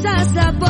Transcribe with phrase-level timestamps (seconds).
[0.00, 0.69] esa sapo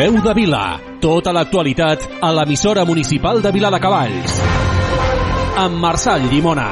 [0.00, 0.78] Veu de Vila.
[0.96, 4.36] Tota l'actualitat a l'emissora municipal de Vila de Cavalls.
[5.60, 6.70] Amb Marçal Llimona.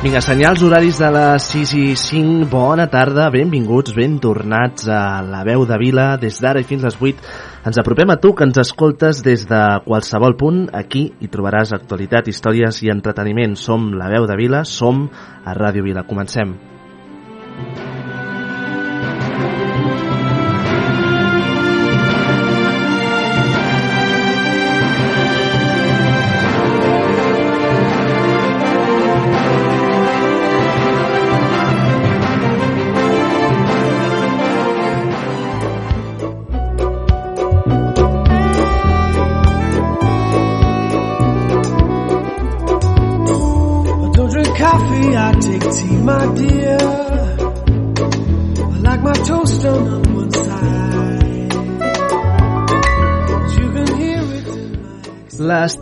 [0.00, 2.48] Vinga, senyals horaris de les 6 i 5.
[2.48, 6.06] Bona tarda, benvinguts, ben tornats a la veu de Vila.
[6.16, 9.60] Des d'ara i fins les 8 ens apropem a tu que ens escoltes des de
[9.84, 10.64] qualsevol punt.
[10.72, 13.60] Aquí hi trobaràs actualitat, històries i entreteniment.
[13.60, 15.04] Som la veu de Vila, som
[15.44, 16.08] a Ràdio Vila.
[16.08, 16.56] Comencem.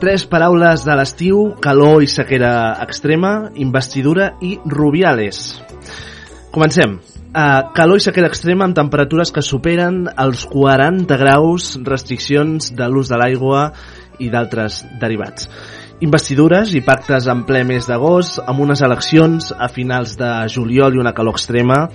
[0.06, 5.56] Tres paraules de l'estiu, calor i sequera extrema, investidura i rubiales.
[6.54, 6.92] Comencem.
[7.34, 13.10] Uh, calor i sequera extrema amb temperatures que superen els 40 graus, restriccions de l'ús
[13.10, 13.64] de l'aigua
[14.22, 15.50] i d'altres derivats.
[16.06, 21.02] Investidures i pactes en ple mes d'agost, amb unes eleccions a finals de juliol i
[21.02, 21.88] una calor extrema,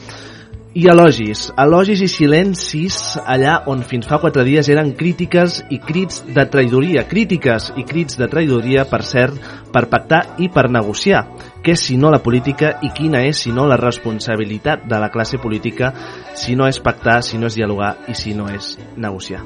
[0.73, 6.21] i elogis, elogis i silencis allà on fins fa quatre dies eren crítiques i crits
[6.31, 9.35] de traïdoria, crítiques i crits de traïdoria, per cert,
[9.73, 11.25] per pactar i per negociar.
[11.61, 15.41] Què si no la política i quina és si no la responsabilitat de la classe
[15.43, 15.91] política
[16.39, 19.43] si no és pactar, si no és dialogar i si no és negociar.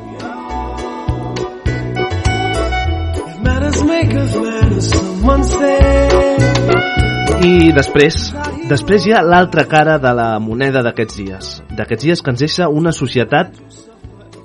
[7.45, 8.31] I després,
[8.69, 11.49] després hi ha l'altra cara de la moneda d'aquests dies.
[11.77, 13.53] D'aquests dies que ens deixa una societat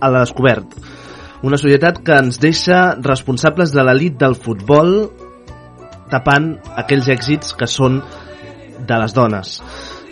[0.00, 0.74] a la descobert.
[1.46, 5.08] Una societat que ens deixa responsables de l'elit del futbol
[6.12, 6.52] tapant
[6.82, 8.00] aquells èxits que són
[8.86, 9.60] de les dones.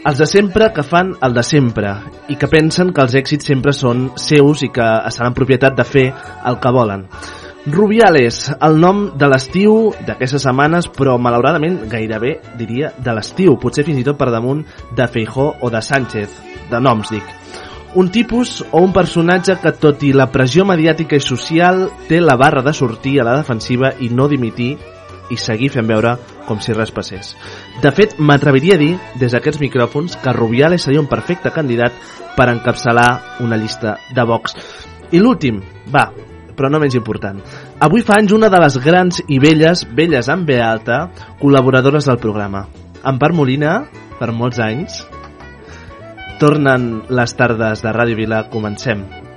[0.09, 1.97] Els de sempre que fan el de sempre
[2.33, 5.85] i que pensen que els èxits sempre són seus i que estan en propietat de
[5.85, 6.07] fer
[6.49, 7.05] el que volen.
[7.67, 13.99] Rubiales, el nom de l'estiu d'aquestes setmanes, però malauradament gairebé diria de l'estiu, potser fins
[14.01, 14.63] i tot per damunt
[14.97, 16.37] de Feijó o de Sánchez,
[16.71, 17.35] de noms dic.
[17.99, 22.37] Un tipus o un personatge que tot i la pressió mediàtica i social té la
[22.37, 24.77] barra de sortir a la defensiva i no dimitir
[25.29, 26.15] i seguir fent veure
[26.47, 27.35] com si res passés.
[27.83, 31.93] De fet, m'atreviria a dir, des d'aquests micròfons, que Rubiales seria un perfecte candidat
[32.37, 34.55] per encapçalar una llista de Vox.
[35.13, 35.61] I l'últim,
[35.93, 36.07] va,
[36.59, 37.39] però no menys important.
[37.87, 41.05] Avui fa anys una de les grans i velles, velles amb B alta,
[41.39, 42.67] col·laboradores del programa.
[43.07, 43.79] Empar Molina,
[44.19, 45.05] per molts anys,
[46.43, 49.07] tornen les tardes de Ràdio Vila, comencem.
[49.07, 49.28] can.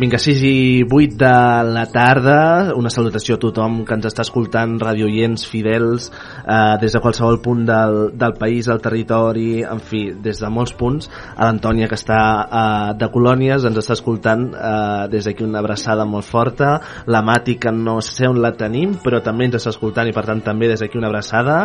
[0.00, 1.30] Vinga, 6 i 8 de
[1.74, 6.06] la tarda, una salutació a tothom que ens està escoltant, radioients fidels,
[6.40, 10.72] eh, des de qualsevol punt del, del país, del territori, en fi, des de molts
[10.72, 11.10] punts.
[11.36, 16.08] A l'Antònia, que està eh, de Colònies, ens està escoltant eh, des d'aquí una abraçada
[16.08, 16.70] molt forta.
[17.04, 20.24] La Mati, que no sé on la tenim, però també ens està escoltant i per
[20.30, 21.58] tant també des d'aquí una abraçada.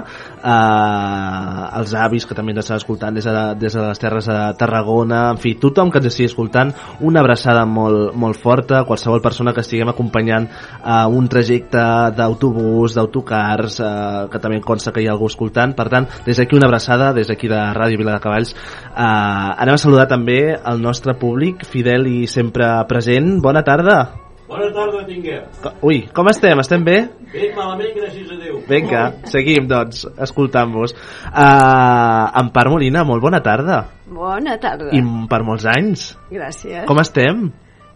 [0.43, 4.43] Eh, els avis, que també ens estan escoltant des de, des de les terres de
[4.59, 9.53] Tarragona, en fi, tothom que ens estigui escoltant, una abraçada molt, molt forta, qualsevol persona
[9.53, 10.49] que estiguem acompanyant
[10.81, 11.83] a un trajecte
[12.17, 15.75] d'autobús, d'autocars, eh, que també consta que hi ha algú escoltant.
[15.77, 18.55] Per tant, des d'aquí una abraçada, des d'aquí de Ràdio Vila de Cavalls.
[18.55, 23.41] Eh, anem a saludar també el nostre públic, fidel i sempre present.
[23.41, 24.25] Bona tarda!
[24.47, 25.39] Bona tarda, Tinguer.
[25.81, 26.59] Ui, com estem?
[26.61, 26.99] Estem bé?
[27.33, 28.59] Ben malament, gràcies a Déu.
[28.69, 29.01] Vinga,
[29.31, 30.93] seguim, doncs, escoltant-vos.
[31.31, 33.81] Uh, Empar Molina, molt bona tarda.
[34.05, 34.91] Bona tarda.
[34.93, 35.01] I
[35.31, 36.11] per molts anys.
[36.29, 36.85] Gràcies.
[36.85, 37.47] Com estem?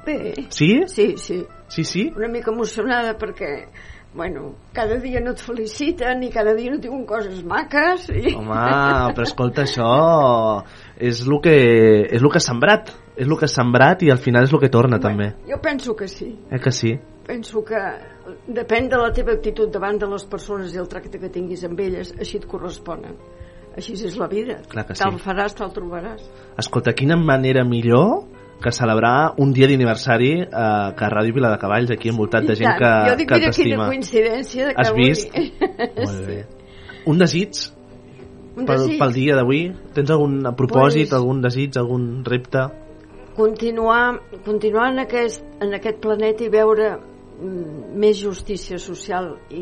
[0.06, 0.34] Bé.
[0.50, 0.84] Sí?
[0.88, 1.46] Sí, sí.
[1.70, 2.14] Sí, sí?
[2.16, 3.68] Una mica emocionada perquè,
[4.14, 8.08] bueno, cada dia no et feliciten i cada dia no diuen coses maques.
[8.10, 8.34] I...
[8.40, 8.64] Home,
[9.14, 9.92] però escolta, això
[10.98, 11.56] és el que,
[12.10, 12.90] és el que has sembrat.
[13.20, 15.34] És el que has sembrat i al final és el que torna, també.
[15.50, 16.32] Jo penso que sí.
[16.50, 16.96] Eh que sí?
[17.30, 17.78] Penso que
[18.50, 21.80] depèn de la teva actitud davant de les persones i el tracte que tinguis amb
[21.86, 23.14] elles, així et corresponen.
[23.78, 24.58] Així és la vida.
[24.72, 25.04] Clar que sí.
[25.04, 26.26] Te'l faràs, te'l trobaràs.
[26.58, 28.24] Escolta, quina manera millor
[28.62, 32.56] que celebrar un dia d'aniversari eh, que a Ràdio Vila de Cavalls, aquí envoltat de
[32.60, 33.88] gent que, jo dic, que t'estima.
[33.88, 35.32] coincidència de que Has vist?
[36.06, 36.40] Molt bé.
[37.08, 37.62] Un desig
[38.58, 38.98] Un pel, desig.
[39.00, 39.62] pel dia d'avui?
[39.96, 42.68] Tens algun propòsit, Pues- algun desig, algun repte?
[43.40, 46.90] continuar, continuar en, aquest, en aquest planeta i veure
[47.40, 49.62] mm, més justícia social i,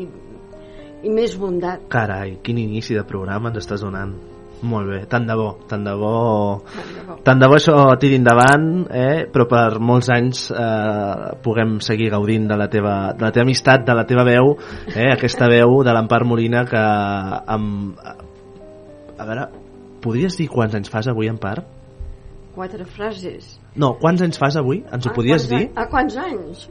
[1.06, 1.84] i més bondat.
[1.88, 4.16] Carai, quin inici de programa ens estàs donant.
[4.62, 6.08] Molt bé, tant de bo, tant de bo...
[6.74, 7.16] Tant de bo.
[7.22, 9.26] Tant de bo això tiri endavant, eh?
[9.30, 13.84] però per molts anys eh, puguem seguir gaudint de la, teva, de la teva amistat,
[13.86, 14.56] de la teva veu,
[14.90, 15.12] eh?
[15.12, 16.82] aquesta veu de l'Empar Molina que
[17.54, 18.02] amb...
[19.18, 19.46] A veure,
[20.02, 21.60] podries dir quants anys fas avui, Empar?
[22.58, 23.60] Quatre frases.
[23.78, 24.80] No, quants anys fas avui?
[24.90, 25.68] Ens ho Ah, podies dir?
[25.68, 26.66] any- A quants anys?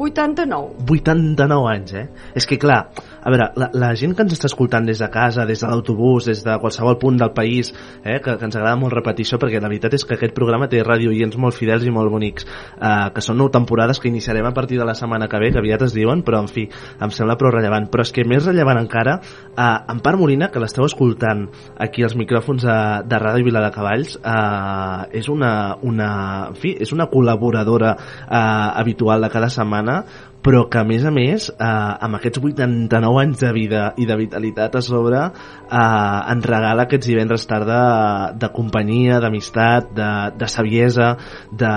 [0.00, 0.86] 89.
[0.88, 2.06] 89 anys, eh?
[2.34, 2.86] És que clar,
[3.22, 6.26] a veure, la, la gent que ens està escoltant des de casa, des de l'autobús,
[6.26, 9.60] des de qualsevol punt del país, eh, que, que ens agrada molt repetir això, perquè
[9.62, 12.48] la veritat és que aquest programa té radioients molt fidels i molt bonics,
[12.80, 15.62] eh, que són nou temporades que iniciarem a partir de la setmana que ve, que
[15.62, 16.66] aviat es diuen, però en fi,
[17.00, 17.86] em sembla prou rellevant.
[17.92, 19.18] Però és que més rellevant encara,
[19.52, 21.46] eh, Empar Molina, que l'esteu escoltant
[21.78, 26.10] aquí als micròfons de, de Ràdio Vila de Cavalls, eh, és una, una,
[26.50, 28.36] en fi, és una col·laboradora eh,
[28.82, 30.02] habitual de cada setmana,
[30.42, 34.16] però que a més a més eh, amb aquests 89 anys de vida i de
[34.18, 40.08] vitalitat a sobre eh, ens regala aquests divendres tarda de companyia, d'amistat de,
[40.40, 41.12] de saviesa
[41.52, 41.70] de,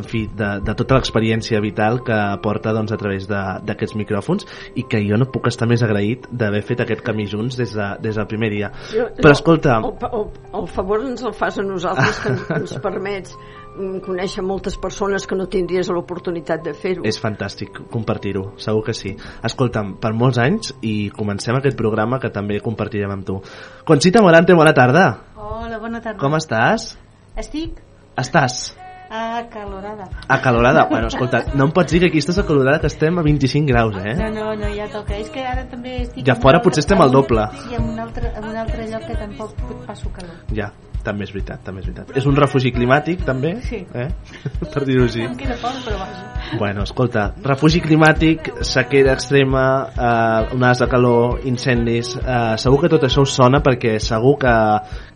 [0.00, 4.46] en fi, de, de tota l'experiència vital que porta doncs, a través de- d'aquests micròfons
[4.74, 7.88] i que jo no puc estar més agraït d'haver fet aquest camí junts des, de,
[8.02, 8.72] des del primer dia.
[8.90, 10.26] Jo- però escolta El, el,
[10.62, 13.36] el favor ens el fas a nosaltres que ens, ens permets
[14.04, 17.04] conèixer moltes persones que no tindries l'oportunitat de fer-ho.
[17.08, 19.16] És fantàstic compartir-ho, segur que sí.
[19.46, 23.40] Escolta'm, per molts anys i comencem aquest programa que també compartirem amb tu.
[23.88, 25.06] Conxita Morante, bona tarda.
[25.36, 26.18] Hola, bona tarda.
[26.20, 26.92] Com estàs?
[27.36, 27.78] Estic
[28.20, 28.74] Estàs
[29.10, 30.08] acalorada.
[30.28, 30.86] acalorada.
[30.90, 33.96] Bueno, escolta, no em pots dir que aquí estàs acalorada que estem a 25 graus,
[34.04, 34.14] eh?
[34.14, 35.16] No, no, no, ja toca.
[35.16, 36.24] És que ara també estic...
[36.26, 37.46] Ja fora potser estem al doble.
[37.64, 39.56] Sí, en un altre, en un altre lloc que tampoc
[39.86, 40.36] passo calor.
[40.54, 40.70] Ja,
[41.04, 42.16] també és veritat, també és veritat.
[42.16, 43.56] És un refugi climàtic, també?
[43.66, 43.84] Sí.
[43.94, 44.08] Eh?
[44.72, 45.24] per dir-ho així.
[45.26, 46.26] Em queda poc, però vaja.
[46.58, 52.14] Bueno, escolta, refugi climàtic, sequera extrema, eh, onades de calor, incendis...
[52.20, 54.54] Eh, segur que tot això us sona perquè segur que,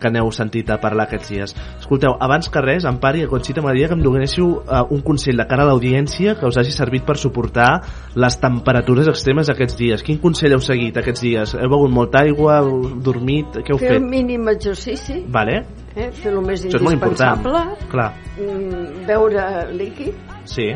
[0.00, 1.55] que n'heu sentit a parlar aquests dies.
[1.81, 5.41] Escolteu, abans que res, Empar i a Conxita m'agradaria que em donéssiu eh, un consell
[5.41, 7.71] de cara a l'audiència que us hagi servit per suportar
[8.14, 10.05] les temperatures extremes aquests dies.
[10.07, 11.57] Quin consell heu seguit aquests dies?
[11.59, 12.61] Heu begut molta aigua?
[12.62, 13.59] Heu dormit?
[13.64, 14.11] Què heu Fer el fet?
[14.11, 15.64] mínim exercici, Vale?
[15.97, 16.11] Eh?
[16.13, 20.71] fer el més Això indispensable, Clar, mm, beure líquid, sí.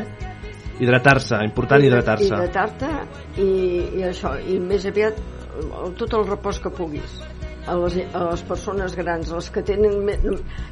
[0.79, 2.25] Hidratar-se, important hidratar-se.
[2.29, 2.89] hidratar-te
[3.43, 3.49] i,
[3.99, 5.17] i això, i més aviat
[5.99, 7.17] tot el repòs que puguis
[7.67, 9.97] a les, a les persones grans, les que tenen...
[10.07, 10.19] me-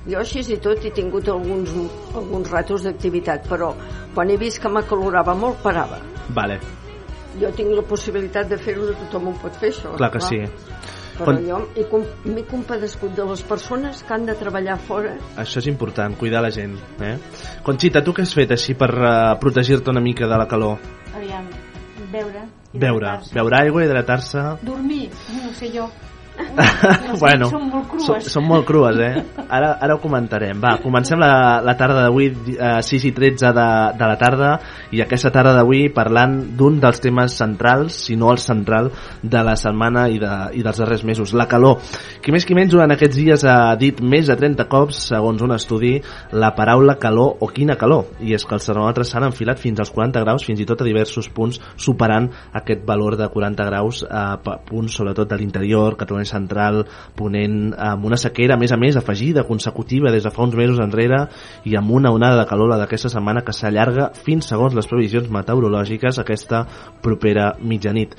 [0.07, 1.75] Jo així i tot he tingut alguns,
[2.15, 3.73] alguns ratos d'activitat, però
[4.15, 5.99] quan he vist que m'acalorava molt, parava.
[6.31, 6.61] Vale,
[7.41, 9.91] Jo tinc la possibilitat de fer-ho, tothom ho pot fer, això.
[9.99, 10.39] clar que sí.
[11.17, 15.15] Però Quan- jo m'he com- m'he compadescut de les persones que han de treballar fora.
[15.37, 16.77] Això és important, cuidar la gent.
[17.01, 17.17] Eh?
[17.63, 20.77] Conxita, tu què has fet així per uh, protegir-te una mica de la calor?
[21.17, 21.47] Aviam,
[22.13, 22.45] beure.
[22.77, 24.43] Beure, beure aigua, hidratar-se...
[24.63, 25.89] Dormir, no ho sé jo.
[27.21, 28.29] Bueno, són molt crues.
[28.33, 29.23] Són, molt crues, eh?
[29.47, 30.59] Ara, ara ho comentarem.
[30.61, 33.67] Va, comencem la, la tarda d'avui, eh, 6 i 13 de,
[33.99, 34.51] de la tarda,
[34.93, 38.91] i aquesta tarda d'avui parlant d'un dels temes centrals, si no el central,
[39.23, 41.81] de la setmana i, de, i dels darrers mesos, la calor.
[42.25, 45.55] Qui més qui menys durant aquests dies ha dit més de 30 cops, segons un
[45.57, 45.95] estudi,
[46.37, 48.13] la paraula calor o quina calor.
[48.21, 50.89] I és que els termòmetres s'han enfilat fins als 40 graus, fins i tot a
[50.89, 56.26] diversos punts, superant aquest valor de 40 graus a pa- punts, sobretot de l'interior, Catalunya
[56.27, 56.83] central,
[57.17, 60.83] ponent, amb una sequera, a més a més, afegida, consecutiva, des de fa uns mesos
[60.83, 61.27] enrere,
[61.65, 65.31] i amb una onada de calor, la d'aquesta setmana, que s'allarga fins, segons les previsions
[65.33, 66.67] meteorològiques, aquesta
[67.03, 68.19] propera mitjanit.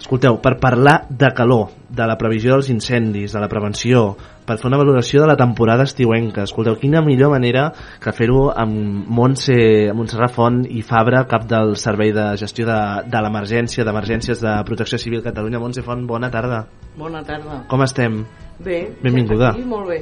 [0.00, 4.14] Escolteu, per parlar de calor, de la previsió dels incendis, de la prevenció,
[4.46, 7.68] per fer una valoració de la temporada estiuenca, escolteu, quina millor manera
[8.02, 9.56] que fer-ho amb Montse,
[9.94, 12.80] Montserrat Font i Fabra, cap del Servei de Gestió de,
[13.10, 15.62] de l'Emergència, d'Emergències de Protecció Civil Catalunya.
[15.62, 16.64] Montse Font, bona tarda.
[16.98, 17.64] Bona tarda.
[17.70, 18.22] Com estem?
[18.60, 18.80] Bé.
[19.00, 19.54] Benvinguda.
[19.54, 20.00] Aquí, molt bé.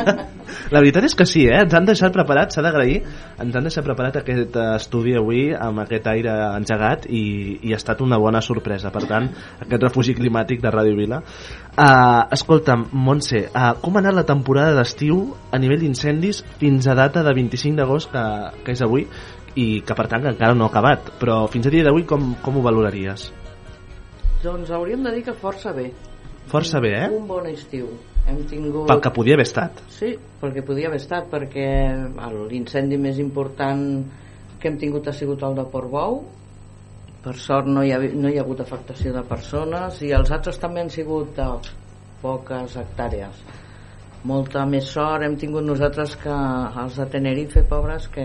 [0.74, 1.60] La veritat és que sí, eh?
[1.62, 2.98] ens han deixat preparat, s'ha d'agrair,
[3.42, 7.22] ens han deixat preparat aquest eh, estudi avui amb aquest aire engegat i,
[7.62, 8.90] i ha estat una bona sorpresa.
[8.94, 9.30] Per tant,
[9.62, 11.13] aquest refugi climàtic de Ràdio Vila.
[11.20, 16.94] Uh, escolta'm, Montse, uh, com ha anat la temporada d'estiu a nivell d'incendis fins a
[16.98, 18.26] data de 25 d'agost, que,
[18.66, 19.08] que és avui,
[19.54, 21.16] i que per tant que encara no ha acabat.
[21.22, 23.32] Però fins a dia d'avui com, com ho valoraries?
[24.44, 25.90] doncs hauríem de dir que força bé.
[26.52, 27.08] Força bé, eh?
[27.08, 27.88] Un bon estiu.
[28.24, 28.86] hem tingut...
[28.88, 29.80] Pel que podia haver estat.
[29.92, 31.66] Sí, perquè podia haver estat, perquè
[32.48, 33.82] l'incendi més important
[34.60, 36.22] que hem tingut ha sigut el de Portbou.
[37.24, 40.58] Per sort no hi, ha, no hi ha hagut afectació de persones i els altres
[40.60, 41.46] també han sigut de
[42.20, 43.38] poques hectàrees.
[44.28, 46.36] Molta més sort hem tingut nosaltres que
[46.82, 48.24] els de Tenerife, pobres, que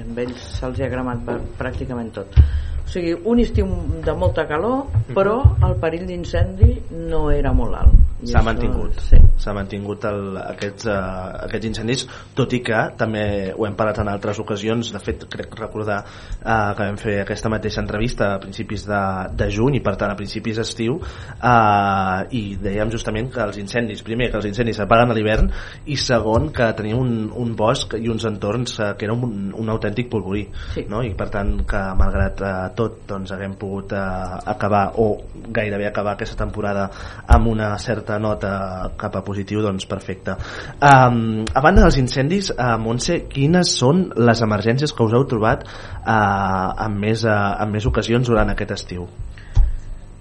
[0.00, 1.22] amb ells se'ls ha cremat
[1.58, 2.38] pràcticament tot.
[2.84, 3.68] O sigui, un estiu
[4.06, 4.86] de molta calor,
[5.18, 6.72] però el perill d'incendi
[7.10, 8.07] no era molt alt.
[8.26, 8.98] S'ha mantingut.
[9.06, 9.18] Sí.
[9.38, 14.10] S'ha mantingut el, aquests, uh, aquests incendis, tot i que també ho hem parlat en
[14.10, 18.86] altres ocasions, de fet crec recordar uh, que vam fer aquesta mateixa entrevista a principis
[18.88, 19.02] de,
[19.38, 24.02] de juny i per tant a principis d'estiu uh, i dèiem justament que els incendis,
[24.06, 25.52] primer que els incendis s'apaguen a l'hivern
[25.86, 29.74] i segon que tenim un, un bosc i uns entorns uh, que era un, un
[29.74, 30.84] autèntic polvorí Sí.
[30.90, 31.04] no?
[31.06, 35.08] i per tant que malgrat uh, tot doncs haguem pogut uh, acabar o
[35.54, 36.88] gairebé acabar aquesta temporada
[37.26, 38.52] amb una certa nota
[38.96, 40.38] cap a positiu doncs perfecte
[40.80, 45.68] um, a banda dels incendis uh, Montse, quines són les emergències que us heu trobat
[45.68, 49.08] uh, en, més, uh, en més ocasions durant aquest estiu?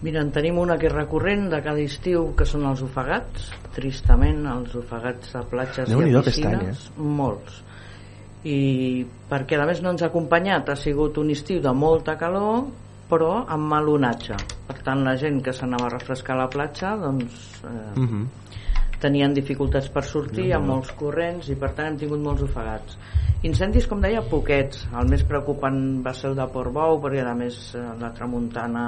[0.01, 3.48] Mira, en tenim una que és recurrent de cada estiu, que són els ofegats.
[3.74, 6.84] Tristament, els ofegats a platges i Déu-n'hi-do a aquest any, piscines.
[7.17, 7.63] Molts.
[8.46, 8.60] I
[9.32, 12.67] perquè a més no ens ha acompanyat, ha sigut un estiu de molta calor,
[13.09, 14.35] però amb mal onatge.
[14.67, 17.63] Per tant, la gent que s'anava a refrescar a la platja, doncs...
[17.63, 18.27] Eh, Uh -huh.
[18.99, 22.97] tenien dificultats per sortir, amb molts corrents i per tant hem tingut molts ofegats
[23.45, 27.57] incendis com deia poquets el més preocupant va ser el de Portbou perquè a més
[27.75, 28.85] eh, la tramuntana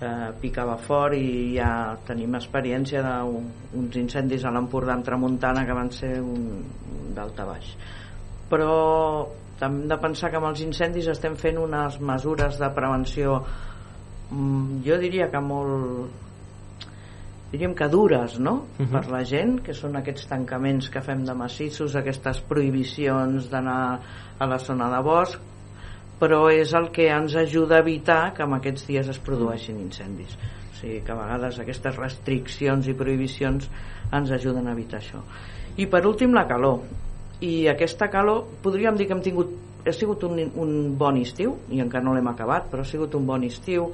[0.00, 5.90] eh, picava fort i ja tenim experiència d'uns incendis a l'Empordà amb tramuntana que van
[5.90, 6.62] ser un,
[6.94, 7.74] un d'alta baix
[8.50, 9.26] però
[9.66, 13.40] hem de pensar que amb els incendis estem fent unes mesures de prevenció
[14.30, 16.28] mm, jo diria que molt
[17.50, 18.66] diríem que dures no?
[18.78, 18.90] Mhm.
[18.92, 24.00] per la gent que són aquests tancaments que fem de massissos aquestes prohibicions d'anar
[24.38, 25.40] a la zona de bosc
[26.20, 30.36] però és el que ens ajuda a evitar que en aquests dies es produeixin incendis
[30.36, 33.68] o sigui que a vegades aquestes restriccions i prohibicions
[34.12, 35.24] ens ajuden a evitar això
[35.76, 36.84] i per últim la calor
[37.40, 39.50] i aquesta calor podríem dir que hem tingut
[39.86, 43.24] ha sigut un, un bon estiu i encara no l'hem acabat però ha sigut un
[43.26, 43.86] bon estiu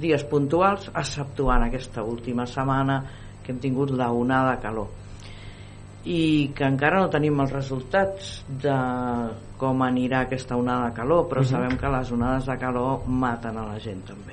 [0.00, 3.02] dies puntuals exceptuant aquesta última setmana
[3.44, 4.88] que hem tingut la onada de calor
[6.08, 8.74] i que encara no tenim els resultats de
[9.60, 11.50] com anirà aquesta onada de calor però Mhm.
[11.50, 14.32] sabem que les onades de calor maten a la gent també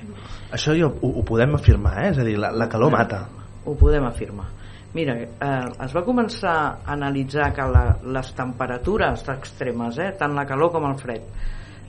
[0.50, 2.10] Això jo, ho, ho podem afirmar, eh?
[2.10, 3.28] és a dir, la, la calor mata.
[3.66, 4.46] ho podem afirmar
[4.94, 7.84] mira, eh, es va començar a analitzar que la,
[8.16, 11.26] les temperatures extremes eh, tant la calor com el fred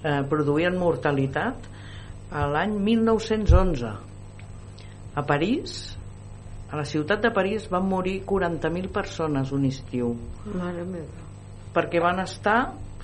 [0.03, 1.69] eh, produïen mortalitat
[2.29, 3.93] a l'any 1911
[5.15, 5.79] a París
[6.69, 10.13] a la ciutat de París van morir 40.000 persones un estiu
[10.51, 11.25] Mare meva.
[11.73, 12.59] perquè van estar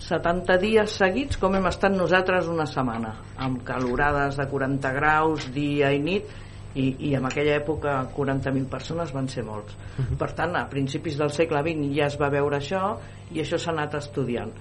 [0.06, 5.94] 70 dies seguits com hem estat nosaltres una setmana amb calorades de 40 graus dia
[5.96, 6.44] i nit
[6.76, 9.76] i, i en aquella època 40.000 persones van ser molts.
[10.20, 12.84] Per tant a principis del segle XX ja es va veure això
[13.32, 14.52] i això s'ha anat estudiant.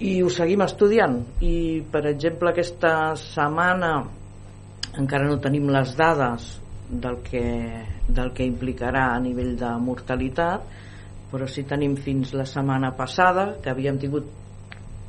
[0.00, 1.18] I ho seguim estudiant.
[1.44, 3.92] I per exemple aquesta setmana
[4.98, 6.54] encara no tenim les dades
[6.90, 7.44] del que,
[8.08, 10.78] del que implicarà a nivell de mortalitat
[11.30, 14.26] però sí tenim fins la setmana passada que havíem tingut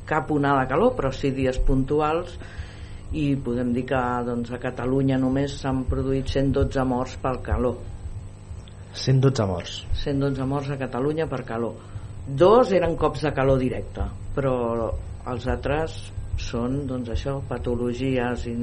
[0.06, 2.36] cap onada de calor però sí dies puntuals
[3.12, 7.80] i podem dir que doncs, a Catalunya només s'han produït 112 morts pel calor
[8.92, 9.76] 112 morts.
[10.02, 11.76] 112 morts a Catalunya per calor
[12.26, 14.54] dos eren cops de calor directe però
[15.32, 15.98] els altres
[16.40, 18.54] són doncs això, patologies i,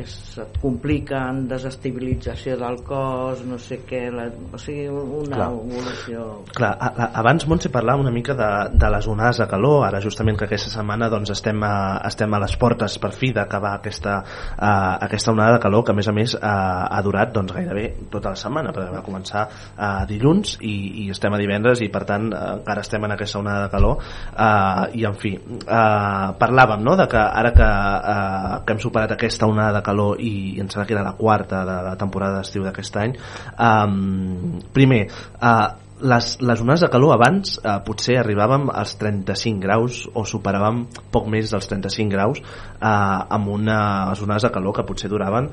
[0.00, 5.48] que se't compliquen desestabilització del cos no sé què la, o sigui una Clar.
[5.52, 8.48] evolució Clar, a, a, abans Montse parlava una mica de,
[8.80, 12.40] de les onades de calor, ara justament que aquesta setmana doncs, estem, a, estem a
[12.42, 14.16] les portes per fi d'acabar aquesta,
[14.56, 18.32] aquesta onada de calor que a més a més uh, ha durat doncs, gairebé tota
[18.34, 22.30] la setmana, perquè va començar uh, dilluns i, i estem a divendres i per tant
[22.30, 24.00] uh, encara estem en aquesta onada de calor.
[24.30, 29.16] Uh, i en fi uh, parlàvem no, de que ara que, uh, que hem superat
[29.16, 32.40] aquesta onada de calor i, i em sembla que era la quarta de la temporada
[32.40, 33.14] d'estiu d'aquest any.
[33.58, 35.06] Um, primer
[35.40, 35.68] uh,
[36.00, 41.28] les, les onades de calor abans eh, potser arribàvem als 35 graus o superàvem poc
[41.32, 45.50] més dels 35 graus eh, amb unes onades de calor que potser duraven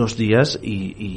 [0.00, 1.10] dos dies i, i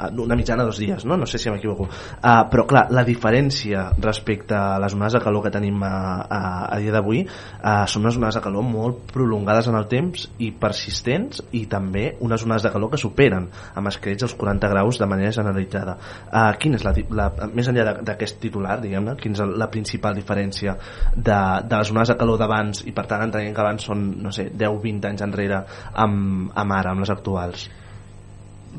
[0.00, 1.16] una mitjana dos dies, no?
[1.16, 1.86] No sé si m'equivoco.
[1.86, 6.40] Uh, però clar, la diferència respecte a les onades de calor que tenim a, a,
[6.74, 10.50] a dia d'avui uh, són unes onades de calor molt prolongades en el temps i
[10.60, 15.08] persistents i també unes onades de calor que superen amb escrets els 40 graus de
[15.10, 15.96] manera generalitzada.
[16.30, 20.76] Uh, quina és la, la, més enllà d'aquest titular, diguem-ne, quina és la principal diferència
[21.14, 24.34] de, de les onades de calor d'abans i per tant entenent que abans són, no
[24.34, 25.64] sé, 10-20 anys enrere
[26.04, 27.68] amb, amb ara, amb les actuals?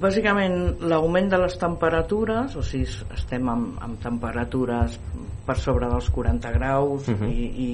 [0.02, 4.98] Bàsicament, l'augment de les temperatures, o sigui, estem amb, amb temperatures
[5.46, 7.30] per sobre dels 40 graus Mhm.
[7.30, 7.68] i, i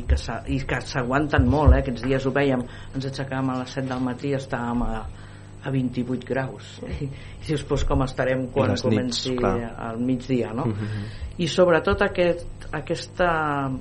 [0.53, 1.79] i que s'aguanten molt, eh?
[1.79, 2.61] aquests dies ho vèiem,
[2.95, 5.05] ens aixecàvem a les 7 del matí i estàvem a,
[5.63, 6.79] a 28 graus.
[6.85, 9.73] I, i si us fos com estarem quan nits, comenci clar.
[9.77, 10.65] al migdia, no?
[10.65, 11.07] Mhm.
[11.39, 13.71] I sobretot aquest, aquesta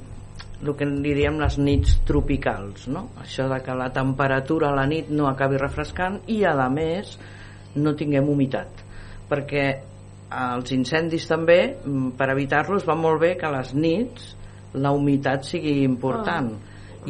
[0.62, 3.07] el que en diríem les nits tropicals no?
[3.22, 7.14] això de que la temperatura a la nit no acabi refrescant i a més
[7.76, 8.85] no tinguem humitat
[9.30, 9.64] perquè
[10.30, 14.35] els incendis també mm, per evitar-los va molt bé que a les nits
[14.74, 16.52] la humitat sigui important.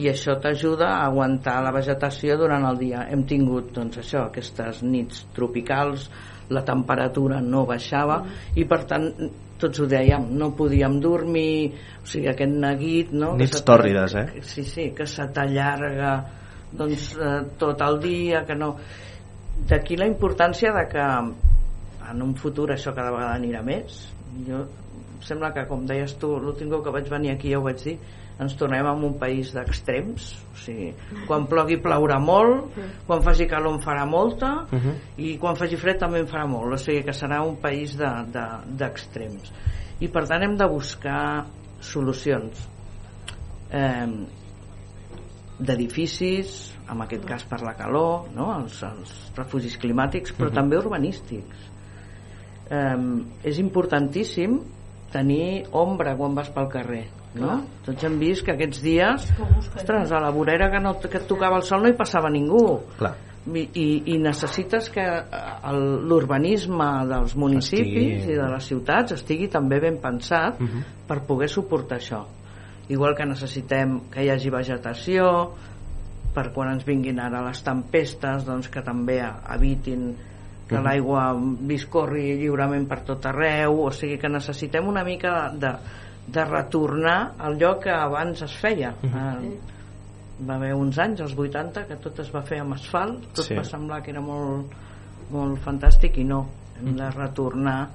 [0.01, 3.03] I això t'ajuda a aguantar la vegetació durant el dia.
[3.11, 6.07] Hem tingut doncs això, aquestes nits tropicals
[6.51, 8.21] la temperatura no baixava
[8.59, 9.11] i per tant
[9.61, 13.35] tots ho dèiem, no podíem dormir o sigui, aquest neguit no?
[13.39, 14.43] Nits tòrrides, eh?
[14.47, 16.15] sí, sí, que se t'allarga
[16.73, 18.75] doncs, eh, tot el dia que no...
[19.69, 21.07] d'aquí la importància de que
[22.11, 24.01] en un futur això cada vegada anirà més
[24.47, 27.67] jo, em sembla que com deies tu l'últim cop que vaig venir aquí ja ho
[27.67, 27.99] vaig dir
[28.41, 30.95] ens tornem a un país d'extrems o sigui,
[31.29, 34.95] quan plogui plourà molt quan faci calor en farà molta Uh -huh.
[35.17, 38.33] i quan faci fred també en farà molt o sigui que serà un país d'extrems
[38.33, 39.53] de, d'extrems.
[40.01, 41.47] i per tant hem de buscar
[41.81, 42.69] solucions
[43.71, 44.07] eh,
[45.59, 48.49] d'edificis en aquest cas per la calor no?
[48.59, 50.55] els, els refugis climàtics però Mhm.
[50.55, 51.69] també urbanístics
[52.71, 52.97] eh,
[53.45, 54.61] és importantíssim
[55.13, 57.47] tenir ombra quan vas pel carrer no?
[57.47, 57.59] Clar.
[57.87, 59.29] tots hem vist que aquests dies
[59.77, 62.81] ostres, a la vorera que, no, que et tocava el sol no hi passava ningú
[62.99, 63.15] Clar.
[63.55, 65.23] i, i, i necessites que eh,
[65.71, 70.85] el- l'urbanisme dels municipis Estigui- i de les ciutats estigui també ben pensat Mhm.
[71.07, 72.25] per poder suportar això
[72.91, 75.53] igual que necessitem que hi hagi vegetació
[76.35, 79.19] per quan ens vinguin ara les tempestes doncs que també
[79.55, 80.13] evitin
[80.71, 81.33] que l'aigua
[81.67, 83.81] discorri lliurement per tot arreu.
[83.87, 85.73] O sigui que necessitem una mica de,
[86.31, 88.95] de retornar al lloc que abans es feia.
[89.03, 89.19] Mhm.
[89.19, 89.59] eh,
[90.47, 93.55] va haver uns anys, als 80, que tot es va fer amb asfalt, tot Sí.
[93.59, 94.71] va semblar que era molt,
[95.31, 96.47] molt fantàstic i no,
[96.79, 97.89] hem de retornar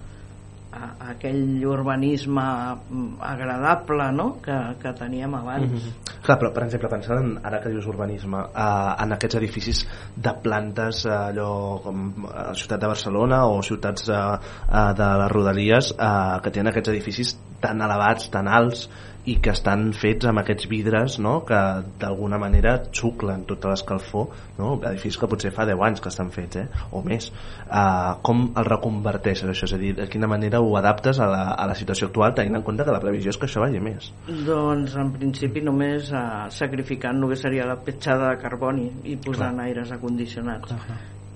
[0.75, 4.27] a, a aquell urbanisme mm, agradable no?
[4.43, 5.71] que, que teníem abans.
[5.71, 6.13] Mhm.
[6.25, 9.83] Clar, però per exemple, pensant en, ara que dius urbanisme, eh, en aquests edificis
[10.15, 11.49] de plantes, eh, allò
[11.83, 14.21] com a la ciutat de Barcelona o ciutats eh,
[14.69, 18.89] eh, de les Rodalies, eh, que tenen aquests edificis tan elevats, tan alts,
[19.25, 21.39] i que estan fets amb aquests vidres no?
[21.47, 21.59] que
[22.01, 24.27] d'alguna manera xuclen tota l'escalfor
[24.59, 24.75] no?
[24.83, 26.65] edificis que potser fa 10 anys que estan fets eh?
[26.91, 29.65] o més uh, com el reconverteixes això?
[29.69, 32.59] és a dir, de quina manera ho adaptes a la, a la situació actual tenint
[32.59, 34.11] en compte que la previsió és que això vagi més
[34.45, 39.59] Doncs en principi només eh, sacrificant el que seria la petjada de carboni i posant
[39.63, 40.73] aires acondicionats.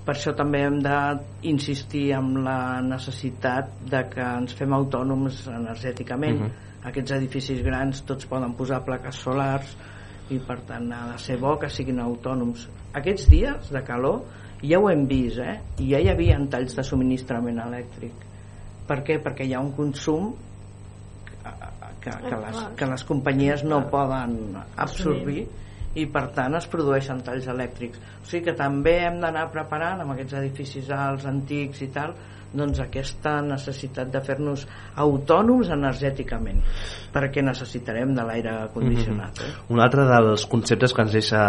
[0.06, 6.41] Per això també hem d'insistir en la necessitat de que ens fem autònoms energèticament.
[6.41, 6.68] Mhm.
[6.87, 9.73] Aquests edificis grans tots poden posar plaques solars
[10.31, 12.67] i per tant ha de ser bo que siguin autònoms.
[12.95, 14.21] Aquests dies de calor
[14.61, 15.57] ja ho hem vist, eh?
[15.79, 18.27] I ja hi havia talls de subministrament elèctric.
[18.87, 19.19] Per què?
[19.23, 20.31] Perquè hi ha un consum
[22.01, 25.45] que, que, les, que les companyies no poden absorbir
[25.99, 30.13] i per tant es produeixen talls elèctrics o sigui que també hem d'anar preparant amb
[30.13, 32.13] aquests edificis alts, antics i tal
[32.53, 34.65] doncs aquesta necessitat de fer-nos
[34.97, 36.63] autònoms energèticament
[37.13, 39.51] perquè necessitarem de l'aire condicionat eh?
[39.73, 41.41] Un altre dels conceptes que ens deixa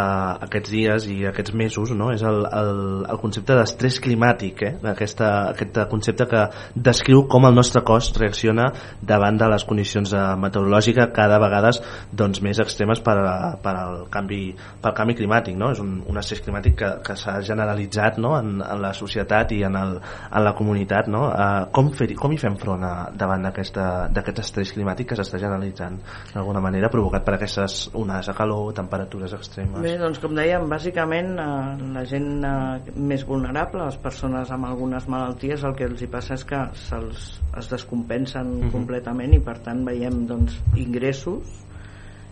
[0.46, 2.10] aquests dies i aquests mesos no?
[2.14, 2.72] és el, el,
[3.08, 4.72] el concepte d'estrès climàtic, eh?
[4.92, 8.70] Aquesta, aquest concepte que descriu com el nostre cos reacciona
[9.02, 11.72] davant de les condicions eh, meteorològiques cada vegada
[12.12, 14.40] doncs, més extremes per, a, per al canvi,
[14.82, 15.56] pel canvi climàtic.
[15.60, 15.70] No?
[15.74, 18.34] És un, un estrès climàtic que, que s'ha generalitzat no?
[18.38, 20.89] en, en la societat i en, el, en la comunitat.
[21.10, 21.28] No?
[21.30, 26.00] Eh, com, fer, com hi fem front a, davant d'aquest estrès climàtic que s'està generalitzant
[26.34, 29.80] d'alguna manera provocat per aquestes onades de calor, temperatures extremes.
[29.84, 31.48] Bé, doncs com dèiem, bàsicament eh,
[31.94, 36.34] la gent eh, més vulnerable, les persones amb algunes malalties, el que els hi passa
[36.34, 38.70] és que se'ls es descompensen Mhm.
[38.74, 41.66] completament i per tant veiem doncs, ingressos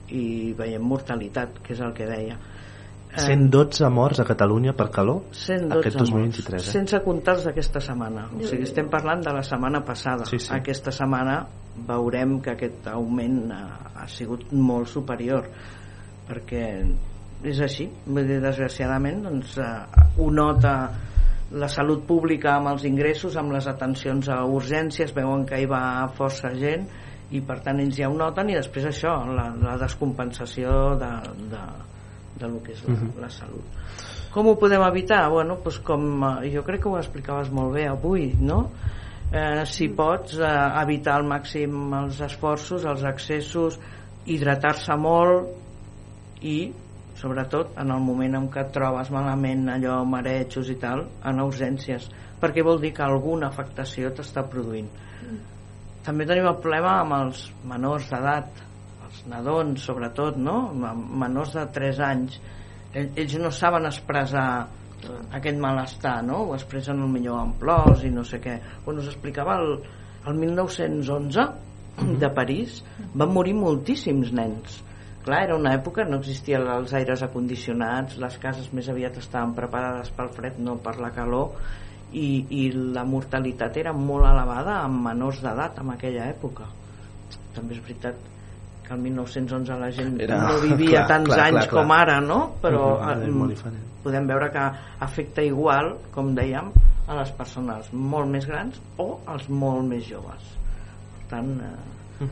[0.08, 2.38] i veiem mortalitat, que és el que deia.
[3.08, 6.72] Eh, 112 morts a Catalunya per calor 112 aquest 2023 morts, eh?
[6.76, 10.50] sense comptar els d'aquesta setmana o sigui, estem parlant de la setmana passada Sí, sí.
[10.52, 11.38] aquesta setmana
[11.88, 13.62] veurem que aquest augment ha,
[14.02, 15.48] ha sigut molt superior
[16.28, 16.62] perquè
[17.48, 20.76] és així vull dir, desgraciadament doncs, eh, ho nota
[21.56, 26.10] la salut pública amb els ingressos amb les atencions a urgències veuen que hi va
[26.12, 26.84] força gent
[27.32, 31.14] i per tant ells ja ho noten i després això la, la descompensació de,
[31.54, 31.68] de,
[32.38, 33.20] de lo que és la, Mhm.
[33.20, 33.64] la salut
[34.32, 35.28] com ho podem evitar?
[35.30, 38.70] Bueno, doncs com, eh, jo crec que ho explicaves molt bé avui, no?
[39.32, 43.78] Eh, si pots eh, evitar al màxim els esforços, els excessos,
[44.26, 45.48] hidratar-se molt
[46.44, 46.72] i
[47.18, 52.06] sobretot en el moment en què et trobes malament allò marejos i tal, en urgències
[52.38, 54.86] perquè vol dir que alguna afectació t'està produint
[56.06, 58.62] també tenim el problema amb els menors d'edat
[59.28, 60.58] nadons sobretot no?
[60.88, 62.40] Amb menors de 3 anys.
[62.94, 64.48] Ell- ells no saben expressar
[65.38, 66.42] aquest malestar no?
[66.48, 68.58] ho expressen millor en plors i no sé què.
[68.84, 69.78] Bueno, us explicava el,
[70.26, 71.48] el 1911
[72.22, 72.82] de París
[73.14, 74.82] van morir moltíssims nens.
[75.24, 80.10] Clar, era una època no existien els aires acondicionats les cases més aviat estaven preparades
[80.16, 81.58] pel fred no per la calor
[82.16, 86.70] i, i la mortalitat era molt elevada amb menors d'edat en aquella època.
[87.54, 88.37] També és veritat
[88.88, 91.82] que el 1911 la gent Era- no vivia clar, tants clar, anys clar, clar.
[91.84, 92.40] com ara no?
[92.62, 92.84] però
[93.36, 93.84] molt diferent.
[94.02, 94.66] podem veure que
[95.06, 96.72] afecta igual com dèiem
[97.08, 100.48] a les persones molt més grans o als molt més joves
[101.18, 102.26] per tant eh,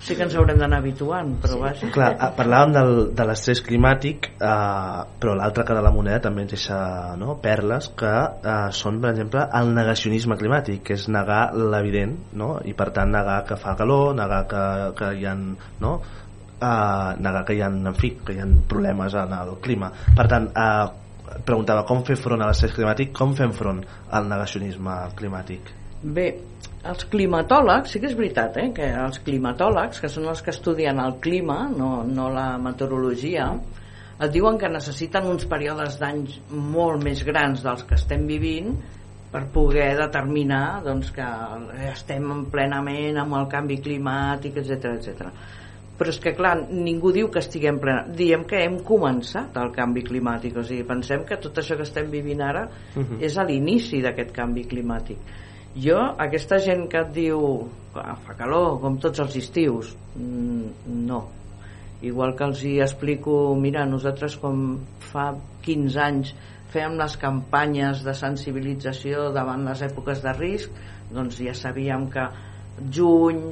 [0.00, 1.60] sí que ens haurem d'anar habituant però sí.
[1.62, 6.20] vaja Clar, ah, parlàvem del, de l'estrès climàtic eh, però l'altra cara de la moneda
[6.26, 6.78] també ens deixa
[7.20, 12.52] no, perles que eh, són per exemple el negacionisme climàtic que és negar l'evident no?
[12.64, 14.66] i per tant negar que fa calor negar que,
[15.00, 15.96] que hi ha no?
[16.60, 20.28] eh, negar que hi ha, en fi, que hi ha problemes en el clima per
[20.32, 20.86] tant eh,
[21.46, 23.82] preguntava com fer front a l'estrès climàtic com fem front
[24.12, 25.74] al negacionisme climàtic
[26.06, 26.26] Bé,
[26.90, 31.00] els climatòlegs, sí que és veritat, eh, que els climatòlegs, que són els que estudien
[31.02, 33.48] el clima, no, no la meteorologia,
[34.16, 38.72] et diuen que necessiten uns períodes d'anys molt més grans dels que estem vivint
[39.32, 41.26] per poder determinar doncs, que
[41.90, 45.30] estem plenament amb el canvi climàtic, etc etc.
[45.96, 48.04] Però és que, clar, ningú diu que estiguem plena.
[48.16, 50.56] Diem que hem començat el canvi climàtic.
[50.60, 53.20] O sigui, pensem que tot això que estem vivint ara Mhm.
[53.20, 55.16] és a l'inici d'aquest canvi climàtic.
[55.76, 57.40] Jo, aquesta gent que et diu
[57.92, 61.18] que fa calor, com tots els estius, mm, no.
[62.00, 64.62] Igual que els hi explico, mira, nosaltres com
[65.10, 65.26] fa
[65.66, 66.32] 15 anys
[66.72, 70.80] fèiem les campanyes de sensibilització davant les èpoques de risc,
[71.12, 72.24] doncs ja sabíem que
[72.92, 73.42] juny,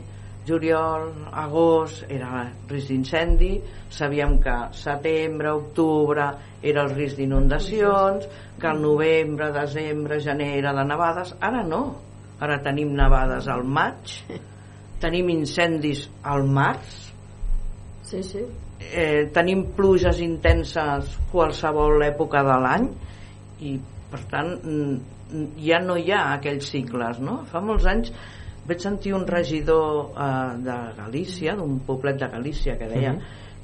[0.48, 1.10] juliol,
[1.44, 3.52] agost era risc d'incendi,
[3.90, 6.30] sabíem que setembre, octubre
[6.62, 8.28] era el risc d'inundacions,
[8.60, 11.84] que el novembre, desembre, gener era de nevades, ara no.
[12.40, 14.10] Ara tenim nevades al maig,
[15.00, 17.00] tenim incendis al març,
[18.04, 18.42] Sí, sí.
[18.80, 22.88] eh, tenim pluges intenses qualsevol època de l'any
[23.64, 23.78] i
[24.10, 24.52] per tant
[25.64, 27.40] ja no hi ha aquells cicles no?
[27.50, 28.12] fa molts anys
[28.68, 33.20] vaig sentir un regidor eh, de Galícia d'un poblet de Galícia que deia Mhm.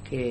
[0.08, 0.24] que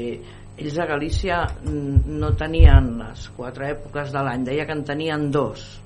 [0.58, 5.82] ells a Galícia no tenien les quatre èpoques de l'any deia que en tenien dos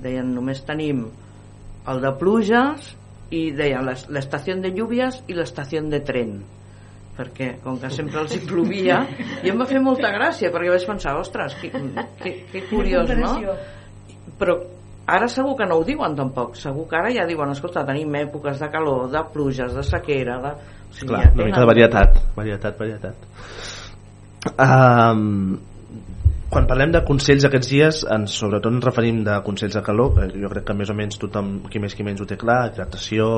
[0.00, 1.08] deien només tenim
[1.92, 2.92] el de pluges
[3.30, 6.36] i deien l'es- l'estació de lluvias i l'estació de tren
[7.16, 9.00] perquè com que sempre els hi plovia
[9.42, 11.70] i em va fer molta gràcia perquè vaig pensar, ostres, que,
[12.20, 13.54] que, que curiós, no?
[14.36, 14.58] Però
[15.06, 18.60] ara segur que no ho diuen tampoc, segur que ara ja diuen, escolta, tenim èpoques
[18.60, 20.52] de calor, de pluges, de sequera, de...
[20.90, 23.16] O sigui, Clar, ja una mica de varietat, varietat, varietat.
[24.60, 25.56] Um,
[26.50, 30.42] quan parlem de consells aquests dies, ens, sobretot ens referim de consells de calor, que
[30.42, 33.28] jo crec que més o menys tothom, qui més qui menys ho té clar, hidratació,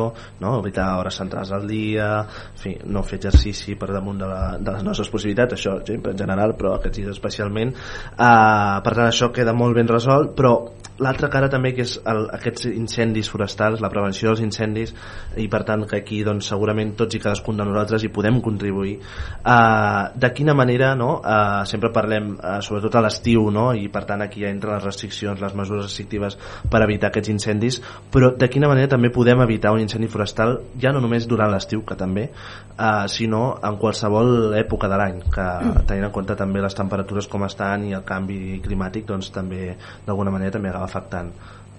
[0.43, 0.59] no?
[0.61, 2.11] evitar hores centrals al dia,
[2.53, 6.13] en fi, no fer exercici per damunt de, la, de les nostres possibilitats, això sempre
[6.13, 7.73] en general, però aquests dies especialment.
[8.13, 10.55] Uh, per tant, això queda molt ben resolt, però
[10.99, 14.95] l'altra cara també que és el, aquests incendis forestals, la prevenció dels incendis
[15.39, 18.97] i per tant que aquí doncs, segurament tots i cadascun de nosaltres hi podem contribuir
[18.99, 21.19] uh, de quina manera no?
[21.21, 23.71] uh, sempre parlem uh, sobretot a l'estiu no?
[23.75, 26.39] i per tant aquí ja entren les restriccions les mesures restrictives
[26.71, 27.81] per evitar aquests incendis.
[28.13, 31.85] Però de quina manera també podem evitar un incendi forestal ja no només durant l'estiu
[31.87, 35.47] que també uh, sinó en qualsevol època de l'any que
[35.89, 39.73] tenint en compte també les temperatures com estan i el canvi climàtic doncs també
[40.07, 41.33] d'alguna manera també acaba afectant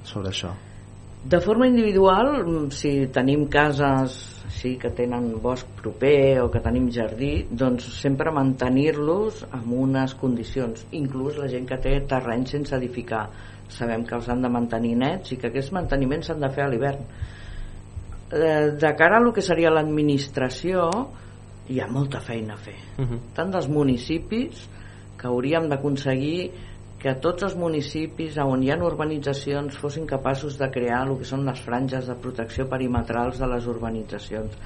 [0.03, 0.55] sobre això.
[1.23, 6.89] De forma individual, mm, si tenim cases sí, que tenen bosc proper o que tenim
[6.93, 10.86] jardí, doncs sempre mantenir-los amb unes condicions.
[11.00, 13.28] Inclús la gent que té terreny sense edificar.
[13.69, 16.69] Sabem que els han de mantenir nets i que aquests manteniments s'han de fer a
[16.72, 17.06] l'hivern.
[18.30, 20.89] Eh, de cara a lo que seria l'administració,
[21.69, 22.78] hi ha molta feina a fer.
[22.98, 23.19] Uh -huh.
[23.34, 24.67] Tant dels municipis,
[25.19, 26.52] que hauríem d'aconseguir
[26.99, 31.45] que tots els municipis on hi ha urbanitzacions fossin capaços de crear el que són
[31.47, 34.57] les franges de protecció perimetrals de les urbanitzacions.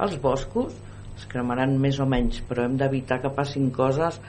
[0.00, 0.78] Els boscos
[1.16, 4.20] es cremaran més o menys, però hem d'evitar que passin coses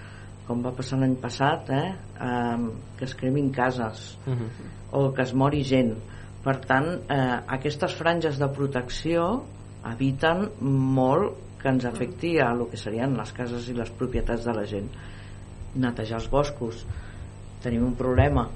[0.48, 1.94] com va passar l'any passat, eh?
[2.20, 2.66] eh,
[2.98, 4.50] que es cremin cases Uh -huh.
[4.92, 5.96] o que es mori gent.
[6.44, 9.44] Per tant, eh, aquestes franges de protecció
[9.86, 14.54] eviten molt que ens afecti a el que serien les cases i les propietats de
[14.54, 14.90] la gent.
[15.76, 16.86] Netejar els boscos.
[17.64, 18.48] Tenim un problema.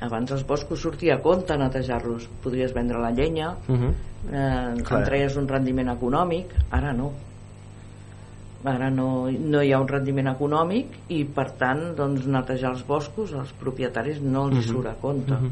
[0.00, 2.24] Abans els boscos sortia a compte netejar-los.
[2.42, 3.90] Podries vendre la llenya, Uh -huh.
[4.32, 5.00] eh, Clar.
[5.00, 7.12] en treies un rendiment econòmic, ara no.
[8.64, 13.32] Ara no, no hi ha un rendiment econòmic i per tant doncs, netejar els boscos
[13.32, 14.62] als propietaris no els Mhm.
[14.62, 15.32] surt a compte.
[15.34, 15.50] Mhm.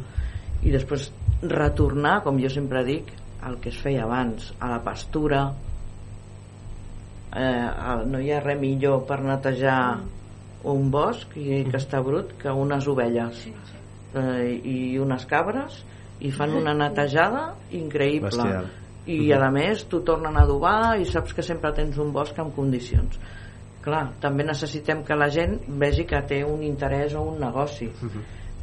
[0.63, 3.05] I després retornar, com jo sempre dic,
[3.43, 5.53] al que es feia abans, a la pastura.
[7.37, 7.41] Eh,
[7.93, 9.99] el- no hi ha res millor per netejar
[10.67, 15.83] un bosc i que està brut que unes ovelles eh, i unes cabres
[16.21, 18.33] i fan una netejada increïble.
[18.35, 18.71] Bestial.
[19.09, 22.51] i a més t'ho tornen a adobar i saps que sempre tens un bosc en
[22.53, 23.15] condicions.
[23.81, 27.89] Clar, també necessitem que la gent vegi que té un interès o un negoci.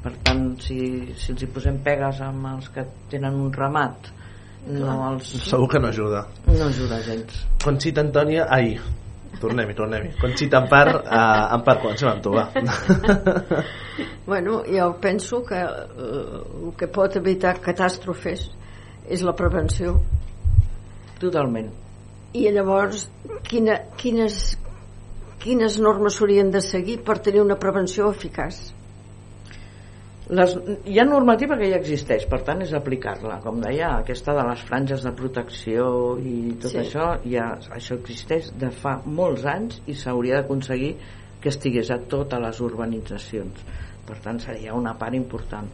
[0.04, 0.78] Per tant si,
[1.18, 4.12] si els hi posem pegues amb els que tenen un ramat
[4.66, 6.26] no els Segur que no ajuda.
[6.48, 7.42] no ajuda gens.
[7.64, 8.48] Conxita Antònia...
[8.50, 8.80] Ai,
[9.42, 10.12] tornem-hi, tornem-hi.
[10.22, 12.50] Conxita Empar, uh, Empar, comencem amb tu, va.
[14.26, 18.48] Bueno, jo penso que eh, el que pot evitar catàstrofes
[19.08, 20.00] és la prevenció.
[21.22, 21.70] totalment
[22.36, 23.06] I llavors,
[23.48, 24.58] quina, quines,
[25.40, 28.58] quines normes s'haurien de seguir per tenir una prevenció eficaç?
[30.30, 30.54] Les,
[30.90, 33.38] hi ha normativa que ja existeix per tant és aplicar-la.
[33.44, 36.80] Com deia aquesta de les franges de protecció i tot Sí.
[36.82, 40.96] això ja, això existeix de fa molts anys i s'hauria d'aconseguir
[41.42, 43.66] que estigués a totes les urbanitzacions.
[44.06, 45.70] Per tant seria una part important.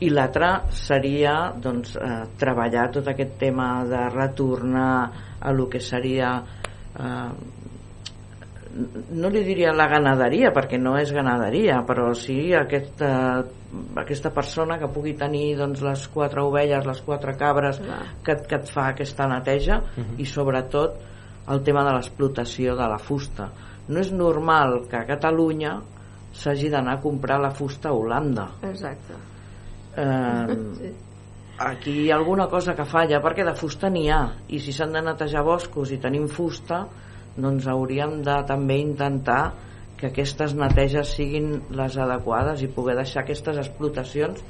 [0.00, 6.42] I l'altra seria doncs, eh, treballar tot aquest tema de retornar a lo que seria
[6.98, 7.30] eh,
[9.12, 13.44] no li diria la ganaderia perquè no és ganaderia però sí aquesta,
[13.96, 18.00] aquesta persona que pugui tenir doncs, les quatre ovelles, les quatre cabres Clar.
[18.24, 19.80] que, que et fa aquesta neteja
[20.20, 20.98] i sobretot
[21.52, 23.48] el tema de l'explotació de la fusta
[23.88, 25.72] no és normal que a Catalunya
[26.32, 29.16] s'hagi d'anar a comprar la fusta a Holanda Exacte.
[29.96, 30.92] eh, Sí.
[31.58, 34.92] aquí hi ha alguna cosa que falla perquè de fusta n'hi ha i si s'han
[34.96, 36.86] de netejar boscos i tenim fusta
[37.36, 39.52] doncs hauríem de també intentar
[40.02, 44.40] que aquestes neteges siguin les adequades i poder deixar aquestes explotacions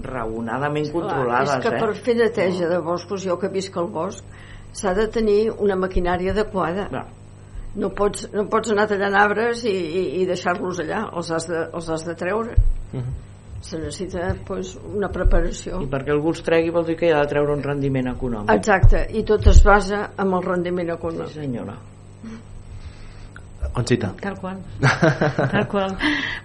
[0.00, 1.80] raonadament controlades Clar, és que eh?
[1.82, 4.24] per fer neteja de boscos, jo que visc al bosc,
[4.72, 6.88] s'ha de tenir una maquinària adequada.
[6.88, 7.04] Clar.
[7.82, 11.60] No pots, no pots anar tallant arbres i, i, i deixar-los allà, els has de,
[11.68, 12.56] els has de treure.
[13.62, 15.84] Se necessita pues, una preparació.
[15.84, 18.56] i perquè algú els tregui vol dir que hi ha de treure un rendiment econòmic
[18.56, 21.36] Exacte, i tot es basa en el rendiment sí econòmic.
[21.36, 21.76] senyora
[23.72, 24.12] Conxita.
[24.20, 24.58] Tal qual.
[25.54, 25.96] Tal qual.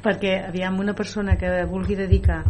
[0.03, 2.43] Perquè, aviam, una persona que vulgui dedicar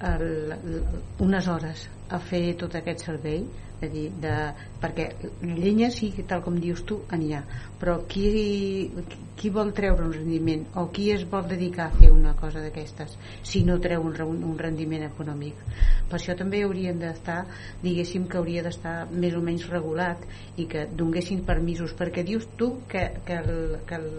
[0.00, 0.84] el, el,
[1.26, 3.44] unes hores a fer tot aquest servei,
[3.80, 4.32] de dir, de,
[4.80, 5.06] perquè
[5.40, 7.40] llenya sí, tal com dius tu, n'hi ha,
[7.80, 8.90] però qui,
[9.38, 13.16] qui vol treure un rendiment o qui es vol dedicar a fer una cosa d'aquestes
[13.42, 15.62] si no treu un, un rendiment econòmic?
[16.10, 17.40] Per això també haurien d'estar
[17.82, 20.26] diguéssim que hauria d'estar més o menys regulat
[20.60, 24.10] i que donguessin permisos perquè dius tu que, que, el, que, el,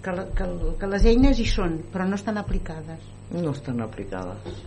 [0.00, 3.12] que, el, que, el, que les eines hi són però no estan aplicades.
[3.34, 4.64] No estan aplicades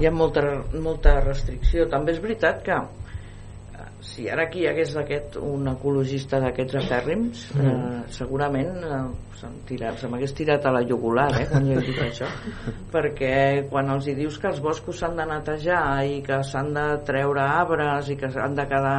[0.00, 0.42] hi ha molta,
[0.80, 1.88] molta restricció.
[1.92, 7.42] També és veritat que eh, si ara aquí hi hagués aquest, un ecologista d'aquests afèrrims
[7.56, 9.02] eh, segurament eh,
[9.40, 12.26] se'm tira- se m'hagués tirat a la jugular eh, quan jo he dit això.
[12.92, 13.32] Perquè
[13.70, 17.40] quan els hi dius que els boscos s'han de netejar i que s'han de treure
[17.44, 18.96] arbres i que s'han de quedar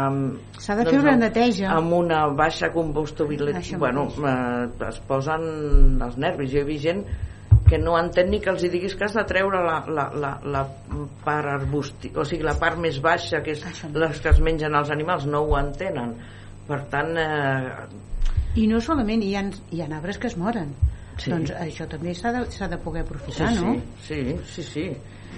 [0.58, 1.70] S'ha de fer una amb- neteja.
[1.78, 5.46] amb una baixa combustibilitat bueno, eh, es posen
[6.02, 6.52] els nervis.
[6.56, 7.06] Jo he vist gent
[7.72, 10.64] que no entén ni que els diguis que has de treure la, la, la, la
[11.24, 13.64] part arbusti, o sigui la part més baixa que és
[13.96, 16.18] les que es mengen els animals no ho entenen
[16.68, 17.86] per tant eh,
[18.60, 20.76] i no solament hi ha, hi ha arbres que es moren
[21.22, 21.30] Sí.
[21.30, 23.74] doncs això també s'ha de, de poder sí, aprofitar no?
[24.02, 24.86] sí, sí, sí, sí.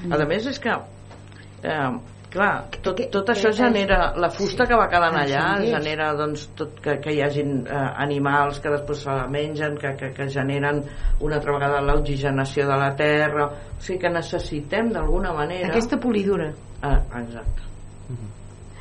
[0.05, 1.89] a més és que eh,
[2.33, 6.79] clar, tot, que- tot això genera la fusta que va quedant allà genera doncs, tot,
[6.81, 10.81] que, que hi hagin eh, animals que després se la mengen que, que, que generen
[11.21, 13.45] una altra vegada l'oxigenació de la terra.
[13.77, 16.49] O sigui que necessitem d'alguna manera Aquesta polidura.
[16.83, 17.61] eh, exacte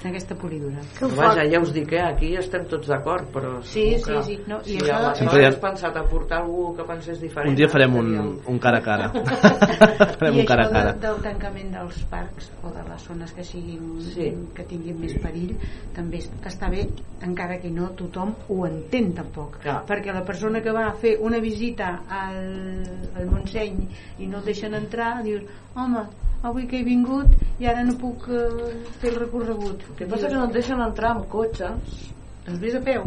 [0.04, 0.80] Aquesta polidura.
[0.98, 4.38] Però vaja, ja us dic, eh, aquí estem tots d'acord però Sí, sí, que sí,
[4.48, 7.20] no, i si això- aleshores Sempre hi ha- has pensat a portar algú que pensés
[7.20, 9.12] diferent Un dia farem un, un cara a cara.
[10.18, 10.92] farem I un cara a cara.
[10.92, 14.32] de, del tancament dels parcs o de les zones que siguin Sí.
[14.54, 15.56] que tinguin més perill
[15.94, 16.86] també es- està bé
[17.22, 19.84] encara que no tothom ho entén tampoc Clar.
[19.86, 22.82] perquè la persona que va a fer una visita al,
[23.16, 23.86] al Montseny
[24.18, 25.42] i no et deixen entrar dius
[25.74, 26.04] home,
[26.42, 29.82] avui que he vingut i ara no puc eh, fer el recorregut.
[29.90, 32.00] El que passa que no et deixen entrar amb cotxes
[32.46, 33.04] doncs vés a peu?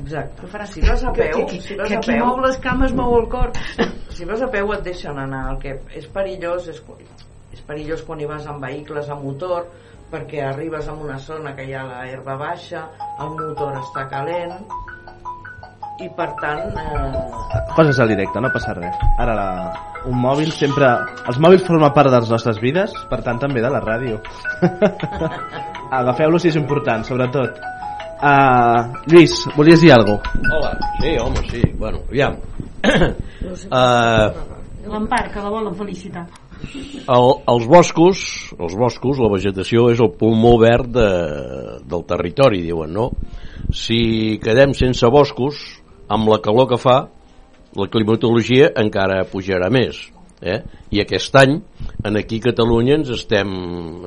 [0.00, 0.46] Exacte.
[0.46, 0.70] Ho faràs?
[0.72, 2.56] Si vas a que- peu que, si que, vas que a qui peu mou les
[2.64, 3.50] cames mou el cor.
[4.08, 5.42] Si vas a peu et deixen anar.
[5.52, 6.80] El que és perillós és,
[7.52, 9.66] és perillós quan hi vas amb vehicles a motor
[10.10, 12.80] perquè arribes a una zona que hi ha la herba baixa
[13.22, 14.56] el motor està calent
[16.00, 18.96] i per tant eh, Coses al directe, no passa res.
[19.22, 19.46] Ara la,
[20.10, 20.90] un mòbil sempre...
[21.30, 24.18] Els mòbils formen part de les nostres vides, per tant també de la ràdio.
[26.00, 27.60] Agafeu-lo si és important, sobretot.
[28.20, 30.52] Uh, Lluís, volies dir alguna cosa?
[30.58, 32.36] Hola, sí, home, sí, bueno, aviam.
[32.84, 34.26] uh,
[34.90, 36.26] l'Empar, que la volen felicitar
[36.60, 38.22] el, els boscos,
[38.58, 41.10] els boscos, la vegetació és el pulmó verd de,
[41.88, 43.10] del territori, diuen, no?
[43.74, 45.60] Si quedem sense boscos,
[46.10, 46.96] amb la calor que fa,
[47.78, 50.02] la climatologia encara pujarà més.
[50.40, 50.58] Eh?
[50.96, 51.58] I aquest any,
[52.08, 53.50] en aquí a Catalunya, ens estem,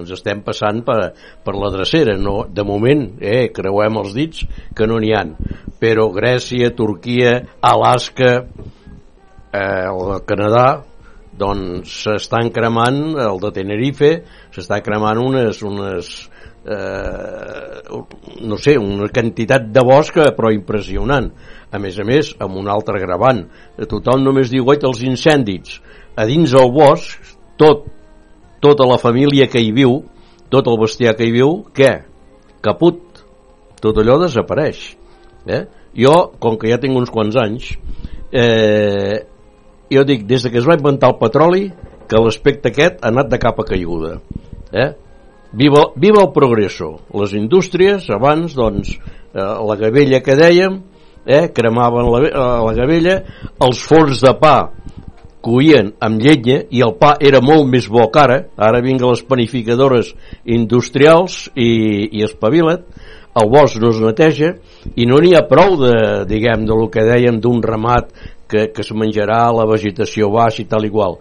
[0.01, 1.13] ens estem passant per,
[1.45, 2.17] per la drecera.
[2.19, 5.35] No, de moment, eh, creuem els dits que no n'hi han.
[5.79, 8.33] Però Grècia, Turquia, Alaska,
[9.53, 10.67] eh, el Canadà,
[11.37, 14.11] doncs s'estan cremant el de Tenerife
[14.53, 16.11] s'està cremant unes, unes
[16.61, 17.81] eh,
[18.45, 21.31] no sé, una quantitat de bosc però impressionant
[21.74, 23.43] a més a més amb un altre gravant
[23.89, 25.80] tothom només diu oita els incendis
[26.15, 27.88] a dins del bosc tot,
[28.61, 30.01] tota la família que hi viu
[30.53, 31.93] tot el bestiar que hi viu què?
[32.63, 33.24] caput
[33.82, 34.93] tot allò desapareix
[35.49, 35.65] eh?
[35.97, 37.74] jo, com que ja tinc uns quants anys
[38.32, 39.26] eh,
[39.91, 41.67] jo dic, des de que es va inventar el petroli
[42.07, 44.19] que l'aspecte aquest ha anat de capa caiguda
[44.71, 44.91] eh?
[45.51, 50.82] viva, viva el progresso les indústries abans doncs eh, la gavella que dèiem
[51.26, 52.34] eh, cremaven la, eh,
[52.67, 53.17] la gavella
[53.67, 54.57] els forns de pa
[55.43, 59.26] coïen amb llenya i el pa era molt més bo que ara ara vinguen les
[59.28, 60.13] panificadores
[60.45, 62.88] industrials i, i espavila't
[63.41, 64.53] el bosc no es neteja
[64.95, 65.93] i no n'hi ha prou de,
[66.30, 68.11] diguem, de lo que dèiem d'un ramat
[68.47, 71.17] que, que es menjarà la vegetació baixa i tal igual.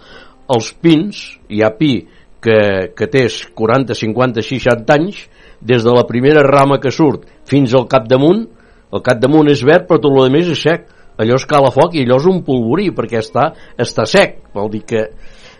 [0.53, 1.95] Els pins, hi ha pi
[2.43, 2.59] que,
[2.97, 3.25] que té
[3.57, 5.23] 40, 50, 60 anys,
[5.63, 8.45] des de la primera rama que surt fins al capdamunt,
[8.93, 10.89] el capdamunt és verd però tot el més és sec.
[11.21, 14.39] Allò es cala foc i allò és un polvorí perquè està, està sec.
[14.57, 15.05] Vol dir que,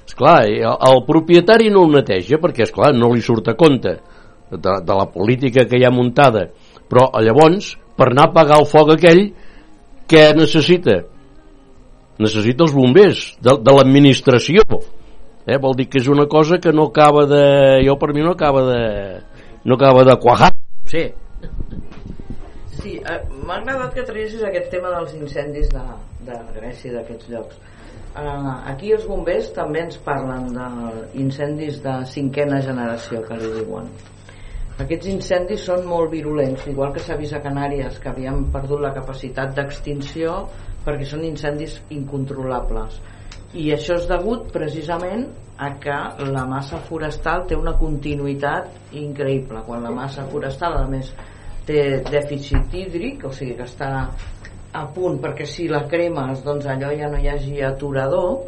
[0.07, 3.99] esclar, el, el propietari no el neteja perquè, esclar, no li surt a compte
[4.51, 6.49] de, de la política que hi ha muntada.
[6.89, 9.27] Però llavors, per anar a pagar el foc aquell,
[10.09, 11.03] què necessita?
[12.23, 14.65] necessita els bombers de, de l'administració
[15.47, 15.59] eh?
[15.61, 17.45] vol dir que és una cosa que no acaba de
[17.87, 18.83] jo per mi no acaba de
[19.65, 20.53] no acaba de quajar
[20.87, 21.09] sí.
[22.83, 25.83] Sí, eh, m'ha agradat que traguessis aquest tema dels incendis de,
[26.27, 27.61] de Grècia i d'aquests llocs.
[28.19, 30.49] Eh, aquí els bombers també ens parlen
[31.13, 33.87] d'incendis de cinquena generació, que li diuen.
[34.83, 38.91] Aquests incendis són molt virulents, igual que s'ha vist a Canàries, que havíem perdut la
[38.97, 40.39] capacitat d'extinció
[40.83, 42.97] perquè són incendis incontrolables.
[43.55, 45.29] I això és degut precisament
[45.61, 45.99] a que
[46.33, 49.63] la massa forestal té una continuïtat increïble.
[49.69, 51.13] Quan la massa forestal, a més,
[51.67, 53.91] té dèficit hídric, o sigui que està
[54.73, 58.39] a punt perquè si la cremes doncs allò ja no hi hagi aturador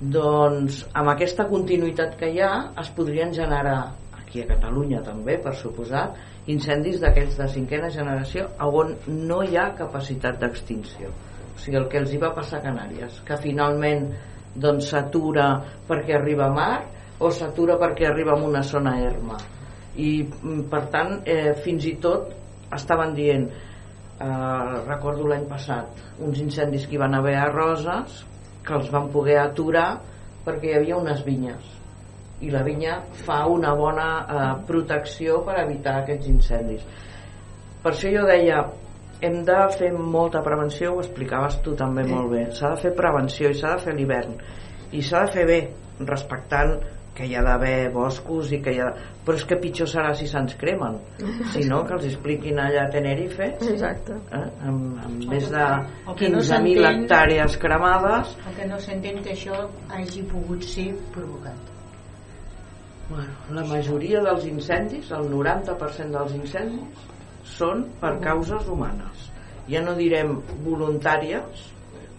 [0.00, 5.54] doncs amb aquesta continuïtat que hi ha es podrien generar aquí a Catalunya també per
[5.56, 6.16] suposat
[6.52, 11.10] incendis d'aquests de cinquena generació on no hi ha capacitat d'extinció.
[11.56, 14.08] O sigui el que els hi va passar a Canàries que finalment
[14.54, 15.50] doncs s'atura
[15.88, 16.78] perquè arriba a mar
[17.18, 19.36] o s'atura perquè arriba a una zona erma
[19.96, 22.32] i mm, per tant eh, fins i tot
[22.76, 28.22] estaven dient eh, recordo l'any passat uns incendis que hi van haver a Roses
[28.66, 29.88] que els van poder aturar
[30.46, 31.74] perquè hi havia unes vinyes.
[32.44, 36.82] I la vinya fa una bona eh, protecció per evitar aquests incendis.
[37.82, 38.64] Per això jo deia
[39.24, 42.44] hem de fer molta prevenció ho explicaves tu també molt bé.
[42.52, 44.36] S'ha de fer prevenció i s'ha de fer l'hivern.
[44.92, 45.60] I s'ha de fer bé
[46.04, 46.76] respectant
[47.16, 48.90] que hi ha d'haver boscos i que hi ha...
[49.26, 50.98] però és que pitjor serà si se'ns cremen
[51.54, 54.18] si no que els expliquin allà a Tenerife Exacte.
[54.36, 54.42] eh?
[54.68, 55.64] amb, amb més de
[56.06, 60.62] O que no 15.000 s'entén- hectàrees cremades El que no s'entén que això hagi pogut
[60.62, 61.72] ser provocat.
[63.08, 67.04] Bueno, la majoria dels incendis, el 90% dels incendis,
[67.46, 69.28] són per causes humanes.
[69.70, 70.32] Ja no direm
[70.64, 71.60] voluntàries,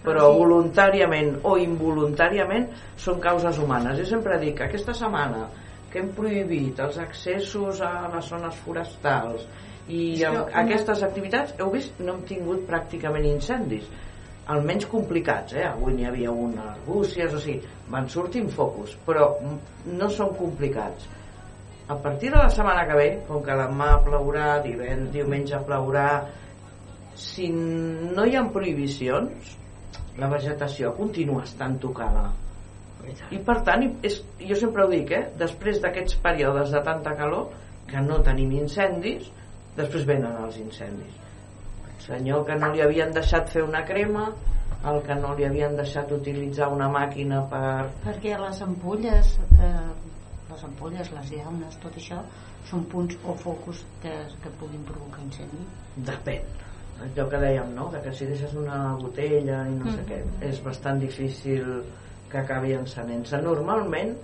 [0.08, 2.68] però voluntàriament o involuntàriament
[3.04, 4.00] són causes humanes.
[4.02, 5.46] Jo sempre dic que aquesta setmana
[5.92, 9.48] que hem prohibit els accessos a les zones forestals
[9.88, 13.88] i amb aquestes activitats, heu vist, no hem tingut pràcticament incendis
[14.48, 15.66] almenys complicats, eh?
[15.68, 19.34] avui n'hi havia una arbúcies, o sigui, van sortint focus, però
[19.92, 21.08] no són complicats.
[21.88, 26.08] A partir de la setmana que ve, com que demà plourà, divendres, diumenge plourà,
[27.18, 29.56] si no hi ha prohibicions,
[30.18, 32.30] la vegetació continua estant tocada.
[33.32, 35.28] I per tant, és, jo sempre ho dic, eh?
[35.40, 37.54] després d'aquests períodes de tanta calor,
[37.88, 39.30] que no tenim incendis,
[39.78, 41.16] després venen els incendis
[42.08, 44.28] senyor que no li havien deixat fer una crema
[44.92, 47.88] el que no li havien deixat utilitzar una màquina per...
[48.04, 49.72] Perquè les ampolles, eh,
[50.52, 52.22] les ampolles, les llaunes, tot això,
[52.70, 54.14] són punts o focus que,
[54.44, 55.66] que puguin provocar incendi.
[56.12, 56.46] Depèn.
[57.04, 57.90] Allò que dèiem, no?
[57.94, 60.08] De que si deixes una botella i no sé Mhm.
[60.10, 61.84] què, és bastant difícil
[62.32, 63.38] que acabi encenent-se.
[63.42, 64.16] Normalment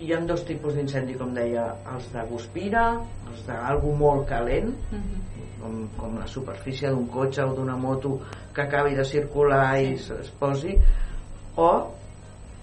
[0.00, 4.72] hi ha dos tipus d'incendi, com deia, els de guspira, els d'algú molt calent,
[5.60, 8.20] com, com la superfície d'un cotxe o d'una moto
[8.54, 10.76] que acabi de circular i es posi
[11.56, 11.94] o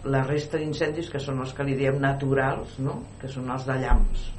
[0.05, 3.01] la resta d'incendis que són els que li diem naturals no?
[3.19, 4.31] que són els de llamps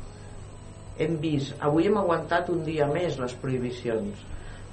[0.98, 4.24] hem vist, avui hem aguantat un dia més les prohibicions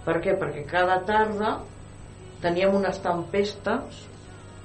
[0.06, 0.36] per què?
[0.40, 1.58] perquè cada tarda
[2.44, 4.04] teníem unes tempestes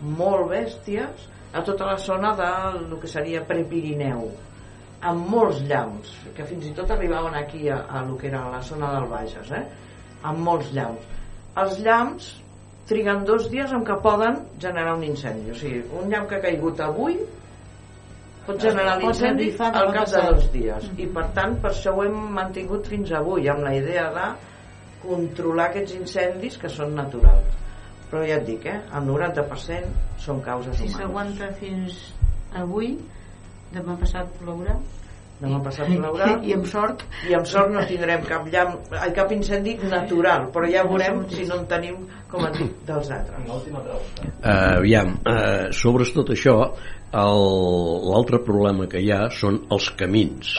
[0.03, 4.28] molt bèsties a tota la zona del que seria Prepirineu
[5.09, 8.61] amb molts llamps que fins i tot arribaven aquí a, a lo que era la
[8.66, 9.64] zona del Bages eh?
[10.26, 11.07] amb molts llamps.
[11.59, 12.28] Els llamps
[12.89, 15.53] triguen dos dies en què poden generar un incendi.
[15.53, 17.18] O sigui, un llamp que ha caigut avui
[18.47, 20.91] pot generar l'incendi al cap de dos dies.
[20.97, 24.28] I per tant per això ho hem mantingut fins avui amb la idea de
[25.03, 27.55] controlar aquests incendis que són naturals.
[28.11, 29.89] Però ja et dic, eh, el 90%
[30.19, 30.97] són causes Si humanes.
[30.97, 31.99] s'aguanta fins
[32.57, 32.95] avui,
[33.75, 34.79] demà passat plourà.
[35.39, 36.31] demà passat plourà.
[36.49, 37.05] I amb sort.
[37.31, 41.45] I amb sort no tindrem cap, llamp, ai, cap incendi natural però ja veurem si
[41.47, 43.45] no en tenim com et dic, dels altres.
[44.43, 46.57] Uh, aviam, uh, sobre tot això,
[47.13, 50.57] el- l'altre problema que hi ha són els camins.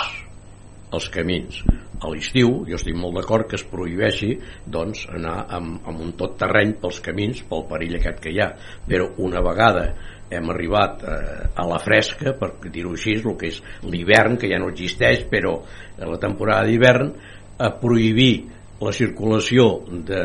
[0.96, 1.62] Els camins.
[2.00, 4.32] A l'estiu, jo estic molt d'acord que es prohibeixi
[4.66, 8.54] doncs, anar amb, amb un tot terreny pels camins, pel perill aquest que hi ha.
[8.88, 9.90] Però una vegada
[10.30, 11.18] hem arribat eh,
[11.54, 15.58] a la fresca, per dir-ho així, el que és l'hivern, que ja no existeix, però
[16.00, 17.12] la temporada d'hivern,
[17.60, 18.34] a prohibir
[18.80, 19.66] la circulació
[20.08, 20.22] de,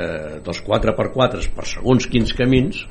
[0.46, 2.84] dels 4x4 per segons quins camins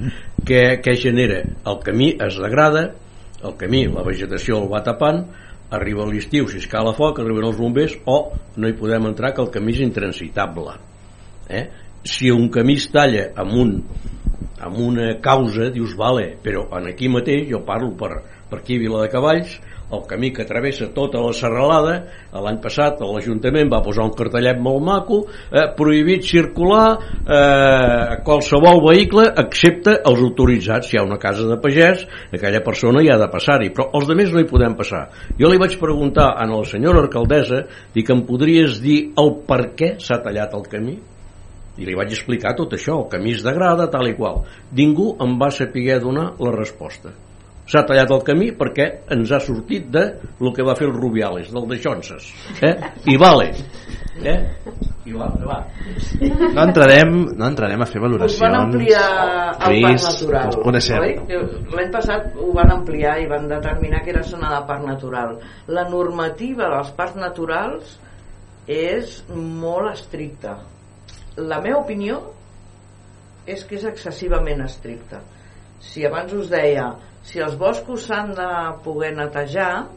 [0.43, 1.39] que, que genera
[1.71, 2.89] el camí es degrada
[3.43, 5.23] el camí, la vegetació el va tapant
[5.73, 8.17] arriba l'estiu, si escala foc arriben els bombers o
[8.57, 10.77] no hi podem entrar que el camí és intransitable
[11.49, 11.65] eh?
[12.03, 13.77] si un camí es talla amb un
[14.63, 18.13] amb una causa, dius, vale, però en aquí mateix, jo parlo per,
[18.49, 19.57] per aquí a Vila de Cavalls,
[19.93, 21.95] el camí que travessa tota la serralada,
[22.33, 25.19] l'any passat l'Ajuntament va posar un cartellet molt maco,
[25.51, 30.89] eh, prohibit circular eh, qualsevol vehicle excepte els autoritzats.
[30.89, 34.09] Si hi ha una casa de pagès, aquella persona hi ha de passar-hi, però els
[34.09, 35.07] altres no hi podem passar.
[35.39, 39.95] Jo li vaig preguntar a la senyora alcaldessa, dic, em podries dir el per què
[40.01, 40.99] s'ha tallat el camí?
[41.73, 44.43] i li vaig explicar tot això, el camí es degrada, tal i qual.
[44.77, 47.15] Ningú em va saber donar la resposta.
[47.73, 50.01] S'ha tallat el camí perquè ens ha sortit de
[50.37, 52.27] el que va fer el Rubiales, del de Xonses.
[52.61, 52.73] Eh?
[53.09, 53.47] I vale.
[54.21, 54.35] Eh?
[55.09, 55.55] I va, va.
[56.53, 58.43] No entrarem, no entrarem a fer us valoracions.
[58.43, 59.07] van ampliar
[59.71, 61.07] el parc natural coneixem.
[61.73, 65.33] l'any passat ho van ampliar i van determinar que era zona de parc natural
[65.67, 67.97] la normativa dels parcs naturals
[68.69, 70.59] és molt estricta
[71.41, 72.21] la meva opinió
[73.49, 75.23] és que és excessivament estricta
[75.83, 76.93] si abans us deia
[77.23, 78.49] si els boscos s'han de
[78.85, 79.87] poder netejar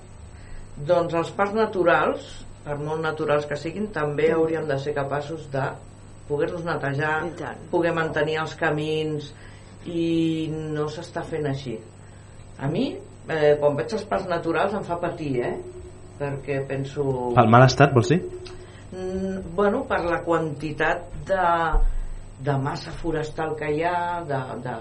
[0.77, 2.27] doncs els parcs naturals
[2.67, 5.65] per molt naturals que siguin també hauríem de ser capaços de
[6.29, 7.17] poder-los netejar
[7.71, 9.31] poder mantenir els camins
[9.87, 11.77] i no s'està fent així
[12.59, 15.55] a mi eh, quan veig els parcs naturals em fa patir eh?
[16.19, 17.05] perquè penso
[17.37, 18.21] Pel mal estat, vols dir?
[18.95, 21.49] Mm, bueno, per la quantitat de,
[22.47, 24.77] de massa forestal que hi ha, de, de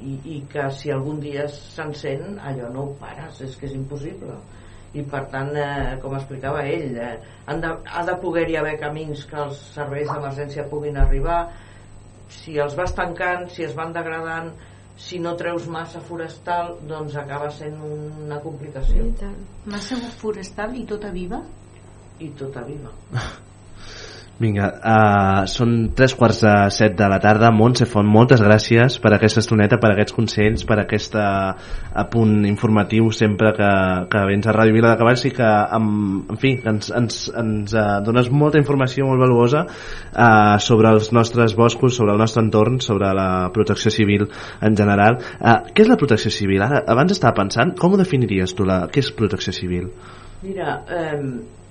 [0.00, 4.36] i, i que si algun dia s'encén allò no ho pares, és que és impossible.
[4.94, 7.16] I per tant, eh, com explicava ell eh,
[7.50, 11.40] han de, ha de poder-hi haver camins que els serveis d'emergència puguin arribar.
[12.30, 14.52] Si els vas tancant si es van degradant
[14.96, 19.10] si no treus massa forestal doncs acaba sent una complicació.
[19.66, 21.42] Massa forestal i tota viva?
[22.18, 22.92] i tota viva
[24.34, 27.52] Vinga, uh, són tres quarts de set de la tarda.
[27.54, 33.52] Montse Font, moltes gràcies per aquesta estoneta, per aquests consells, per aquest apunt informatiu sempre
[33.54, 33.68] que,
[34.10, 37.76] que vens a Ràdio Vila de Cavalls i que, amb, en fi, ens, ens, ens
[37.78, 42.82] uh, dones molta informació molt valuosa uh, sobre els nostres boscos, sobre el nostre entorn,
[42.82, 44.26] sobre la protecció civil
[44.66, 45.22] en general.
[45.38, 46.66] Uh, què és la protecció civil?
[46.66, 49.92] Ara, abans estava pensant, com ho definiries tu, la, què és protecció civil?
[50.44, 51.16] Mira, eh,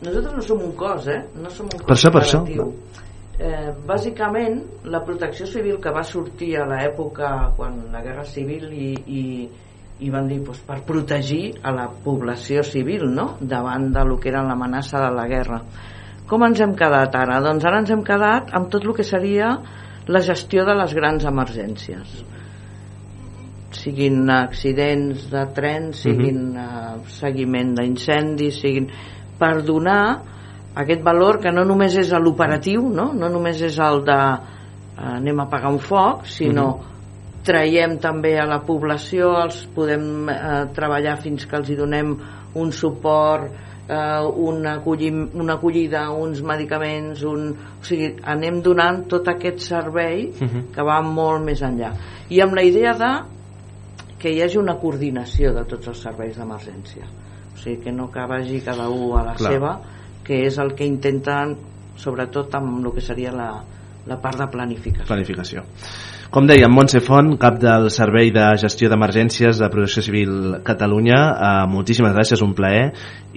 [0.02, 1.22] nosaltres no som un cos, eh?
[1.38, 2.42] No som un cos Per això, per això.
[3.38, 4.60] Eh, bàsicament,
[4.94, 9.24] la protecció civil que va sortir a l'època quan la guerra civil i, i,
[10.06, 13.34] i van dir doncs, per protegir a la població civil no?
[13.42, 15.62] davant de lo que era l'amenaça de la guerra.
[16.30, 17.42] Com ens hem quedat ara?
[17.46, 19.58] Doncs ara ens hem quedat amb tot el que seria
[20.08, 22.24] la gestió de les grans emergències
[23.84, 28.88] siguin accidents de tren, siguin uh, seguiment d'incendis, siguin
[29.40, 30.04] per donar
[30.76, 33.12] aquest valor que no només és l'operatiu, no?
[33.14, 34.20] no només és el de
[34.98, 36.68] eh, anem a apagar un foc, sinó
[37.46, 40.40] traiem també a la població, els podem eh,
[40.74, 42.16] treballar fins que els hi donem
[42.58, 43.52] un suport,
[43.86, 47.52] eh, una, acollim, una acollida, uns medicaments, un...
[47.54, 50.30] o sigui, anem donant tot aquest servei
[50.74, 51.94] que va molt més enllà.
[52.34, 53.14] I amb la idea de
[54.24, 57.10] que hi hagi una coordinació de tots els serveis d'emergència
[57.54, 59.52] o sigui que no que vagi cada un a la Clar.
[59.52, 59.74] seva
[60.24, 61.58] que és el que intenten
[62.00, 63.50] sobretot amb el que seria la,
[64.08, 65.66] la part de planificació Planificació.
[66.34, 70.32] Com deia, Montse Font, cap del Servei de Gestió d'Emergències de Protecció Civil
[70.66, 72.88] Catalunya, eh, moltíssimes gràcies, un plaer,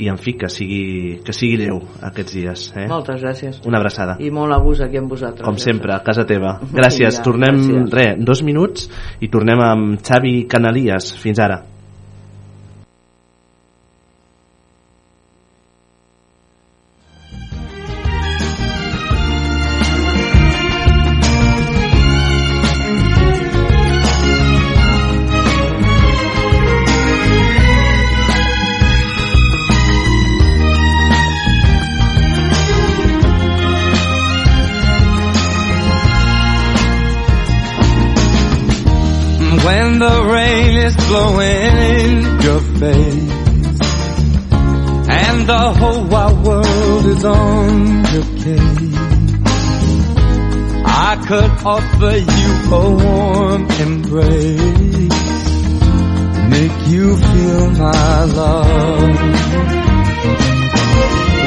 [0.01, 2.65] i en fi, que sigui, que sigui lleu aquests dies.
[2.75, 2.87] Eh?
[2.89, 4.17] moltes gràcies Una abraçada.
[4.19, 6.59] i molt a gust aquí amb vosaltres Com ja sempre, a casa teva.
[6.73, 7.21] Gràcies.
[7.21, 7.93] Vinga, Tornem, gràcies.
[7.93, 8.89] re, dos minuts
[9.21, 11.13] i tornem amb Xavi Canalies.
[11.21, 11.76] Fins ara.
[51.67, 55.17] Offer you a warm embrace
[56.55, 59.19] Make you feel my love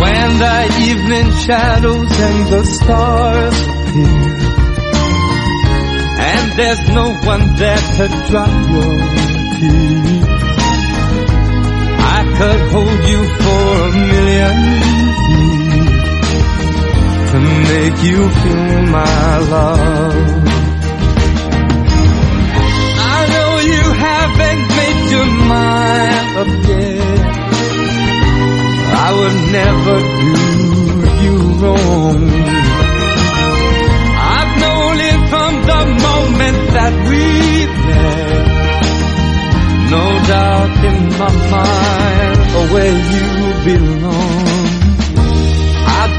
[0.03, 0.57] When the
[0.89, 4.49] evening shadows and the stars appear
[6.21, 8.97] and there's no one there to dry your
[9.55, 10.25] tears.
[12.01, 14.55] I could hold you for a million
[17.69, 20.43] make you feel my love.
[23.15, 27.21] I know you haven't made your mind up yet.
[29.05, 30.35] I would never do
[31.23, 32.21] you wrong.
[34.35, 37.23] I've known it from the moment that we
[37.87, 38.47] met.
[39.93, 43.27] No doubt in my mind of where you
[43.67, 44.48] belong.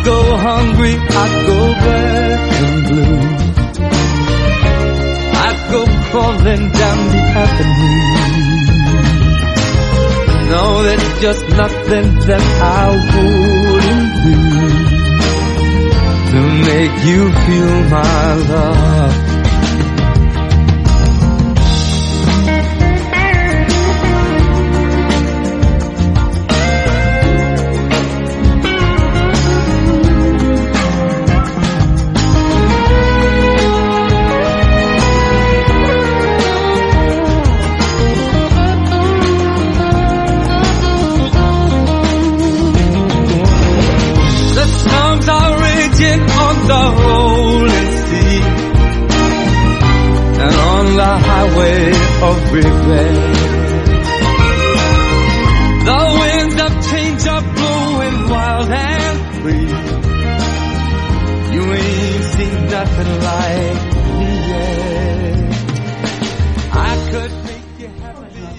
[0.05, 3.21] Go hungry, I'd go black and blue.
[5.45, 5.81] I'd go
[6.11, 8.11] crawling down the avenue.
[10.51, 14.39] No, there's just nothing that I wouldn't do
[16.31, 16.41] to
[16.71, 19.40] make you feel my love.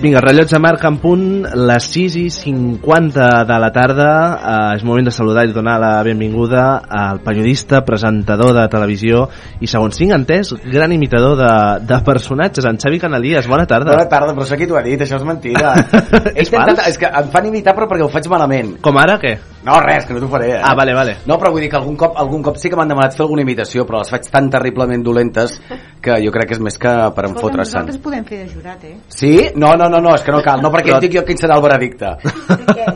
[0.01, 4.13] Vinga, rellotge marca en punt, les 6 i 50 de la tarda.
[4.33, 9.27] Eh, és moment de saludar i donar la benvinguda al periodista, presentador de televisió
[9.59, 11.51] i, segons tinc entès, gran imitador de,
[11.85, 13.45] de personatges, en Xavi Canalies.
[13.51, 13.93] Bona tarda.
[13.93, 15.05] Bona tarda, però això qui t'ho ha dit?
[15.05, 15.75] Això és mentira.
[16.33, 18.79] He És intentat, és que em fan imitar però perquè ho faig malament.
[18.81, 19.35] Com ara, què?
[19.61, 20.55] No, res, que no t'ho faré.
[20.55, 20.61] Eh?
[20.65, 21.19] Ah, vale, vale.
[21.29, 23.45] No, però vull dir que algun cop, algun cop sí que m'han demanat fer alguna
[23.45, 25.59] imitació, però les faig tan terriblement dolentes
[26.01, 27.83] que jo crec que és més que per enfotre-se'n.
[27.85, 28.95] nosaltres podem fer de jurat, eh?
[29.13, 29.35] Sí?
[29.53, 30.61] No, no, no, no, és que no cal.
[30.63, 32.15] No, perquè et dic jo quin serà el veredicte.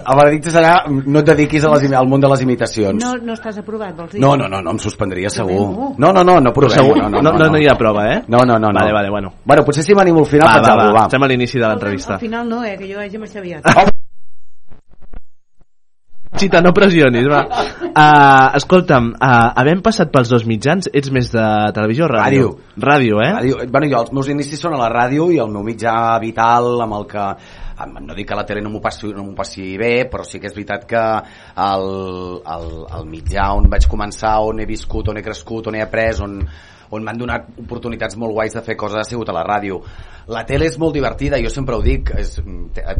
[0.05, 3.01] El veredicte serà no et dediquis a les, al món de les imitacions.
[3.03, 4.21] No, no estàs aprovat, vols dir?
[4.23, 5.59] No, no, no, no, em suspendria segur.
[5.99, 6.97] No, no, no, no provem Segur?
[6.97, 8.21] no, no, No- no- no hi ha prova, eh?
[8.27, 8.71] No, no, no.
[8.71, 8.79] no.
[8.79, 9.33] Vale, vale, bueno.
[9.43, 12.13] Bueno, potser si m'animo al final Va, va, va, estem a l'inici de l'entrevista.
[12.15, 14.03] Al final no, eh, que jo hagi m'aixaviat.
[16.35, 17.41] Xita, no pressionis, va.
[17.95, 21.43] Uh, escolta'm, uh, havent passat pels dos mitjans, ets més de
[21.75, 22.49] televisió o ràdio?
[22.75, 23.29] Ràdio, eh?
[23.37, 23.59] Ràdio.
[23.71, 26.97] Bueno, jo, els meus inicis són a la ràdio i el meu mitjà vital amb
[26.99, 27.27] el que
[28.01, 30.51] no dic que la tele no m'ho passi, no m'ho passi bé, però sí que
[30.51, 31.03] és veritat que
[31.65, 31.87] el,
[32.55, 32.67] el,
[32.99, 36.37] el mitjà on vaig començar, on he viscut, on he crescut, on he après, on,
[36.91, 39.79] on m'han donat oportunitats molt guais de fer coses ha sigut a la ràdio.
[40.35, 42.37] La tele és molt divertida, jo sempre ho dic, és,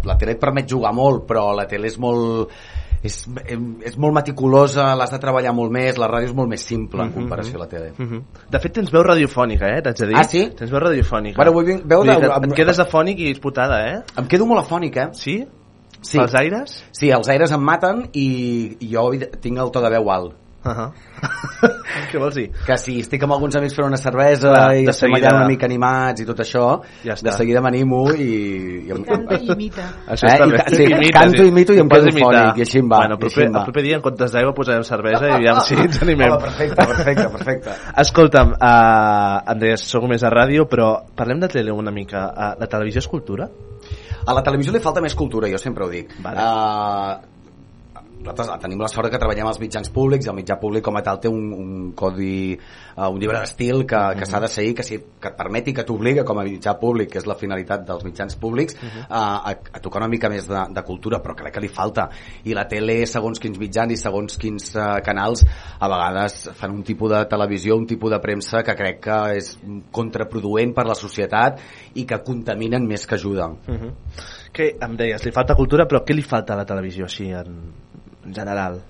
[0.08, 2.52] la tele et permet jugar molt, però la tele és molt
[3.06, 3.18] és,
[3.86, 7.10] és molt meticulosa, l'has de treballar molt més, la ràdio és molt més simple en
[7.10, 7.92] Mhm, comparació a la tele.
[7.98, 8.22] Mhm.
[8.52, 9.82] De fet, tens veu radiofònica, eh?
[9.82, 10.18] T'haig de dir.
[10.18, 10.50] Ah, sí?
[10.58, 11.38] Tens veu radiofònica.
[11.38, 14.02] Bueno, vull veu de- que Et quedes afònic i disputada, eh?
[14.18, 15.10] Em quedo molt afònic, eh?
[15.14, 15.46] Sí?
[16.02, 16.20] Sí.
[16.20, 16.84] Els aires?
[16.92, 20.34] Sí, els aires em maten i, i jo tinc el to de veu alt.
[20.66, 20.92] Uh -huh.
[22.12, 22.50] Què vols dir?
[22.66, 25.38] Que si estic amb alguns amics fent una cervesa Clar, i de estem seguida- allà
[25.38, 28.86] una mica animats i tot això, Ja de seguida m'animo i...
[28.88, 29.04] i em...
[29.04, 29.86] Canta i imita.
[30.08, 31.48] Això Eh, i sí, Imites, canto, sí.
[31.48, 33.54] imito i em quedo fònic, i així em va, Bueno, el i així proper, em
[33.54, 33.60] va.
[33.60, 36.32] el proper dia, en comptes d'aigua, posarem cervesa i aviam si ens animem.
[36.32, 37.70] Home, perfecte, perfecte, perfecte.
[37.98, 42.26] Escolta'm, uh, em deies, soc més a ràdio, però parlem de tele una mica.
[42.36, 43.48] Uh, la televisió és cultura?
[44.26, 46.10] A la televisió li falta més cultura, jo sempre ho dic.
[46.24, 46.38] Vale.
[46.42, 47.35] Uh,
[48.26, 51.04] nosaltres tenim la sort que treballem als mitjans públics i el mitjà públic com a
[51.06, 52.56] tal té un, un codi,
[52.96, 55.86] uh, un llibre d'estil que, que s'ha de seguir, que, si, que et permeti, que
[55.88, 59.84] t'obliga com a mitjà públic, que és la finalitat dels mitjans públics, uh, a, a
[59.84, 62.08] tocar una mica més de, de cultura, però crec que li falta.
[62.50, 65.46] I la tele, segons quins mitjans i segons quins uh, canals,
[65.80, 69.54] a vegades fan un tipus de televisió, un tipus de premsa que crec que és
[69.96, 71.62] contraproduent per la societat
[71.96, 73.60] i que contaminen més que ajuden.
[73.68, 73.94] Uh -huh.
[74.56, 77.74] Què, em deies, li falta cultura, però què li falta a la televisió, així, en,
[78.26, 78.82] en general?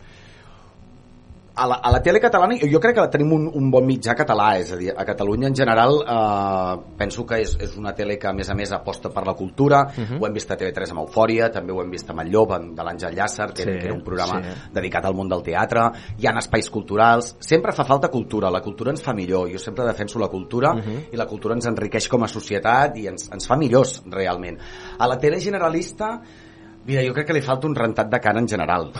[1.55, 4.49] a la, a la tele catalana jo crec que tenim un, un bon mitjà català
[4.59, 8.27] és a dir, a Catalunya en general eh, penso que és, és una tele que
[8.27, 10.19] a més a més aposta per la cultura uh -huh.
[10.19, 12.75] ho hem vist a TV3 amb Eufòria també ho hem vist amb El Llop en-
[12.75, 14.49] de l'Àngel Llàcer que, Sí, que era un programa sí.
[14.73, 18.91] dedicat al món del teatre hi ha espais culturals sempre fa falta cultura, la cultura
[18.91, 21.13] ens fa millor jo sempre defenso la cultura uh -huh.
[21.13, 24.57] i la cultura ens enriqueix com a societat i ens, ens fa millors realment
[24.99, 26.21] a la tele generalista
[26.85, 28.91] Mira, jo crec que li falta un rentat de cara en general.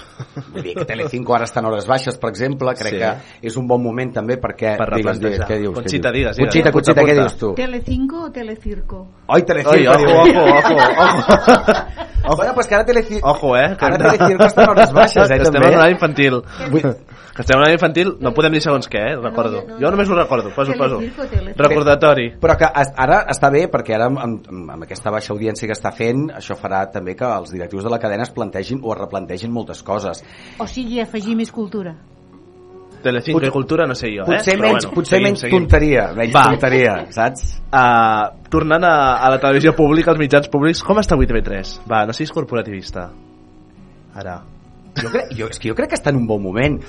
[0.52, 2.98] Vull dir que Telecinco ara està en hores baixes, per exemple, crec Sí.
[2.98, 3.12] que
[3.46, 4.72] és un bon moment també perquè...
[4.80, 5.48] Per digues, digues, replantejar.
[5.52, 5.76] què dius?
[5.76, 6.50] Conxita, digues, digues.
[6.50, 7.54] Conxita, Conxita, què dius tu?
[7.54, 9.04] Telecinco o Telecirco?
[9.28, 9.76] Oi, Telecinco.
[9.76, 10.76] Oi, ojo, ojo, ojo,
[12.26, 12.36] ojo.
[12.36, 13.30] Bueno, pues que ara Telecinco...
[13.30, 13.76] Ojo, eh?
[13.78, 15.68] Que Ara Telecirco està en hores baixes, eh, Que estem també.
[15.70, 16.40] en horari infantil.
[16.72, 16.82] Vull...
[17.36, 19.16] Que estem en infantil, no podem dir segons què, eh?
[19.20, 19.60] Recordo.
[19.66, 19.80] no, no.
[19.82, 21.02] Jo només ho recordo, poso, poso.
[21.60, 22.30] Recordatori.
[22.40, 25.92] Però que ara està bé perquè ara amb, amb, amb aquesta baixa audiència que està
[25.92, 29.52] fent això farà també que els directius de la cadena es plantegin o es replantegin
[29.52, 30.24] moltes coses.
[30.64, 31.98] O sigui, afegir més cultura.
[33.04, 34.40] Telecinco i cultura no sé jo, eh?
[34.40, 35.60] Potser Però menys, bueno, potser seguim, menys seguim.
[35.60, 36.48] tonteria, menys Va.
[36.54, 37.52] tonteria, saps?
[37.76, 41.82] Uh, tornant a, a la televisió pública, als mitjans públics, com està avui TV3?
[41.92, 43.10] Va, no siguis corporativista.
[44.16, 44.38] Ara.
[45.02, 46.80] Jo crec, jo, és que jo crec que està en un bon moment.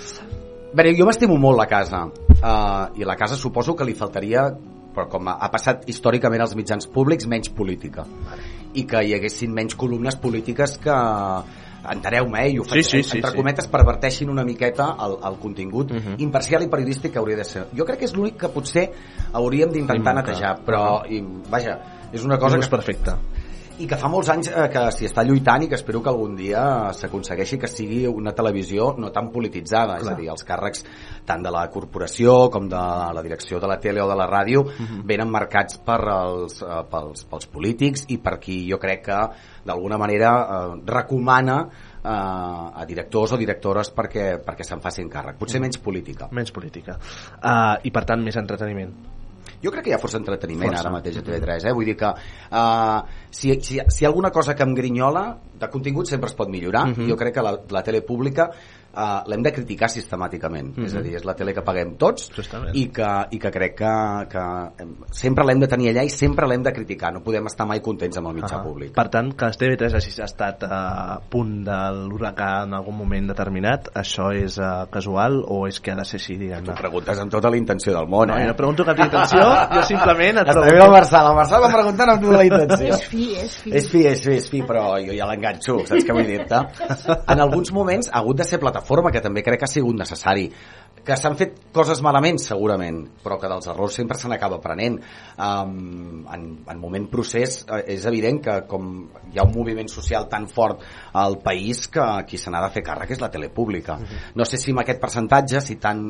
[0.76, 4.50] Bé, jo m'estimo molt la casa uh, i la casa suposo que li faltaria
[4.96, 8.06] però com ha, ha passat històricament als mitjans públics menys política
[8.76, 10.96] i que hi haguessin menys columnes polítiques que
[11.86, 12.50] enteneu-me, eh?
[12.54, 13.36] I ho faig, Sí, sí, sí, entre sí.
[13.36, 16.16] cometes perverteixin una miqueta el, el contingut Mhm.
[16.18, 17.66] imparcial i periodístic que hauria de ser.
[17.76, 18.90] Jo crec que és l'únic que potser
[19.32, 21.78] hauríem d'intentar netejar, però i, vaja,
[22.12, 23.18] és una cosa No que és perfecta.
[23.78, 26.36] I que fa molts anys eh, que s'hi està lluitant i que espero que algun
[26.38, 30.14] dia s'aconsegueixi que sigui una televisió no tan polititzada, és Clar.
[30.14, 30.84] a dir, els càrrecs
[31.26, 32.84] tant de la corporació com de
[33.16, 35.02] la direcció de la tele o de la ràdio Mhm.
[35.06, 39.20] venen marcats per els, eh, pels, pels polítics i per qui jo crec que
[39.64, 41.68] d'alguna manera eh, recomana
[42.04, 45.36] eh, a directors o directores perquè, perquè se'n facin càrrec.
[45.36, 46.28] Potser menys política.
[46.30, 46.98] Menys política.
[47.42, 49.15] Uh, I, per tant, més entreteniment.
[49.62, 50.82] Jo crec que hi ha força entreteniment Força.
[50.84, 51.72] ara mateix a TV3, eh?
[51.72, 53.00] Vull dir que uh,
[53.30, 55.24] si, si, si hi ha alguna cosa que em grinyola,
[55.56, 57.06] de contingut sempre es pot millorar, Mhm.
[57.06, 58.50] i jo crec que la, la tele pública
[58.96, 60.72] uh, l'hem de criticar sistemàticament.
[60.76, 60.86] Mhm.
[60.86, 62.74] És a dir, és la tele que paguem tots Justament.
[62.76, 63.92] i que, i que crec que,
[64.32, 64.44] que
[64.82, 67.12] em, sempre l'hem de tenir allà i sempre l'hem de criticar.
[67.12, 68.92] No podem estar mai contents amb el mitjà Ah, públic.
[68.96, 71.76] Per tant, que el TV3 hagi estat a punt de
[72.08, 76.16] l'huracà en algun moment determinat, això és uh, casual o és que ha de ser
[76.20, 76.72] així, diguem-ne?
[76.72, 78.46] Tu preguntes amb tota la intenció del món, No, eh?
[78.48, 79.42] no pregunto cap intenció,
[79.74, 80.84] jo simplement et Està pregunto...
[80.86, 82.94] el Marçal, el Marçal va preguntant amb tota la intenció.
[82.94, 83.70] És fi, és fi.
[83.76, 86.62] És fi, és fi, és fi, però jo ja l'enganxo, saps què vull dir-te?
[87.36, 90.46] En alguns moments ha hagut de ser plataforma, que també crec que ha sigut necessari.
[91.06, 94.98] Que s'han fet coses malament, segurament, però que dels errors sempre se n'acaba aprenent.
[95.38, 98.90] Um, en, en moment procés eh, és evident que com
[99.32, 100.82] hi ha un moviment social tan fort
[101.14, 104.00] al país que qui se n'ha de fer càrrec és la tele pública.
[104.34, 106.02] No sé si amb aquest percentatge, si tan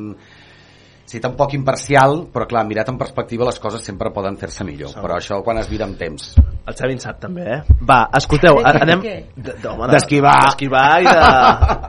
[1.07, 4.89] si tan poc imparcial, però clar, mirat en perspectiva les coses sempre poden fer-se millor,
[4.91, 5.05] Segur.
[5.05, 6.33] però això quan es mira amb temps.
[6.67, 7.61] El Xavi en sap també, eh?
[7.87, 8.99] Va, escolteu, De anem...
[9.05, 10.35] de de- de- de- D'esquivar.
[10.49, 11.21] D'esquivar i de...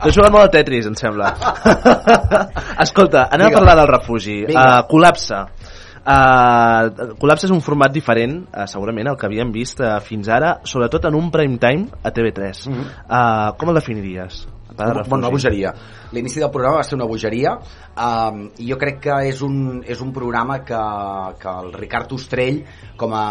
[0.05, 1.33] Tu jugat molt a Tetris, em sembla.
[2.85, 3.57] Escolta, anem Vinga.
[3.57, 4.37] a parlar del refugi.
[4.47, 4.63] Vinga.
[4.63, 5.41] Uh, col·lapse.
[6.09, 10.55] Uh, col·lapse és un format diferent, uh, segurament, al que havíem vist uh, fins ara,
[10.63, 12.63] sobretot en un prime time a TV3.
[12.71, 12.87] Mhm.
[13.03, 14.45] uh, com el definiries?
[14.79, 15.73] A part de Bueno, una bogeria.
[16.15, 20.01] L'inici del programa va ser una bogeria um, i jo crec que és un, és
[20.01, 20.81] un programa que,
[21.41, 22.63] que el Ricard Ostrell
[22.97, 23.25] com a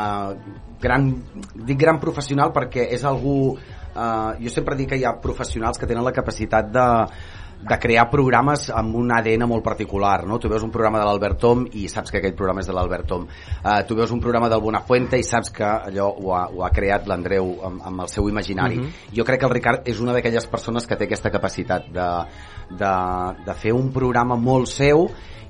[0.83, 1.09] gran,
[1.55, 5.89] dic gran professional perquè és algú uh, jo sempre dic que hi ha professionals que
[5.91, 6.87] tenen la capacitat de,
[7.59, 10.39] de crear programes amb un ADN molt particular, no?
[10.39, 13.09] Tu veus un programa de l'Albert Tom i saps que aquell programa és de l'Albert
[13.11, 13.25] Tom.
[13.65, 16.71] Uh, tu veus un programa del Buenafuente i saps que allò ho ha, ho ha
[16.75, 18.79] creat l'Andreu amb, amb el seu imaginari.
[18.79, 19.17] Mhm.
[19.17, 22.11] Jo crec que el Ricard és una d'aquelles persones que té aquesta capacitat de,
[22.71, 22.95] de,
[23.45, 25.09] de fer un programa molt seu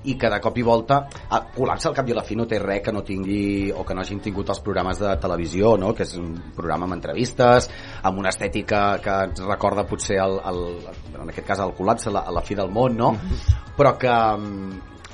[0.08, 2.46] i que de cop i volta ah, col·lapse al cap i a la fi no
[2.48, 5.92] té res que no tingui o que no hagin tingut els programes de televisió no?
[5.94, 7.68] que és un programa amb entrevistes
[8.02, 10.62] amb una estètica que ens recorda potser el, el,
[11.14, 13.12] en aquest cas el col·lapse a la, a la fi del món no?
[13.76, 14.14] però que,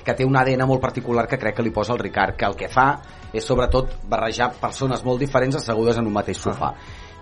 [0.04, 2.58] que té un ADN molt particular que crec que li posa el Ricard que el
[2.58, 2.88] que fa
[3.34, 6.74] és sobretot barrejar persones molt diferents assegudes en un mateix sofà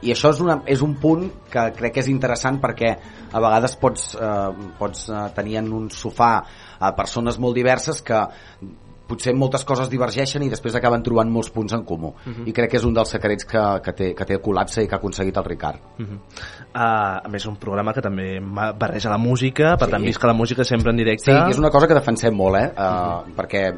[0.02, 2.96] i això és, una, és un punt que crec que és interessant perquè
[3.32, 6.42] a vegades pots, eh, pots eh, tenir en un sofà
[6.80, 8.26] a persones molt diverses que
[9.12, 12.46] potser moltes coses divergeixen i després acaben trobant molts punts en comú Mhm.
[12.48, 14.88] i crec que és un dels secrets que, que, té, que té el col·lapse i
[14.88, 16.16] que ha aconseguit el Ricard Uh -huh.
[16.74, 18.40] uh, a més, un programa que també
[18.78, 19.90] barreja la música, per Sí.
[19.92, 21.30] tant, visca la música sempre en directe.
[21.32, 22.72] Sí, és una cosa que defensem molt, eh?
[22.76, 23.76] Uh, Perquè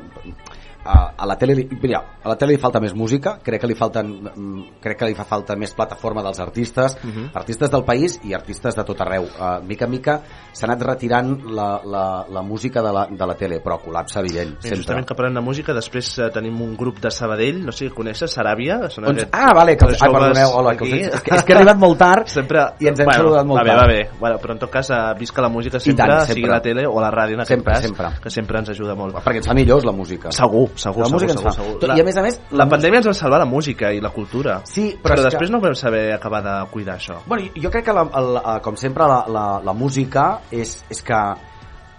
[0.84, 3.66] uh, a la tele li, mira, a la tele li falta més música, crec que
[3.70, 7.30] li falten mm, crec que li fa falta més plataforma dels artistes, Mhm.
[7.34, 9.24] artistes del país i artistes de tot arreu.
[9.24, 10.20] Uh, mica en mica
[10.52, 14.56] s'ha anat retirant la, la, la música de la, de la tele, però col·lapse evident,
[14.60, 14.76] sempre.
[14.78, 17.94] justament que parlem de música, després eh, tenim un grup de Sabadell, no sé si
[17.94, 18.88] coneixes, Saràbia?
[18.90, 21.52] Són Doncs, ah, vale, que, ai, joves perdoneu, hola, que, us- és, que, és que
[21.52, 23.80] he arribat molt tard sempre, i ens hem bueno, saludat molt va bé, tard.
[23.82, 24.18] va bé.
[24.20, 26.52] Bueno, però en tot cas, uh, visca la música sempre, tant, sigui sempre.
[26.52, 28.08] la tele o la ràdio en aquest Sempre, cas, sempre.
[28.22, 29.14] que sempre ens ajuda molt.
[29.24, 30.30] Perquè ens fa millors la música.
[30.32, 31.62] Segur, segur, La segur, música ens segur, fa.
[31.62, 31.96] segur.
[31.96, 34.60] I a més a més, la pandèmia ens va salvar la música i la cultura.
[34.64, 37.20] Sí, però, però és després que- no vam saber acabar de cuidar això.
[37.26, 41.20] Bueno, jo crec que, la, la, com sempre, la, la, la música és, és que...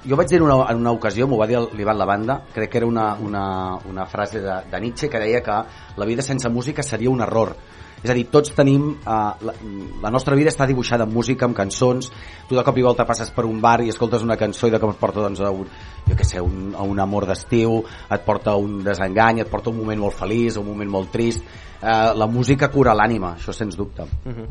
[0.07, 2.77] Jo vaig dir en una, en una ocasió, m'ho va dir l'Ivan Lavanda, crec que
[2.77, 5.55] era una, una, una frase de, de Nietzsche que deia que
[5.97, 7.55] la vida sense música seria un error.
[8.05, 8.91] És a dir, tots tenim...
[9.01, 9.55] Uh, la,
[10.03, 12.11] la nostra vida està dibuixada amb música, amb cançons.
[12.45, 14.79] Tu de cop i volta passes per un bar i escoltes una cançó i de
[14.81, 15.65] cop et porta doncs, a un,
[16.05, 17.79] jo sé, un, a un amor d'estiu,
[18.13, 21.41] et porta un desengany, et porta un moment molt feliç, un moment molt trist.
[21.81, 24.05] Uh, la música cura l'ànima, això sens dubte.
[24.05, 24.49] Uh -huh.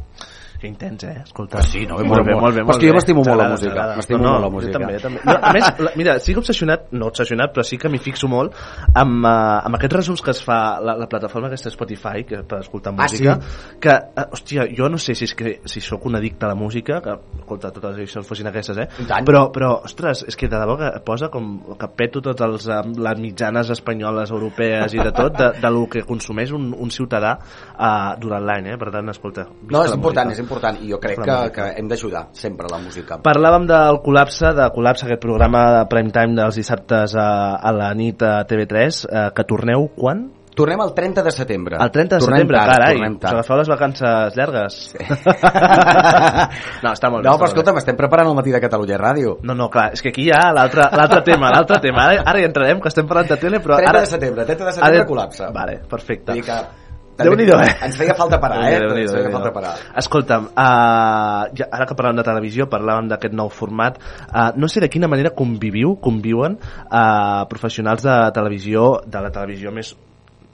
[0.64, 1.20] Que intens, eh?
[1.22, 1.58] Escolta.
[1.58, 1.98] Ah, sí, no?
[1.98, 2.54] molt, Molt, bé, molt.
[2.56, 4.78] bé, molt és que jo m'estimo molt la música, m'estimo no, molt la jo música.
[4.78, 5.18] també, també.
[5.20, 8.54] Jo, a més, la, mira, estic obsessionat, no obsessionat, però sí que m'hi fixo molt
[8.96, 12.62] amb, uh, amb aquests resums que es fa la, la plataforma aquesta Spotify, que per
[12.64, 13.74] escoltar Ah, música, sí?
[13.84, 16.56] que, uh, hòstia, jo no sé si és que si sóc un addicte a la
[16.56, 18.88] música, que, escolta, totes això fossin aquestes, eh?
[19.28, 22.80] Però, però, ostres, és que de debò que posa com que peto totes els, eh,
[23.04, 27.36] les mitjanes espanyoles, europees i de tot, de, de lo que consumeix un, un ciutadà
[27.36, 28.80] uh, durant l'any, eh?
[28.80, 32.28] Per tant, escolta, No, és important, és important i jo crec que, que hem d'ajudar
[32.32, 33.18] sempre la música.
[33.24, 37.92] Parlàvem del col·lapse, de col·lapse, aquest programa de prime time dels dissabtes a, a la
[37.94, 40.26] nit a TV3, eh, que torneu quan?
[40.55, 41.78] Tornem el 30 de setembre.
[41.82, 44.76] El 30 de Tornem setembre, tard, carai, us agafeu les vacances llargues.
[44.92, 44.98] Sí.
[46.84, 47.26] no, està molt bé.
[47.26, 49.34] No, però escolta'm, estem preparant el matí de Catalunya Ràdio.
[49.42, 50.86] No, no, clar, és que aquí hi ha l'altre
[51.26, 52.07] tema, l'altre tema.
[52.07, 54.07] Ara, ara hi entrarem, que estem parlant de tele, però 30 ara...
[54.07, 55.50] de setembre, 30 de setembre Ara- col·lapse.
[55.59, 56.30] Vale, perfecte.
[56.38, 56.84] Vull dir
[57.16, 57.26] que...
[57.26, 57.74] Déu-n'hi-do, eh?
[57.88, 58.78] Ens feia falta parar, eh?
[58.78, 59.74] Ens feia falta parar.
[60.02, 64.00] Escolta'm, uh, ja, ara que parlàvem de televisió, parlàvem d'aquest nou format,
[64.30, 69.74] uh, no sé de quina manera conviviu, conviuen uh, professionals de televisió, de la televisió
[69.74, 69.94] més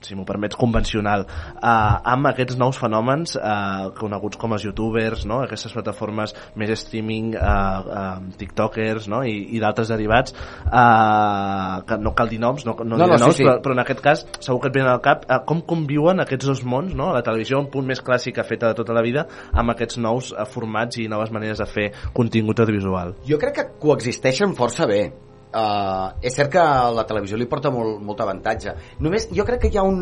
[0.05, 5.41] si m'ho permets, convencional, eh, amb aquests nous fenòmens eh, coneguts com els youtubers, no?
[5.45, 9.23] aquestes plataformes més streaming, eh, eh, tiktokers no?
[9.27, 10.35] i, i d'altres derivats,
[10.65, 13.47] eh, que no cal dir noms, no, no, No, no, sí, noms, sí.
[13.47, 16.51] Però, però en aquest cas segur que et venen al cap eh, com conviuen aquests
[16.51, 17.11] dos mons, no?
[17.15, 20.45] la televisió un punt més clàssic feta de tota la vida, amb aquests nous eh,
[20.49, 23.15] formats i noves maneres de fer contingut audiovisual.
[23.27, 25.03] Jo crec que coexisteixen força bé.
[25.51, 26.61] Uh, és cert que
[26.95, 28.75] la televisió li porta molt, molt avantatge.
[29.03, 29.99] Només jo crec que hi ha un...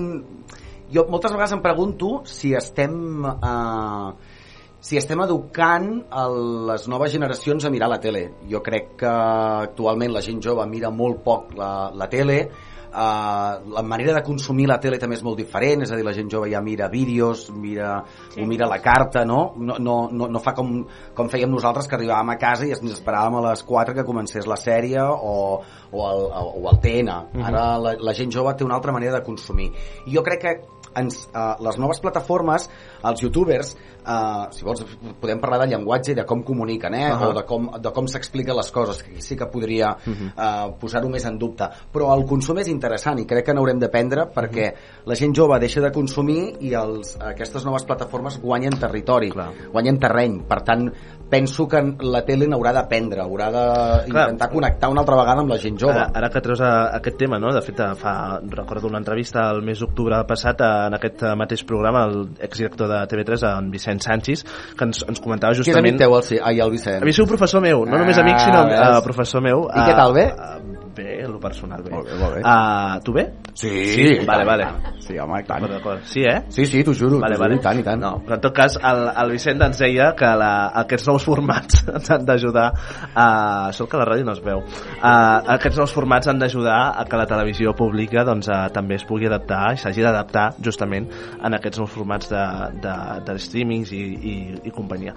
[0.89, 3.26] Jo moltes vegades em pregunto si estem...
[3.26, 4.38] Uh,
[4.80, 8.22] si estem educant a les noves generacions a mirar la tele.
[8.47, 12.38] Jo crec que actualment la gent jove mira molt poc la, la tele,
[12.90, 16.14] Uh, la manera de consumir la tele també és molt diferent, és a dir, la
[16.16, 18.00] gent jove ja mira vídeos, mira,
[18.34, 18.42] sí.
[18.42, 19.54] ho mira la carta, no?
[19.58, 20.72] No, no, no, no fa com,
[21.14, 24.50] com fèiem nosaltres, que arribàvem a casa i ens esperàvem a les 4 que comencés
[24.50, 25.36] la sèrie o,
[25.92, 27.20] o, el, o el TN.
[27.30, 27.46] Mhm.
[27.52, 29.70] Ara la, la gent jove té una altra manera de consumir.
[30.08, 30.58] I jo crec que
[30.98, 32.66] ens, uh, les noves plataformes,
[33.06, 33.76] els youtubers,
[34.10, 34.82] uh, si vols
[35.22, 37.05] podem parlar de llenguatge i de com comuniquen, eh?
[37.12, 37.30] Ahà.
[37.30, 40.32] o de com, de com s'expliquen les coses, que sí que podria Mhm.
[40.36, 41.70] uh, posar-ho més en dubte.
[41.93, 45.05] Però el consum és interessant i crec que n'haurem d'aprendre perquè Mhm.
[45.05, 49.32] la gent jove deixa de consumir i els, aquestes noves plataformes guanyen territori,
[49.72, 50.41] guanyen terreny.
[50.47, 50.91] Per tant,
[51.30, 55.78] penso que la tele n'haurà d'aprendre, haurà d'intentar connectar una altra vegada amb la gent
[55.80, 55.96] jove.
[55.96, 57.54] Ara, ara que treus a, aquest tema, no?
[57.56, 61.36] de fet, eh, fa, recordo una entrevista el mes d'octubre passat eh, en aquest eh,
[61.40, 65.70] mateix programa, el exdirector de TV3, en Vicent Sánchez, que ens, ens comentava Qui és
[65.70, 65.94] justament...
[65.94, 67.02] amic teu, el, ai, el Vicent?
[67.04, 69.66] A mi és un professor meu, no només amic, Ah, sinó uh, professor meu.
[69.68, 70.30] I què tal, bé?
[71.00, 71.91] Uh, bé, el personal bé.
[71.93, 72.41] Molt bé, molt bé.
[72.43, 73.26] Uh, tu bé?
[73.54, 74.64] Sí, sí vale, tant, vale.
[74.66, 75.02] tant.
[75.06, 75.68] Sí, home, tant.
[75.70, 76.04] D'acord.
[76.04, 76.43] Sí, eh?
[76.50, 77.56] Sí, sí, t'ho juro, Vale, vale.
[77.56, 78.00] juro, i tant, i tant.
[78.00, 80.52] No, però en tot cas, el, el Vicent ens deia que la,
[80.84, 82.68] aquests nous formats ens han d'ajudar
[83.14, 83.28] a...
[83.76, 84.64] Sort que la ràdio no es veu.
[85.02, 85.14] A,
[85.56, 89.30] aquests nous formats han d'ajudar a que la televisió pública doncs, a, també es pugui
[89.30, 92.43] adaptar i s'hagi d'adaptar justament en aquests nous formats de,
[92.84, 92.97] de,
[93.28, 94.36] de streamings i, i,
[94.70, 95.16] i companyia.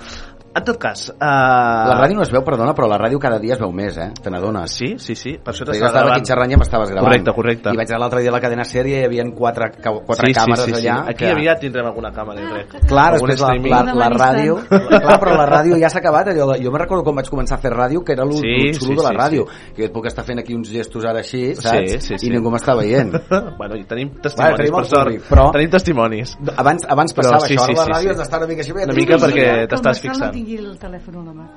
[0.54, 1.06] En tot cas...
[1.08, 1.16] Uh...
[1.22, 4.10] La ràdio no es veu, perdona, però la ràdio cada dia es veu més, eh?
[4.20, 4.68] Te n'adones?
[4.76, 5.32] Sí, sí, sí.
[5.40, 6.20] Per això Jo t'estava estava gravant.
[6.20, 7.06] aquí xerrant i m'estaves gravant.
[7.08, 7.72] Correcte, correcte.
[7.72, 10.34] I vaig anar l'altre dia a la cadena sèrie i hi havia quatre, quatre sí,
[10.36, 10.96] càmeres sí, sí, allà.
[11.06, 11.10] Sí.
[11.14, 12.84] Aquí que- aviat tindrem alguna càmera, jo crec.
[12.90, 13.72] Clar, després la, streaming.
[13.72, 14.58] la, la ràdio...
[14.68, 16.28] Clar, però la ràdio ja s'ha acabat.
[16.34, 18.92] Allò, jo me recordo quan vaig començar a fer ràdio, que era el Sí, xulo
[18.92, 19.46] sí, de la sí, ràdio.
[19.72, 21.96] Que jo et puc estar fent aquí uns gestos ara així, Sí, saps?
[22.10, 22.28] sí, sí.
[22.28, 23.16] I ningú m'està veient.
[23.58, 25.26] bueno, i tenim Vale, testimonis, tenim el per sort.
[25.32, 26.36] però- Tenim testimonis.
[26.56, 28.12] Abans, abans Però passava sí, això, sí, ara la sí, ràdio sí.
[28.12, 28.72] has d'estar una mica així.
[28.76, 30.40] Una mica perquè t'estàs fixant.
[30.42, 31.50] No tingui el telèfon a la mà.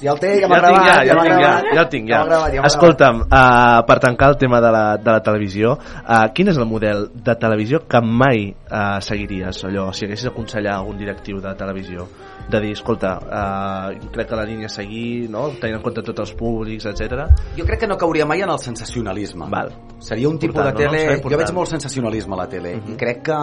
[0.00, 0.86] Ja el té, ja Ja m'ha tinc, gravat.
[0.86, 1.64] ja, ja, tinc, ja, gravat.
[1.74, 2.18] ja el tinc, ja.
[2.18, 5.72] m'ha gravat, ja m'ha Escolta'm, uh, per tancar el tema de la, de la televisió,
[5.76, 10.78] uh, quin és el model de televisió que mai uh, seguiries, allò, si haguessis d'aconsellar
[10.78, 12.08] algun directiu de televisió?
[12.48, 15.50] De dir, escolta, uh, crec que la línia a seguir, no?
[15.60, 17.28] tenint en compte tots els públics, etc.
[17.58, 19.46] Jo crec que no cauria mai en el sensacionalisme.
[19.50, 19.70] Val.
[20.00, 20.78] Seria un tipus de no?
[20.78, 21.04] tele...
[21.06, 23.38] Serà jo veig molt sensacionalisme a la tele i crec que,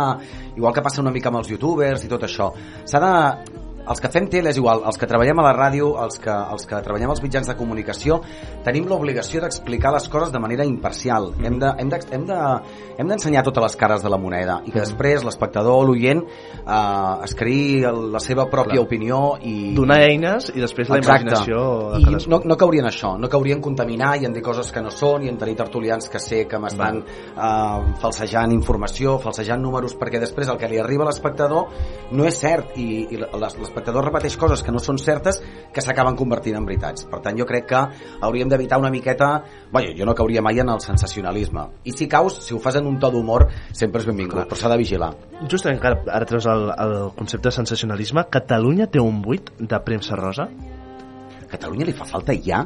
[0.58, 2.52] igual que passa una mica amb els youtubers i tot això,
[2.84, 6.20] s'ha de els que fem tele és igual, els que treballem a la ràdio, els
[6.22, 8.22] que, els que treballem als mitjans de comunicació,
[8.64, 11.32] tenim l'obligació d'explicar les coses de manera imparcial.
[11.44, 12.62] Hem de- hem de- hem de-
[13.00, 17.24] hem d'ensenyar totes les cares de la moneda i que després l'espectador o l'oient eh,
[17.24, 17.82] es creï
[18.12, 18.86] la seva pròpia Clar.
[18.86, 19.74] opinió i...
[19.76, 21.26] Donar eines i després la Exacte.
[21.28, 24.82] imaginació de I no, no caurien això, no caurien contaminar i en dir coses que
[24.82, 29.96] no són i en tenir tertulians que sé que m'estan uh, falsejant informació, falsejant números,
[29.98, 31.68] perquè després el que li arriba a l'espectador
[32.12, 35.40] no és cert i, i l'es- l'espectador repeteix coses que no són certes
[35.74, 37.06] que s'acaben convertint en veritats.
[37.10, 37.80] Per tant, jo crec que
[38.22, 39.44] hauríem d'evitar una miqueta...
[39.72, 41.64] Vaja, jo no cauria mai en el sensacionalisme.
[41.88, 44.70] I si caus, si ho fas en un to d'humor, sempre és benvingut, però s'ha
[44.74, 45.14] de vigilar.
[45.50, 50.16] Justament ara, ara treus el, el concepte de sensacionalisme, Catalunya té un buit de premsa
[50.20, 50.50] rosa?
[50.50, 52.66] A Catalunya li fa falta ja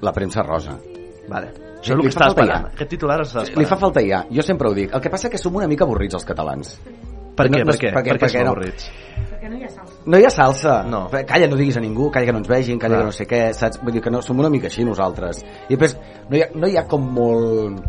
[0.00, 0.74] la premsa rosa.
[1.30, 1.52] Vale.
[1.80, 2.66] Això és el li que falta esperant.
[2.66, 2.74] ja.
[2.74, 3.68] Aquest titular Li esperant.
[3.70, 4.90] fa falta ja, jo sempre ho dic.
[4.92, 6.74] El que passa és que som una mica avorrits els catalans.
[7.36, 7.60] Per No- què?
[7.64, 7.92] no Per és- què?
[7.94, 8.50] perquè- Per què perquè som no.
[8.50, 8.90] avorrits?
[9.50, 9.98] No hi ha salsa.
[10.06, 10.74] No hi ha salsa.
[10.86, 11.02] No.
[11.10, 13.02] Calla, no diguis a ningú, calla que no ens vegin, calla Clar.
[13.02, 13.80] que no sé què, saps?
[13.82, 15.42] Vull dir que no, som una mica així nosaltres.
[15.68, 15.96] I després,
[16.30, 17.82] no hi ha, no hi ha com molt...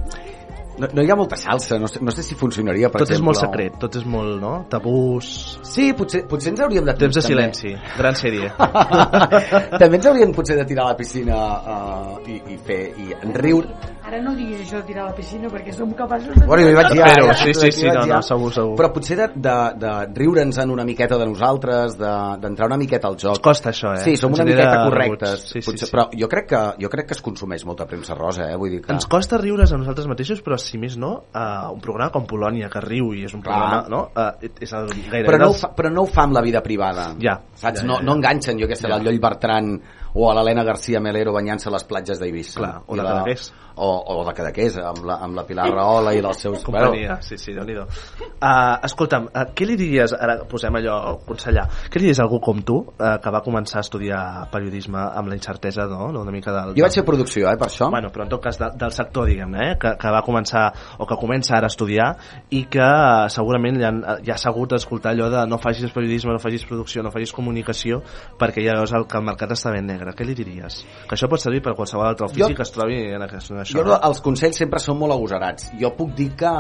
[0.82, 3.18] No, no hi ha molta salsa, no sé, no sé si funcionaria, per Tot és
[3.20, 3.28] exemple.
[3.28, 4.54] molt secret, tot és molt, no?
[4.72, 5.28] Tabús...
[5.68, 6.96] Sí, potser, potser ens hauríem de...
[6.98, 8.50] Temps de també- silenci, gran sèrie.
[9.82, 13.68] també ens hauríem potser de tirar a la piscina uh, i, i fer i riure
[14.02, 16.46] Ara no diguis això de tirar a la piscina perquè som capaços de...
[16.50, 18.74] Bueno, jo hi vaig ja, Espero, ja, sí, sí, sí, no, no, segur, segur.
[18.80, 23.08] Però potser de, de, de riure'ns en una miqueta de nosaltres, de- d'entrar una miqueta
[23.12, 23.38] al joc.
[23.38, 24.02] Ens costa això, eh?
[24.04, 25.46] Sí, som una miqueta correctes.
[25.52, 25.94] Sí, sí, potser, sí.
[25.94, 28.58] Però jo crec, que, jo crec que es consumeix molta premsa rosa, eh?
[28.58, 28.92] Vull dir que...
[28.98, 32.72] Ens costa riure's a nosaltres mateixos, però si més no, uh, un programa com Polònia,
[32.74, 33.54] que riu i és un Clar.
[33.54, 34.04] programa, no?
[34.18, 36.66] Uh, és el, gairebé però no, ho fa, però no ho fa amb la vida
[36.66, 37.12] privada.
[37.22, 37.84] Ja, Saps?
[37.84, 38.10] ja, no, ja, ja.
[38.10, 38.98] no enganxen, jo què sé, Ja.
[38.98, 39.76] el Lloll Bertran
[40.14, 42.60] o a l'Helena García Melero banyant-se a les platges d'Eivissa.
[42.60, 43.52] Clar, o de Cadaqués.
[43.76, 46.64] O, o de Cadaqués, amb la, amb la Pilar Rahola i els seus...
[46.68, 47.78] companyia, sí, sí, déu nhi
[48.42, 52.42] uh, escolta'm, uh, què li diries ara posem allò, aconsellar què li diries a algú
[52.44, 56.10] com tu, uh, que va començar a estudiar periodisme amb la incertesa no?
[56.22, 57.90] una mica del, Jo vaig fer producció, eh, per això.
[57.94, 59.78] bueno, però en tot cas de, del sector diguem-ne, eh?
[59.82, 60.66] que, que va començar
[61.00, 62.10] o que comença ara a estudiar
[62.52, 63.94] i que uh, segurament ja,
[64.28, 68.02] ja s'ha hagut d'escoltar allò de no facis periodisme, no facis producció, no facis comunicació
[68.40, 70.82] perquè ja veus el, que el mercat està ben negre què li diries?
[71.08, 73.62] Que això pot servir per qualsevol altre ofici Jo- que es trobi en aquest- en
[73.64, 74.00] això Jo no?
[74.10, 75.72] els consells sempre són molt agosarats.
[75.80, 76.52] Jo puc dir que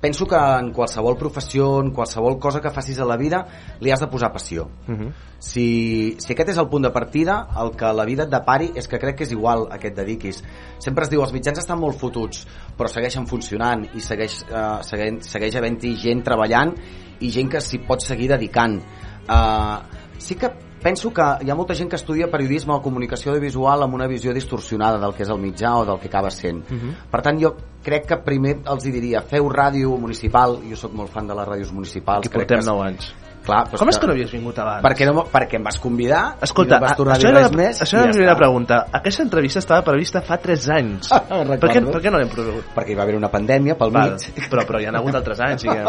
[0.00, 3.42] penso que en qualsevol professió, en qualsevol cosa que facis a la vida,
[3.80, 4.70] li has de posar passió.
[4.88, 5.12] Uh -huh.
[5.38, 8.88] Si, si aquest és el punt de partida, el que la vida et depari és
[8.88, 10.42] que crec que és igual a què et dediquis.
[10.78, 12.46] Sempre es diu, els mitjans estan molt fotuts,
[12.78, 16.74] però segueixen funcionant i segueix, eh, segueix, segueix havent-hi gent treballant
[17.20, 18.80] i gent que s'hi pot seguir dedicant.
[19.28, 19.78] Eh,
[20.18, 20.50] sí que
[20.82, 24.32] penso que hi ha molta gent que estudia periodisme o comunicació audiovisual amb una visió
[24.34, 26.64] distorsionada del que és el mitjà o del que acaba sent.
[26.70, 26.94] Uh -huh.
[27.10, 31.10] Per tant, jo crec que primer els hi diria, feu ràdio municipal, jo sóc molt
[31.10, 32.26] fan de les ràdios municipals.
[32.26, 33.14] Aquí portem que és- 9 anys.
[33.40, 34.82] Clar, però Com és que no havies vingut abans?
[34.84, 37.46] Perquè, no, perquè em vas convidar Escolta, i no vas tornar a això dir res
[37.46, 38.38] la, més això era ja la primera està.
[38.42, 38.78] pregunta.
[38.98, 41.08] Aquesta entrevista estava prevista fa 3 anys.
[41.62, 42.68] per, què, per què no l'hem produït?
[42.76, 44.26] Perquè hi va haver una pandèmia pel Val, mig.
[44.52, 45.88] però, però hi ha hagut altres anys, diguem.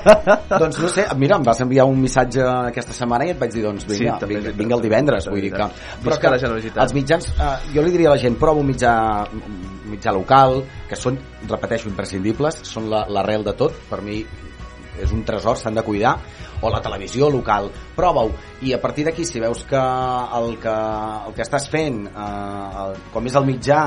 [0.62, 3.64] doncs no sé, mira, em vas enviar un missatge aquesta setmana i et vaig dir,
[3.66, 5.66] doncs vinga, Sí, vinga, vinga el divendres, vull dir que...
[6.06, 6.82] Visca la generositat.
[6.86, 8.94] els mitjans, eh, jo li diria a la gent, prova un mitjà,
[9.32, 11.18] un mitjà local, que són,
[11.50, 14.22] repeteixo, imprescindibles, són la- l'arrel de tot, per mi
[15.02, 16.16] és un tresor, s'han de cuidar,
[16.62, 18.32] o la televisió local, prova-ho,
[18.62, 19.82] i a partir d'aquí, si veus que
[20.38, 20.74] el que,
[21.26, 23.82] el que estàs fent, eh, el, com és el mitjà,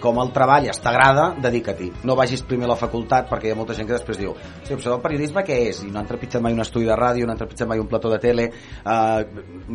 [0.00, 1.90] com el treball es t'agrada, dedica-t'hi.
[2.04, 4.34] No vagis primer a la facultat, perquè hi ha molta gent que després diu
[4.64, 5.82] sí, però el periodisme què és?
[5.84, 8.10] I no han trepitjat mai un estudi de ràdio, no han trepitjat mai un plató
[8.10, 8.50] de tele,
[8.84, 9.26] eh,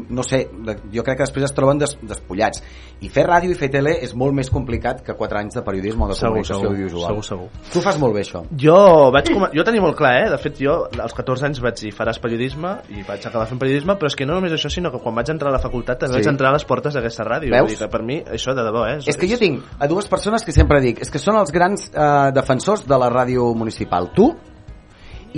[0.10, 0.44] no sé,
[0.94, 2.62] jo crec que després es troben des, despullats.
[3.02, 6.04] I fer ràdio i fer tele és molt més complicat que 4 anys de periodisme
[6.04, 7.08] o de Segur, comunicació segur, audiovisual.
[7.08, 7.72] segur, segur.
[7.74, 8.42] Tu fas molt bé això.
[8.60, 9.46] Jo vaig com...
[9.56, 10.30] jo tenia molt clar, eh?
[10.34, 13.96] De fet, jo als 14 anys vaig dir faràs periodisme i vaig acabar fent periodisme,
[13.96, 16.18] però és que no només això, sinó que quan vaig entrar a la facultat també
[16.18, 16.20] Sí.
[16.20, 17.52] vaig entrar a les portes d'aquesta ràdio.
[17.54, 17.62] Veus?
[17.70, 19.00] Vull dir que per mi això de debò, eh?
[19.08, 21.90] És que jo tinc a dues persones que sempre dic és que són els grans
[21.90, 24.12] eh, defensors de la ràdio municipal.
[24.16, 24.30] Tu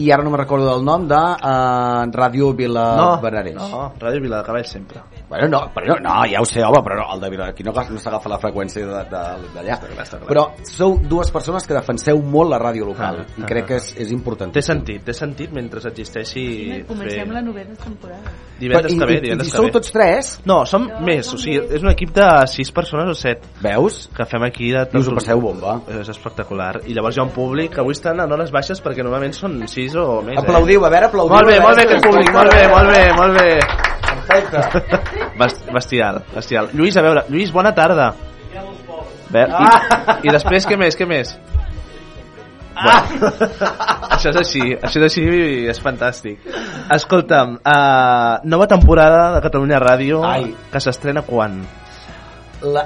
[0.01, 3.59] i ara no me recordo del nom de eh, Ràdio Vila no, Benarés.
[3.59, 5.03] no, Ràdio Viladecavalls sempre.
[5.31, 7.63] Bueno, no, però no, no, ja ho sé, home, però no, el de Vila, aquí
[7.63, 9.77] no, no s'agafa la freqüència d'allà.
[10.27, 13.67] Però sou dues persones que defenseu molt la ràdio local Ah, i ah, crec ah.
[13.69, 14.51] que és, és important.
[14.51, 16.43] Té sentit, té sentit mentre existeixi...
[16.89, 18.33] Comencem fer- la novena temporada.
[18.59, 19.71] Divendres I- que ve, i- divendres i que sou ve.
[19.77, 20.33] tots tres?
[20.45, 23.53] No, som més, o sigui, és un equip de 6 persones o 7.
[23.63, 24.01] Veus?
[24.15, 24.83] Que fem aquí de...
[24.91, 25.77] I us ho passeu bomba.
[26.01, 26.81] És espectacular.
[26.83, 29.61] I llavors hi ha un públic que avui estan en hores baixes perquè normalment són
[29.63, 30.43] 6 o més.
[30.43, 31.37] Aplaudiu, a veure, aplaudiu.
[31.39, 33.49] Molt bé, molt bé aquest públic, molt bé, molt bé, molt bé.
[34.11, 35.19] Perfecte.
[35.41, 36.69] Best, bestial, bestial.
[36.77, 38.11] Lluís, a veure, Lluís, bona tarda.
[39.31, 40.19] Bé, i, Ah.
[40.23, 41.31] I després què més, què més?
[42.75, 43.03] Ah.
[44.15, 46.45] això és així, això és així i és fantàstic.
[46.95, 50.51] Escolta'm, uh, nova temporada de Catalunya Ràdio Ai.
[50.71, 51.61] que s'estrena quan?
[52.61, 52.85] La...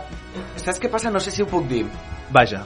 [0.56, 1.12] Saps què passa?
[1.12, 1.86] No sé si ho puc dir.
[2.34, 2.64] Vaja,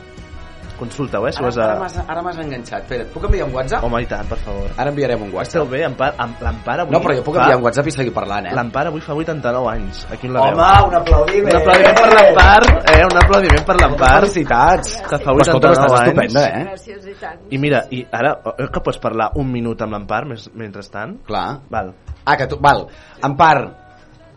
[0.80, 1.50] consulta-ho, eh, si Ara,
[1.86, 2.82] has ara m'has enganxat.
[2.88, 3.84] Espera, et puc enviar un WhatsApp?
[3.84, 4.70] Home, i tant, per favor.
[4.78, 5.48] Ara enviarem un WhatsApp.
[5.62, 6.94] Esteu bé, Empar, amb l'Empar avui...
[6.96, 8.56] No, però jo puc fa- enviar un WhatsApp i seguir parlant, eh?
[8.56, 10.06] L'Empar avui fa 89 anys.
[10.10, 10.88] Aquí on la Home, veu.
[10.90, 11.54] un aplaudiment.
[11.54, 12.64] Un aplaudiment per l'Empar,
[12.96, 13.04] eh?
[13.12, 14.14] Un aplaudiment per l'Empar.
[14.22, 14.96] Felicitats.
[15.04, 16.08] Que fa Però escolta, 89 estàs anys.
[16.08, 16.64] estupenda, eh?
[16.72, 17.40] Gràcies i tant.
[17.52, 20.24] I mira, i ara, eh, que pots parlar un minut amb l'Empar
[20.56, 21.20] mentrestant?
[21.28, 21.60] Clar.
[21.70, 21.94] Val.
[22.26, 22.58] Ah, que tu...
[22.62, 22.88] Val.
[23.24, 23.58] Empar,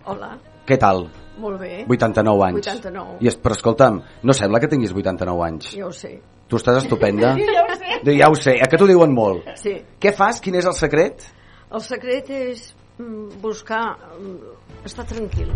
[0.05, 0.33] Hola,
[0.67, 1.05] què tal?
[1.39, 1.73] Molt bé.
[1.89, 2.67] 89 anys.
[2.67, 3.17] 89.
[3.25, 5.73] I es, però escolta'm, no sembla que tinguis 89 anys.
[5.77, 6.15] Ja ho sé.
[6.49, 7.35] Tu estàs estupenda.
[7.53, 8.17] Ja ho sé.
[8.19, 9.47] Ja ho sé, eh, que t'ho diuen molt.
[9.61, 9.77] Sí.
[10.03, 10.41] Què fas?
[10.43, 11.29] Quin és el secret?
[11.73, 12.65] El secret és
[12.99, 13.85] mm, buscar
[14.19, 14.57] mm,
[14.89, 15.53] estar tranquil.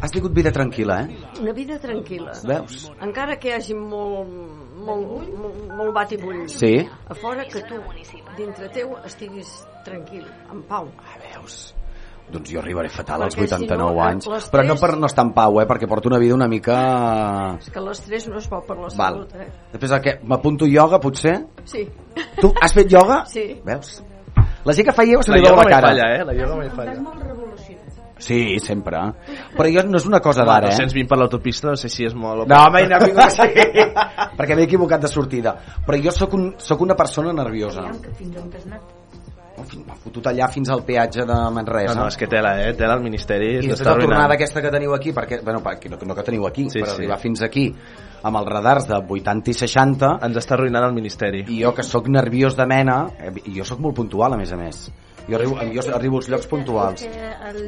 [0.00, 1.40] Has tingut vida tranquil·la, eh?
[1.42, 2.34] Una vida tranquil·la.
[2.48, 2.86] Veus?
[3.04, 4.32] Encara que hi hagi molt,
[4.80, 6.42] molt, molt, molt bat i bull.
[6.48, 6.72] Sí.
[6.82, 7.80] A fora que tu,
[8.38, 9.52] dintre teu, estiguis
[9.84, 10.88] tranquil, en pau.
[11.04, 11.74] Ah, veus?
[12.32, 14.26] Doncs jo arribaré fatal als Perquè si 89 no, anys.
[14.26, 15.66] l'estrès- Però no per no estar en pau, eh?
[15.68, 17.56] Perquè porto una vida una mica...
[17.60, 18.96] És que l'estrès no és bo per la Val.
[18.96, 19.48] salut, eh?
[19.72, 20.16] Després el què?
[20.24, 21.36] M'apunto ioga, potser?
[21.64, 21.84] Sí.
[22.40, 23.24] Tu has fet ioga?
[23.26, 23.60] Sí.
[23.64, 24.02] Veus?
[24.64, 25.88] La gent que fa ioga se La li veu ioga la mai cara.
[25.92, 26.24] falla, eh?
[26.24, 26.96] La ioga mai falla.
[28.16, 28.98] Sí, sempre.
[29.54, 30.76] Però jo no és una cosa d'ara, eh?
[30.78, 32.46] 220 per l'autopista, no sé si és molt...
[32.48, 33.66] No, home, no vingut així.
[34.38, 35.56] perquè m'he equivocat de sortida.
[35.84, 37.90] Però jo sóc, un, sóc una persona nerviosa.
[38.16, 38.93] Fins on has anat?
[39.54, 41.94] M'ha fotut allà fins al peatge de Manresa.
[41.94, 42.72] No, no, és que tela, eh?
[42.74, 43.52] Tela el Ministeri.
[43.60, 44.10] I després la arruïnant.
[44.16, 46.80] tornada aquesta que teniu aquí, perquè, bueno, perquè no, no que teniu aquí, Sí, sí,
[46.82, 46.96] per sí.
[46.98, 47.68] arribar fins aquí,
[48.24, 51.84] amb els radars de 80 i 60 ens està arruïnant el Ministeri i jo que
[51.84, 54.86] sóc nerviós de mena eh, i jo sóc molt puntual a més a més
[55.28, 57.60] jo arribo, jo arribo als llocs puntuals el,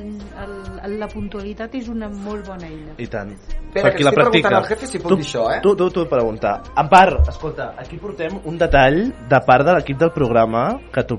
[0.42, 2.96] el, la puntualitat és una molt bona eina.
[2.98, 4.48] i tant Espera, que qui la estic practica.
[4.48, 5.60] preguntant al jefe si pot tu, dir això, eh?
[5.64, 9.98] tu, tu, tu pregunta en part, escolta, aquí portem un detall de part de l'equip
[10.04, 11.18] del programa que t'ho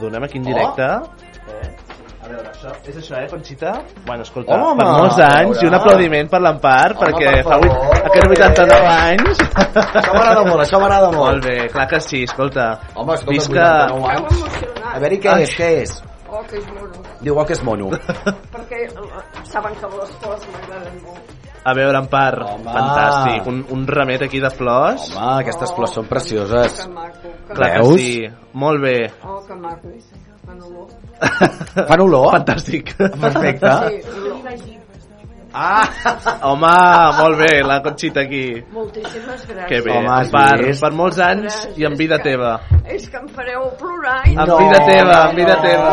[0.00, 1.29] donem aquí en directe eh?
[2.30, 3.72] Veure, això, és això, eh, Conxita?
[4.06, 7.44] Bueno, escolta, Home, per molts a anys i un aplaudiment per l'Empar Home, perquè per
[7.48, 7.58] fa
[8.10, 12.70] aquests 89 anys això m'agrada molt, això m'agrada molt molt bé, clar que sí, escolta
[12.94, 13.66] home, escolta, Visca...
[13.90, 15.42] 89 anys a veure què Ai.
[15.48, 15.98] és, què és
[16.30, 17.00] Oh, que és mono.
[17.26, 17.88] diu oh, que és mono
[18.54, 21.32] Perquè eh, saben que les flors m'agraden molt.
[21.66, 22.70] a veure, Empar, Home.
[22.70, 27.34] fantàstic un, un ramet aquí de flors home, aquestes flors són precioses Que maco.
[27.48, 28.14] Que clar que sí,
[28.54, 28.96] molt bé
[29.26, 29.90] Oh, que maco.
[30.50, 30.86] Fan olor.
[31.88, 32.30] fan olor?
[32.34, 34.79] fantàstic perfecte Sí, olor.
[35.52, 35.82] Ah,
[36.46, 36.68] home,
[37.18, 38.62] molt bé, la Conxita aquí.
[38.70, 39.66] Moltíssimes gràcies.
[39.66, 40.80] Que bé, Home, per, vist?
[40.84, 42.52] per molts anys i en vida teva.
[42.86, 44.20] És que em fareu plorar.
[44.28, 45.62] I En No, vida teva, en vida no.
[45.62, 45.90] teva.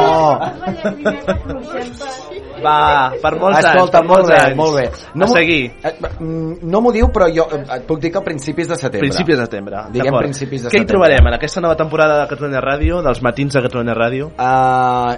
[2.64, 4.56] Va, per molts anys, Escolta, molt molts bé, anys.
[4.58, 4.86] molt bé.
[4.88, 5.72] a m'ho- seguir.
[5.84, 8.76] eh, mm, No m'ho diu, però jo eh, et puc dir que a principis de
[8.76, 9.00] setembre.
[9.00, 9.78] Principis de setembre.
[9.92, 10.94] Diguem principis de Què hi setembre.
[10.94, 14.32] trobarem en aquesta nova temporada de Catalunya Ràdio, dels matins de Catalunya Ràdio?
[14.38, 15.16] Uh,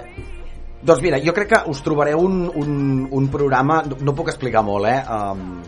[0.82, 4.62] doncs mira, jo crec que us trobareu un, un, un programa, no, no puc explicar
[4.64, 5.02] molt, eh?
[5.10, 5.62] Um,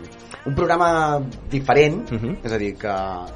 [0.45, 2.19] un programa diferent, uh Mhm.
[2.29, 2.37] -huh.
[2.43, 2.93] és a dir, que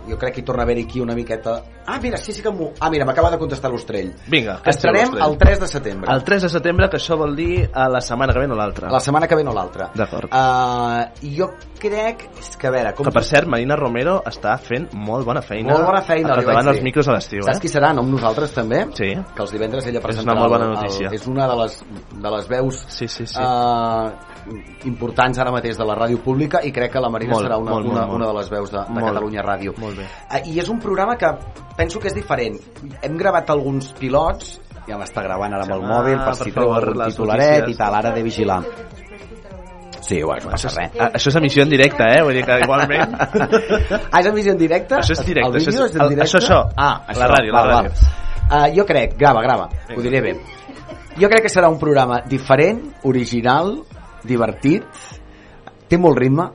[0.10, 1.64] jo crec que hi torna a haver aquí una miqueta...
[1.90, 2.74] Ah, mira, sí, sí que m'ho...
[2.84, 4.10] Ah, mira, m'acaba de contestar l'Ostrell.
[4.28, 6.12] Vinga, que Estarem el 3 de setembre.
[6.14, 8.90] El 3 de setembre, que això vol dir a la setmana que ve o l'altra.
[8.92, 9.88] La setmana que ve no l'altra.
[9.96, 10.28] D'acord.
[10.28, 11.08] Uh,
[11.38, 11.48] jo
[11.80, 12.26] crec...
[12.42, 12.92] És que a veure...
[12.98, 15.72] Com Que per cert, Marina Romero està fent molt bona feina.
[15.78, 17.64] Molt bona feina, a li vaig catalant els micros a l'estiu, Saps eh?
[17.64, 17.94] qui serà?
[17.96, 18.84] No amb nosaltres també?
[18.98, 19.14] Sí.
[19.16, 20.36] Que els divendres ella És presentarà...
[20.36, 21.14] una molt bona el- el- notícia.
[21.16, 21.80] és una de les,
[22.20, 23.40] de les veus Sí, sí, sí.
[23.40, 24.12] uh,
[24.88, 27.72] importants ara mateix de la ràdio pública i crec que la Marina Molt, serà una,
[27.76, 29.08] molt, una, molt, una de les veus de, de Molt.
[29.12, 29.74] Catalunya Ràdio.
[29.82, 30.08] Molt bé.
[30.32, 31.32] Uh, I és un programa que
[31.78, 32.58] penso que és diferent.
[33.02, 37.14] Hem gravat alguns pilots, ja m'està gravant ara amb el mòbil per si treu les
[37.16, 38.62] titularet i tal, ara de vigilar.
[40.08, 40.92] Sí, bueno, no passa Això res.
[40.94, 42.22] és, això és emissió en directe, eh?
[42.24, 43.16] Vull dir que igualment...
[44.12, 44.96] Ah, és emissió en directe?
[44.96, 46.28] Això és directe, El això és- vídeo és en el- directe?
[46.38, 46.60] això, això.
[46.78, 47.28] Ah, La això.
[47.34, 47.92] ràdio, la ràdio.
[47.92, 48.14] Val.
[48.48, 49.66] Uh, jo crec, grava, grava,
[49.98, 50.34] ho diré bé.
[51.20, 53.74] Jo crec que serà un programa diferent, original,
[54.24, 54.86] divertit,
[55.90, 56.46] té molt ritme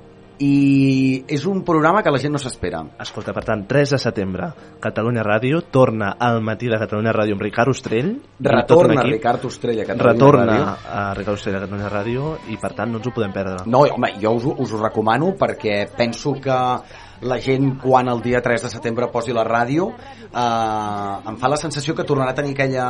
[0.43, 2.81] i és un programa que la gent no s'espera.
[3.05, 4.48] Escolta, per tant, 3 de setembre,
[4.82, 8.10] Catalunya Ràdio torna al matí de Catalunya Ràdio amb Ricard Ostrell.
[8.43, 9.05] Retorna.
[9.06, 10.74] Ricard Ostrella a Catalunya Retorna Ràdio.
[10.97, 13.62] a Ricard Ostrell a Catalunya Ràdio i, per tant, no ens ho podem perdre.
[13.70, 16.59] No, home, jo us, us ho recomano perquè penso que
[17.23, 21.60] la gent quan el dia 3 de setembre posi la ràdio eh, em fa la
[21.60, 22.86] sensació que tornarà a tenir aquella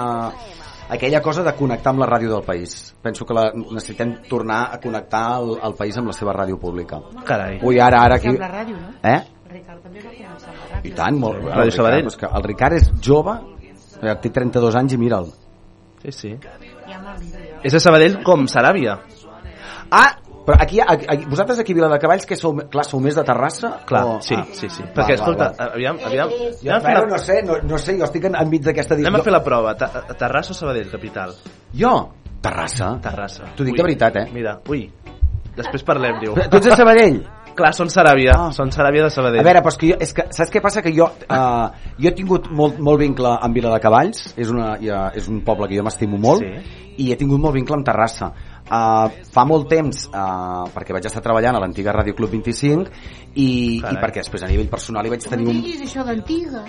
[0.93, 2.94] aquella cosa de connectar amb la ràdio del país.
[3.02, 7.01] Penso que la, necessitem tornar a connectar el, el país amb la seva ràdio pública.
[7.28, 7.60] Carai.
[7.64, 8.32] Ui, ara, ara aquí...
[8.32, 8.93] Amb la ràdio, no?
[9.02, 9.20] Eh?
[9.52, 10.90] Ricard també va començar amb la ràdio.
[10.90, 11.51] I tant, molt bé.
[11.52, 12.10] Ràdio el Sabadell.
[12.12, 13.39] És que el Ricard és jove,
[14.02, 15.32] eh, té 32 anys i mira'l.
[16.02, 16.32] Sí, sí.
[17.62, 18.98] És a Sabadell com Saràbia.
[19.93, 20.09] Ah,
[20.47, 23.73] però aquí, aquí, aquí vosaltres aquí a Viladecavalls que sou, clar, sou més de Terrassa?
[23.89, 24.16] Clar, o...
[24.24, 24.47] sí, ah.
[24.52, 24.82] sí, sí.
[24.82, 25.74] Val, Perquè, val, escolta, val.
[25.77, 26.32] aviam, aviam...
[26.32, 28.64] Jo, Anem a fer però la, no sé, no, no sé, jo estic en- enmig
[28.66, 29.77] d'aquesta anem a fer la prova.
[29.78, 31.36] Ta Terrassa o Sabadell, capital?
[31.74, 31.93] Jo?
[32.43, 32.97] Terrassa?
[33.02, 33.52] Terrassa.
[33.56, 33.78] T'ho dic Ui.
[33.78, 34.27] de veritat, eh?
[34.35, 34.86] Mira, ui.
[35.56, 36.35] Després parlem, diu.
[36.35, 37.20] Tu ets de Sabadell?
[37.52, 38.32] Clar, són Saràbia.
[38.32, 38.52] Ah.
[38.56, 39.43] Són Saràbia de Sabadell.
[39.43, 40.81] A veure, però és que jo, és que, saps què passa?
[40.81, 41.66] Que jo, uh,
[42.01, 45.43] jo he tingut molt, molt vincle amb Vila de Cavalls, és, una, ja, és un
[45.44, 46.94] poble que jo m'estimo molt, Sí.
[47.05, 48.31] i he tingut molt vincle amb Terrassa.
[48.73, 49.05] Uh,
[49.35, 52.86] fa molt temps, uh, perquè vaig estar treballant a l'antiga Ràdio Club 25,
[53.35, 53.99] i, i Carai.
[54.01, 55.59] perquè després a nivell personal hi vaig tenir un...
[55.61, 56.62] diguis això d'antiga.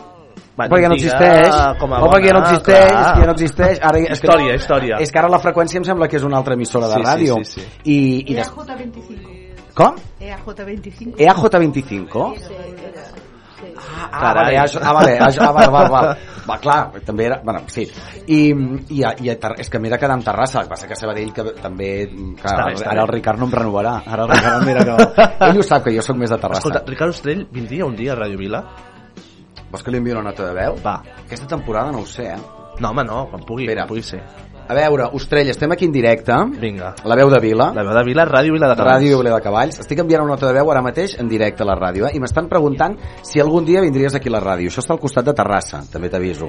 [0.54, 3.16] Va, perquè ja no existeix, com a no, perquè ja no bona, existeix, clar.
[3.22, 3.80] ja no existeix.
[3.82, 5.00] Ara, és Història, que, història.
[5.02, 7.08] És que ara la freqüència em sembla que és una altra emissora de Sí, sí,
[7.08, 7.40] ràdio.
[7.46, 7.66] sí, sí.
[7.86, 7.98] I,
[8.28, 8.52] i des...
[8.52, 9.40] EAJ25.
[9.74, 9.96] Com?
[10.20, 11.16] EAJ25.
[11.18, 13.23] EAJ25?
[13.78, 14.56] Ah, ah, Carai.
[14.56, 16.16] vale, ah, ah, vale, ah, ah, vale, vale, vale.
[16.48, 17.40] Va, clar, també era...
[17.44, 17.86] Bueno, sí.
[18.28, 18.40] I,
[18.90, 20.88] i, a- i a Ter- és que m'he de quedar amb Terrassa, el que passa
[20.90, 21.92] que Sabadell que també...
[22.42, 23.06] Clar, Està bé, està ara bé.
[23.08, 23.94] el Ricard no em renovarà.
[24.06, 24.98] Ara el Ricard mira que...
[25.50, 26.60] Ell ho sap, que jo sóc més de Terrassa.
[26.66, 28.64] Escolta, Ricard Ostrell vindria un dia a Ràdio Vila?
[29.72, 30.76] Vols que li envio una nota de veu?
[30.84, 30.98] Va.
[31.24, 32.42] Aquesta temporada no ho sé, eh?
[32.80, 33.84] No, home, no, quan pugui, Espera.
[33.88, 34.20] quan pugui ser.
[34.66, 36.34] A veure, Ostrell, estem aquí en directe.
[36.60, 36.94] Vinga.
[37.04, 37.72] La veu de Vila.
[37.76, 39.04] La veu de Vila, Ràdio Vila de Cavalls.
[39.04, 39.80] Ràdio Vila de Cavalls.
[39.84, 42.14] Estic enviant una nota de veu ara mateix en directe a la ràdio, eh?
[42.16, 42.96] I m'estan preguntant
[43.28, 44.72] si algun dia vindries aquí a la ràdio.
[44.72, 46.48] Això està al costat de Terrassa, també t'aviso.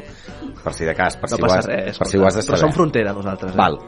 [0.62, 1.98] Per si de cas, per No si ho has, res.
[1.98, 2.60] per si ho has de Però saber.
[2.60, 3.52] som frontera, nosaltres.
[3.52, 3.56] Eh?
[3.58, 3.78] Val.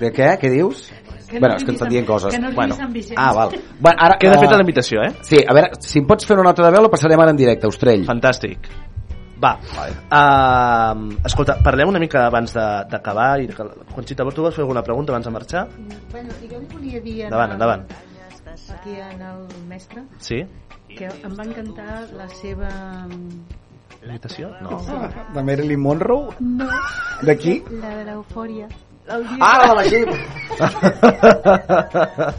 [0.00, 0.32] De què?
[0.40, 0.88] Què dius?
[1.28, 2.32] Que no bueno, és que diguis estan dient coses.
[2.32, 2.76] que no bueno.
[3.16, 3.50] Ah, val.
[3.80, 5.12] Bueno, ara, Queda eh, feta la invitació, eh?
[5.22, 7.36] Sí, a veure, si em pots fer una nota de veu la passarem ara en
[7.36, 8.06] directe, Ostrell.
[8.06, 8.68] Fantàstic.
[9.36, 9.50] Va,
[10.16, 14.82] uh, escolta, parlem una mica abans de- d'acabar i que, Conxita, tu vols fer alguna
[14.82, 15.66] pregunta abans de marxar?
[16.10, 17.18] Bueno, jo li volia dir...
[17.20, 17.84] en Endavant, endavant.
[18.78, 20.40] Aquí en el mestre Sí?
[20.88, 22.70] que em va encantar la seva...
[24.06, 24.48] Imitació?
[24.62, 24.78] No.
[25.34, 26.34] De Marilyn Monroe?
[26.40, 26.68] No.
[27.26, 27.58] D'aquí?
[27.82, 28.68] La de l'eufòria.
[29.08, 30.08] Ah, que- la de la Jeep!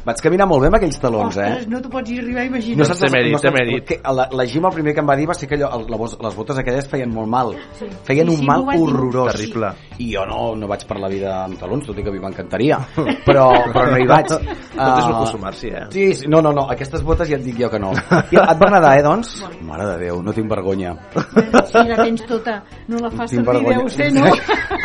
[0.07, 1.45] Vaig caminar molt bé amb aquells talons, eh?
[1.51, 2.85] Ostres, no t'ho pots arribar a imaginar.
[2.87, 5.55] saps- saps- que La, la Jim el primer que em va dir va ser que
[5.55, 7.53] allò, el, la, les botes aquelles feien molt mal.
[7.77, 7.85] Sí.
[8.03, 9.31] Feien Sí, un sí, mal horrorós.
[9.33, 9.71] Terrible.
[9.99, 12.19] I jo no, no vaig per la vida amb talons, tot i que a mi
[12.19, 12.77] m'encantaria.
[13.27, 14.27] Però, però no hi vaig.
[14.27, 15.85] Tot és Ah, acostumar-s'hi, eh?
[15.91, 17.91] Sí, sí, no, no, no, aquestes botes ja et dic jo que no.
[17.93, 19.31] I et va agradar, eh, doncs?
[19.65, 20.93] Mare de Déu, no tinc vergonya.
[21.67, 23.79] Si la tens tota, no la fas Tinc servir, vergonya.
[23.79, 24.25] deu ser, no?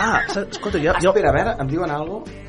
[0.00, 0.92] Ah, escolta, jo...
[1.02, 1.12] Jo...
[1.12, 2.40] espera, a veure, em diuen alguna cosa?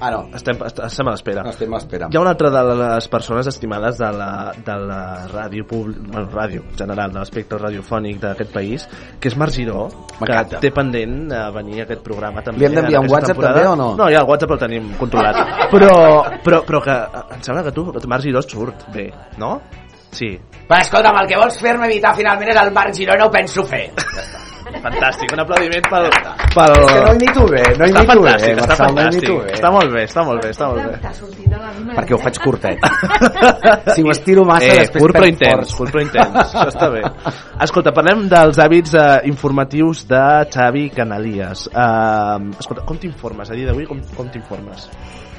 [0.00, 0.28] Ah, no.
[0.30, 1.42] Estem, est- estem a l'espera.
[1.42, 2.06] No, estem a l'espera.
[2.06, 4.98] Hi ha una altra de les persones estimades de la, de la
[5.32, 8.84] ràdio públic, bueno, ràdio en general, de l'espectre radiofònic d'aquest país,
[9.18, 9.88] que és Marc Giró,
[10.20, 12.60] que té pendent a venir a aquest programa també.
[12.62, 13.58] Li hem d'enviar en un WhatsApp temporada.
[13.58, 13.88] també o no?
[13.98, 15.42] No, ja el WhatsApp el tenim controlat.
[15.74, 15.90] però,
[16.46, 16.96] però, però que
[17.34, 19.08] em sembla que tu, Marc Giró, surt bé,
[19.42, 19.56] no?
[20.14, 20.30] Sí.
[20.70, 23.66] Va, escolta'm, el que vols fer-me evitar finalment és el Marc Giró, no ho penso
[23.66, 23.88] fer.
[24.82, 26.08] Fantàstic, un aplaudiment pel...
[26.54, 26.72] pel...
[26.74, 29.24] És que no imito bé, no està imito bé, fantàstic, està Marçal, no fantàstic.
[29.24, 29.54] imito bé.
[29.56, 31.94] Està molt bé, està molt bé, està molt bé.
[31.98, 32.86] Perquè ho faig curtet.
[33.96, 35.78] si ho estiro massa, eh, després curt però intens, força.
[35.80, 37.04] curt però intens, això està bé.
[37.68, 40.24] Escolta, parlem dels hàbits eh, informatius de
[40.54, 41.68] Xavi Canalies.
[41.72, 43.88] Uh, escolta, com t'informes a dia d'avui?
[43.88, 44.88] Com, com t'informes?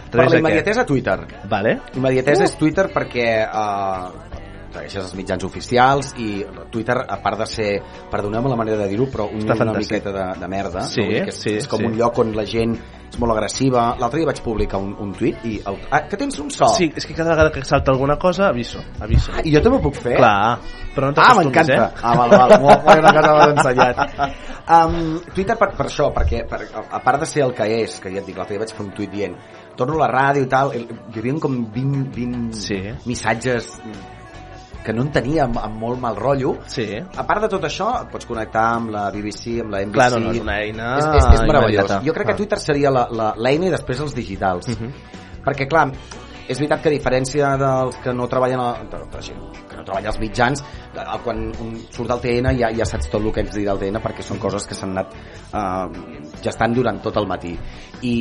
[0.09, 1.19] Per la immediatesa, Twitter.
[1.49, 1.75] Vale.
[1.95, 4.28] Immediatesa és Twitter perquè uh,
[4.71, 7.71] segueixes els mitjans oficials i Twitter, a part de ser,
[8.11, 9.99] perdoneu-me la manera de dir-ho, però un, Està una fantàstic.
[9.99, 10.81] miqueta de, de merda.
[10.87, 11.25] Sí, no?
[11.27, 11.85] És, sí, és com sí.
[11.89, 12.77] un lloc on la gent
[13.09, 13.95] és molt agressiva.
[13.97, 15.55] L'altre dia vaig publicar un, un tuit i...
[15.65, 16.67] El, ah, que tens un so!
[16.75, 19.31] Sí, és que cada vegada que salta alguna cosa, aviso, aviso.
[19.33, 20.13] Ah, I jo també ho puc fer?
[20.19, 20.59] Clar,
[20.93, 21.73] però no Ah, m'encanta.
[21.89, 22.03] eh?
[22.03, 24.05] Ah, val, val, molt, una cosa m'has ensenyat.
[24.69, 26.59] Um, Twitter per, per això, perquè per,
[26.93, 28.83] a part de ser el que és, que ja et dic, l'altre dia vaig fer
[28.85, 29.33] un tuit dient
[29.79, 30.83] torno a la ràdio i tal, hi
[31.17, 32.77] havia com 20, 20 Sí.
[33.09, 33.71] missatges
[34.83, 36.55] que no en tenia amb, amb molt mal rotllo.
[36.71, 36.87] Sí.
[36.99, 39.97] A part de tot això, et pots connectar amb la BBC, amb la NBC...
[39.97, 41.83] Clar, no, no, és una eina És, és, és meravellós.
[41.83, 42.01] immediata.
[42.07, 42.37] Jo crec que.
[42.39, 44.71] Twitter seria l'eina i després els digitals.
[44.75, 44.93] Mhm.
[45.45, 45.87] Perquè, clar,
[46.49, 50.11] és veritat que a diferència dels que no treballen a, de, de gent no treballa
[50.11, 50.63] als mitjans
[51.23, 54.01] quan un surt del TN ja, ja saps tot el que ens dirà el TN
[54.03, 57.55] perquè són coses que s'han anat eh, gestant durant tot el matí
[58.05, 58.15] i,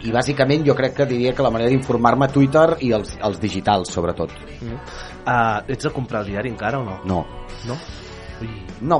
[0.00, 3.92] i bàsicament jo crec que diria que la manera d'informar-me Twitter i els, els digitals
[3.92, 4.32] sobretot
[4.64, 4.76] Mm.
[5.24, 6.98] Uh, ets de comprar el diari encara o no?
[7.04, 7.24] no
[7.68, 7.76] No?
[8.40, 8.48] Ui.
[8.80, 8.98] no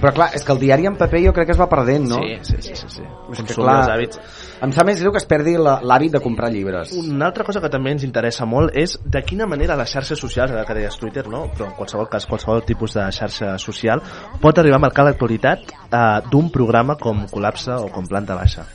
[0.00, 2.20] però clar, és que el diari en paper jo crec que es va perdent, no?
[2.24, 3.02] Sí, sí, sí, sí, sí.
[3.04, 4.20] És que, Consum clar, dels hàbits.
[4.60, 6.92] Em sap més greu que es perdi l'hàbit de comprar llibres.
[7.00, 10.52] Una altra cosa que també ens interessa molt és de quina manera les xarxes socials,
[10.52, 11.46] ara que deies Twitter, no?
[11.54, 14.04] però en qualsevol cas, qualsevol tipus de xarxa social,
[14.42, 18.68] pot arribar a marcar l'actualitat eh, d'un programa com Col·lapse o com Planta Baixa.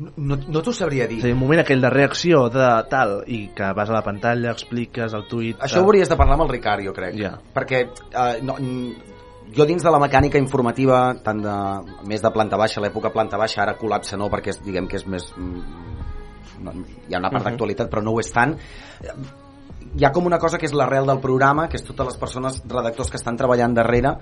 [0.00, 1.18] No, no t'ho sabria dir.
[1.20, 4.54] És dir, un moment aquell de reacció de tal, i que vas a la pantalla,
[4.54, 5.58] expliques el tuit...
[5.66, 7.18] Això ho hauries de parlar amb el Ricard, jo crec.
[7.18, 7.34] Ja.
[7.56, 8.56] Perquè eh, no,
[9.56, 11.54] jo dins de la mecànica informativa, tant de,
[12.06, 15.06] més de planta baixa, l'època planta baixa, ara col·lapse no, perquè és, diguem que és
[15.06, 15.32] més...
[15.36, 15.62] mm,
[16.60, 16.74] No,
[17.08, 17.50] hi ha una part Mhm.
[17.54, 18.50] d'actualitat, però no ho és tant.
[19.90, 22.60] Hi ha com una cosa que és l'arrel del programa, que és totes les persones,
[22.70, 24.12] redactors que estan treballant darrere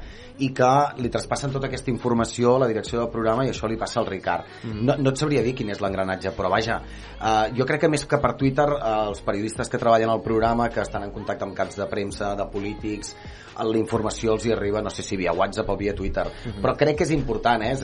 [0.41, 3.77] i que li traspassen tota aquesta informació a la direcció del programa i això li
[3.77, 4.47] passa al Ricard.
[4.63, 4.87] Mhm.
[4.87, 6.79] No, no et sabria dir quin és l'engranatge, però vaja,
[7.21, 10.71] eh, jo crec que més que per Twitter, eh, els periodistes que treballen al programa,
[10.71, 14.53] que estan en contacte amb caps de premsa, de polítics, eh, la informació els hi
[14.53, 16.63] arriba, no sé si via WhatsApp o via Twitter, Mhm.
[16.63, 17.77] però crec que és important, eh?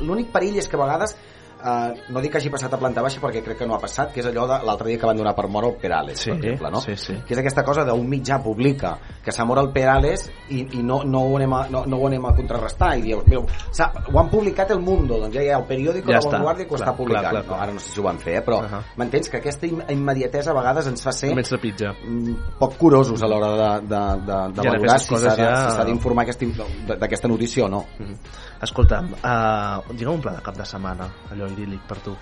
[0.00, 1.16] L'únic perill és que a vegades
[1.62, 4.10] Uh, no dic que hagi passat a planta baixa perquè crec que no ha passat,
[4.12, 6.38] que és allò de l'altre dia que van donar per mort el Perales, Sí, per
[6.40, 6.80] exemple, no?
[6.80, 7.14] sí, sí.
[7.26, 11.04] que és aquesta cosa d'un mitjà publica que s'ha mort el Perales i, i no,
[11.04, 14.18] no, ho anem a, no, no ho anem a contrarrestar i dius, mira, s'ha- ho
[14.18, 16.74] han publicat el Mundo doncs ja hi ha el periòdico Ja de està, Vanguardia que
[16.74, 17.58] ho clar, està publicant clar, clar, clar.
[17.58, 18.42] No, ara no sé si ho van fer, eh?
[18.44, 18.66] però uh.
[18.66, 18.82] -huh.
[18.96, 21.92] m'entens que aquesta im- immediatesa a vegades ens fa ser de pitja.
[21.92, 25.70] mm, poc curosos a l'hora de, de, de, de Ja, valorar si s'ha de- ja-
[25.70, 28.16] si d'informar aquesta inf- d'aquesta notícia o no Mhm.
[28.62, 32.14] Escolta'm, uh, digue'm un pla de cap de setmana, allò idíl·lic per tu.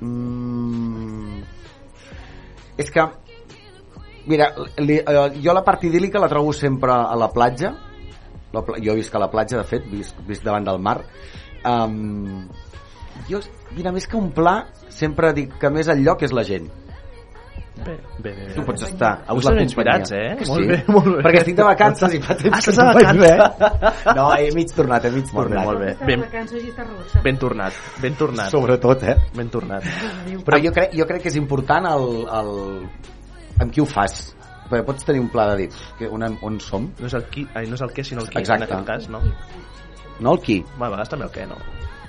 [0.00, 1.42] Mm,
[2.80, 3.04] és que
[4.26, 4.48] mira,
[4.80, 7.74] li, eh, jo la part idíl·lica la trobo sempre a la platja.
[8.54, 11.00] La, jo visc a la platja de fet visc, visc davant del mar.
[11.64, 12.48] Um,
[13.28, 13.40] jo,
[13.76, 16.70] mira, més que un pla sempre dic que més el lloc és la gent
[17.74, 18.52] Bé, bé, bé.
[18.54, 20.36] tu pots estar Avui us la inspirats, eh?
[20.38, 20.68] Que Molt sí?
[20.70, 21.22] bé, molt bé.
[21.24, 23.32] perquè estic de vacances i fa temps Ah, que no vacances.
[23.34, 24.14] res.
[24.18, 25.96] no, he mig tornat, he mig Molt bé, tornat molt bé.
[26.06, 26.24] Ben,
[27.24, 28.50] ben tornat, ben tornat.
[28.54, 29.82] sobretot, eh Ben tornat.
[30.46, 32.52] Però jo crec, jo crec que és important el, el,
[33.60, 34.36] amb qui ho fas.
[34.70, 35.68] Perquè pots tenir un pla de dir
[35.98, 38.30] que on, on som, No és el qui, ai, no és el què, sinó el
[38.30, 38.64] qui, Exacte.
[38.64, 39.20] en aquest cas, no?
[40.20, 40.60] no el qui.
[40.78, 41.56] Bueno, a vegades també el què, no?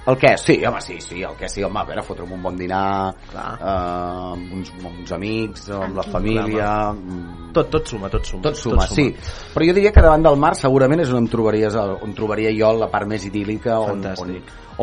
[0.05, 0.35] El què?
[0.37, 3.39] Sí, home, sí, sí, el què sí, home, a veure, fotre'm un bon dinar, eh,
[3.41, 6.67] amb, uns, amb uns amics, amb la família...
[6.93, 8.43] mm, Tot, tot suma, tot suma.
[8.43, 9.07] Tot suma, sí.
[9.53, 12.73] Però jo diria que davant del mar segurament és on em trobaries, on trobaria jo
[12.77, 14.33] la part més idíl·lica, on, on,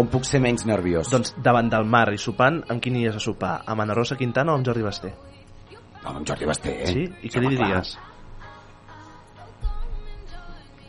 [0.01, 1.11] on puc ser menys nerviós.
[1.13, 3.59] Doncs davant del mar i sopant, amb qui aniries a sopar?
[3.69, 5.13] Amb Ana Rosa Quintana o amb Jordi Basté?
[6.03, 6.81] No, amb Jordi Basté.
[6.89, 7.07] Sí?
[7.23, 7.85] I què li clar.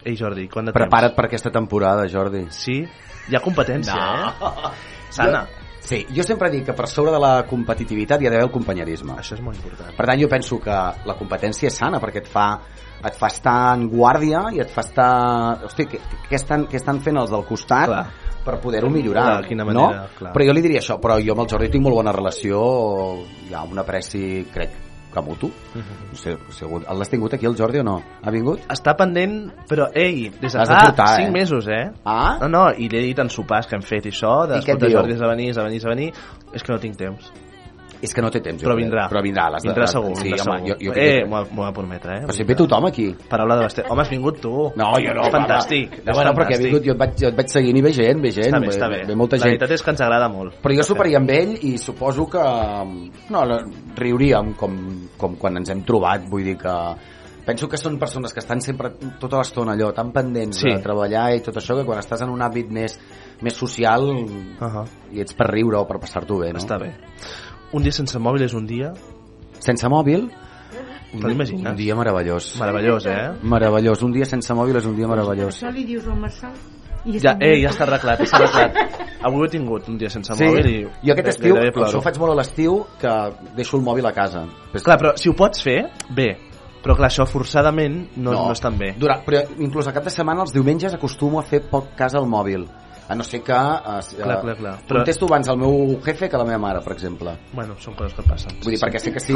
[0.03, 2.45] Ei, Jordi, quant de Prepara't per aquesta temporada, Jordi.
[2.51, 2.81] Sí?
[3.29, 4.31] Hi ha competència, No.
[4.33, 4.71] eh?
[5.13, 5.43] Sana.
[5.45, 8.51] Jo, sí, jo sempre dic que per sobre de la competitivitat hi ha d'haver el
[8.51, 9.13] companyerisme.
[9.21, 9.93] Això és molt important.
[9.95, 10.73] Per tant, jo penso que
[11.05, 12.47] la competència és sana perquè et fa,
[13.05, 15.09] et fa estar en guàrdia i et fa estar...
[15.69, 15.99] Hosti, què,
[16.29, 18.05] què, estan, què estan fent els del costat Clar.
[18.43, 19.27] per poder-ho millorar?
[19.37, 20.15] Clar, quina manera, no?
[20.17, 20.33] clar.
[20.35, 22.63] Però jo li diria això, però jo amb el Jordi tinc molt bona relació,
[23.47, 24.75] hi ha un apreci, crec,
[25.13, 25.47] que mutu.
[25.75, 26.09] Mhm.
[26.11, 26.35] No sé,
[26.65, 28.01] hagut- l'has tingut aquí el Jordi o no?
[28.23, 28.59] Ha vingut?
[28.67, 31.31] Està pendent, però ei, des de L'has de fa portar, 5 eh?
[31.31, 31.91] mesos, eh?
[32.05, 32.37] Ah?
[32.41, 34.89] No, no, i l'he dit en sopars que hem fet i això, de I escolta?
[34.89, 36.13] Jordi, has de venir, has de venir, has de venir,
[36.53, 37.31] és que no tinc temps.
[38.03, 38.61] És que no té temps.
[38.61, 39.07] Però vindrà.
[39.09, 39.49] Però vindrà.
[39.49, 40.69] de- Vindrà segur, Sí, vindrà home, segur.
[40.69, 42.21] jo, jo, eh, m'ho m'ho va prometre, eh?
[42.25, 43.15] Però si ve tothom aquí.
[43.29, 43.83] Paraula de Basté.
[43.89, 44.51] Home, has vingut tu.
[44.75, 45.23] No, jo no.
[45.23, 46.03] És fantàstic.
[46.05, 48.21] No, bueno, perquè he vingut, jo et vaig, jo et vaig seguint i ve gent,
[48.21, 48.53] ve gent.
[48.53, 49.05] Està bé, està bé.
[49.07, 49.51] Ve molta La gent.
[49.55, 50.61] veritat és que ens agrada molt.
[50.61, 52.39] Però jo soparia amb ell i suposo que
[53.29, 53.57] no, no,
[53.95, 54.77] riuríem com,
[55.17, 56.73] com quan ens hem trobat, vull dir que
[57.45, 60.69] penso que són persones que estan sempre tota l'estona allò, tan pendents Sí.
[60.69, 62.97] de treballar i tot això, que quan estàs en un àmbit més,
[63.41, 64.17] més social Uh
[64.59, 64.85] -huh.
[65.11, 66.59] i ets per riure o per passar-t'ho bé, no?
[66.59, 66.93] Està bé.
[67.73, 68.91] Un dia sense mòbil és un dia...
[69.63, 70.27] Sense mòbil?
[71.13, 71.65] Te l'imagines?
[71.71, 72.51] Un dia meravellós.
[72.59, 73.31] Meravellós, eh?
[73.41, 74.01] Meravellós.
[74.05, 75.57] Un dia sense mòbil és un dia meravellós.
[75.57, 76.53] Això li dius al Marçal?
[77.03, 78.77] I Ja, eh, ja està arreglat, està arreglat.
[79.27, 80.75] Avui ho he tingut un dia sense Sí, mòbil i...
[81.03, 83.15] jo aquest estiu, això ho faig molt a l'estiu, que
[83.57, 84.45] deixo el mòbil a casa.
[84.77, 85.79] Clar, però si ho pots fer,
[86.15, 86.29] bé.
[86.83, 88.45] Però clar, això forçadament no, no.
[88.47, 88.93] no és tan bé.
[88.99, 92.29] Durant, però inclús a cap de setmana, els diumenges, acostumo a fer poc cas al
[92.29, 92.67] mòbil.
[93.07, 93.53] A no ser que...
[93.53, 94.73] Eh, Clar, clar, clar.
[94.87, 95.01] Però...
[95.01, 97.33] Contesto abans al meu jefe que a la meva mare, per exemple.
[97.53, 98.55] Bueno, són coses que passen.
[98.63, 99.35] Vull dir, perquè sé que sí...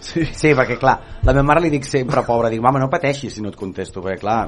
[0.00, 0.24] Sí.
[0.32, 3.44] sí, perquè clar, la meva mare li dic sempre, pobra, dic, mama, no pateixis si
[3.44, 4.38] no et contesto, perquè clar,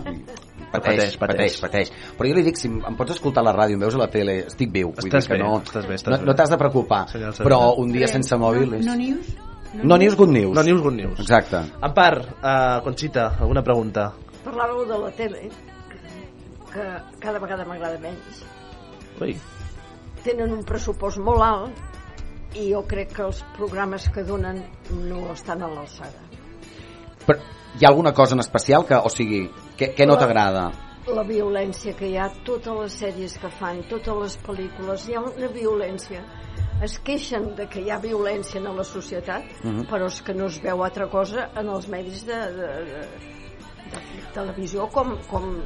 [0.73, 1.93] pateix, pateix, pateix, pateix.
[2.19, 4.11] Però jo li dic, si em pots escoltar a la ràdio, em veus a la
[4.12, 4.95] tele, estic viu.
[4.95, 7.05] Vull Estàs dir que bé, no, estàs bé, estàs no, no t'has de preocupar.
[7.12, 8.89] Senyal Però un dia sense mòbil és...
[8.89, 9.35] No news?
[9.82, 10.55] No news, good news.
[10.55, 11.20] No news, good news.
[11.20, 11.61] Exacte.
[11.82, 14.12] En part, uh, Conxita, alguna pregunta?
[14.45, 15.49] Parlàveu de la tele,
[16.70, 16.85] que
[17.23, 18.45] cada vegada m'agrada menys.
[19.20, 19.36] Ui.
[20.24, 24.62] Tenen un pressupost molt alt i jo crec que els programes que donen
[25.09, 26.23] no estan a l'alçada.
[27.27, 27.39] Però
[27.74, 30.69] hi ha alguna cosa en especial que, o sigui, que, que no t'agrada?
[31.11, 35.24] La violència que hi ha, totes les sèries que fan, totes les pel·lícules, hi ha
[35.27, 36.23] una violència.
[36.82, 39.85] Es queixen de que hi ha violència en la societat, Mhm.
[39.91, 43.03] però és que no es veu altra cosa en els medis de, de, de,
[43.93, 45.61] de televisió com, com...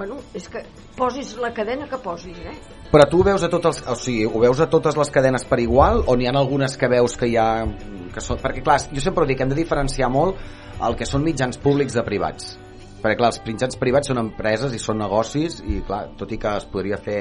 [0.00, 0.62] Bueno, és que
[0.96, 2.54] posis la cadena que posis, eh?
[2.88, 5.44] Però tu ho veus a tots els, o sigui, ho veus a totes les cadenes
[5.44, 7.66] per igual o n'hi ha algunes que veus que hi ha
[8.14, 10.40] que són, perquè clar, jo sempre ho dic, hem de diferenciar molt
[10.88, 12.56] el que són mitjans públics de privats.
[13.02, 16.56] Perquè clar, els mitjans privats són empreses i són negocis i clar, tot i que
[16.62, 17.20] es podria fer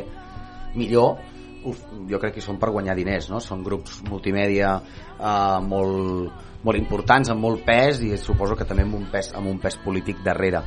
[0.80, 1.20] millor,
[1.68, 3.44] uf, jo crec que són per guanyar diners, no?
[3.44, 9.02] Són grups multimèdia eh, molt, molt importants, amb molt pes i suposo que també amb
[9.04, 10.64] un pes, amb un pes polític darrere.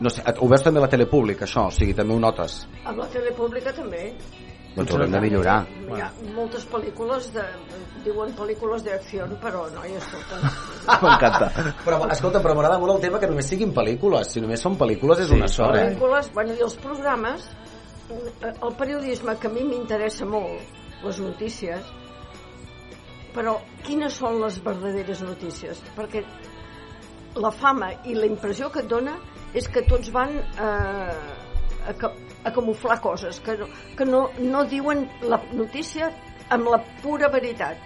[0.00, 1.66] No sé, ho veus també a la tele pública, això?
[1.68, 2.62] O sigui, també ho notes?
[2.84, 4.08] Amb la tele pública també.
[4.72, 5.56] Doncs ho haurem de millorar.
[5.92, 7.42] Hi ha moltes pel·lícules, de,
[8.06, 10.38] diuen pel·lícules d'acció, però no, i escolta...
[11.04, 11.50] M'encanta.
[11.84, 14.32] Però, escolta, però m'agrada molt el tema que només siguin pel·lícules.
[14.32, 15.76] Si només són pel·lícules és Sí, una sola.
[15.76, 15.90] Eh?
[15.90, 17.50] pel·lícules, bueno, i els programes,
[18.08, 21.92] eh, el periodisme que a mi m'interessa molt, les notícies,
[23.36, 25.84] però quines són les verdaderes notícies?
[25.96, 26.24] Perquè
[27.36, 29.14] la fama i la impressió que et dona
[29.54, 31.14] és que tots van eh,
[31.88, 32.12] a, ca-
[32.44, 36.10] a camuflar coses, que, no, que no, no diuen la notícia
[36.50, 37.78] amb la pura veritat.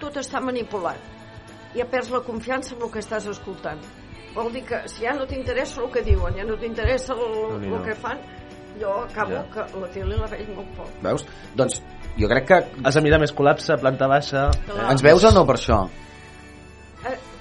[0.00, 0.98] Tot està manipulat.
[1.76, 3.78] Ja perds la confiança en el que estàs escoltant.
[4.34, 7.76] Vol dir que si ja no t'interessa el que diuen, ja no t'interessa el, Déu-n'hi-do.
[7.76, 8.18] el que fan,
[8.80, 9.44] jo acabo Ja.
[9.52, 10.90] que la tele la veig molt poc.
[11.02, 11.26] Veus?
[11.58, 11.80] Doncs
[12.18, 12.60] jo crec que...
[12.84, 14.48] Has de mirar més col·lapse, planta baixa...
[14.66, 14.86] Clar.
[14.94, 15.80] Ens veus o no per això?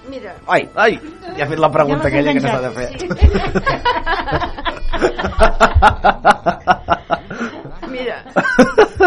[0.10, 1.00] Mira, Ai, ai,
[1.38, 2.90] ja ha fet la pregunta Ja aquella que s'ha de fer.
[7.94, 8.18] mira,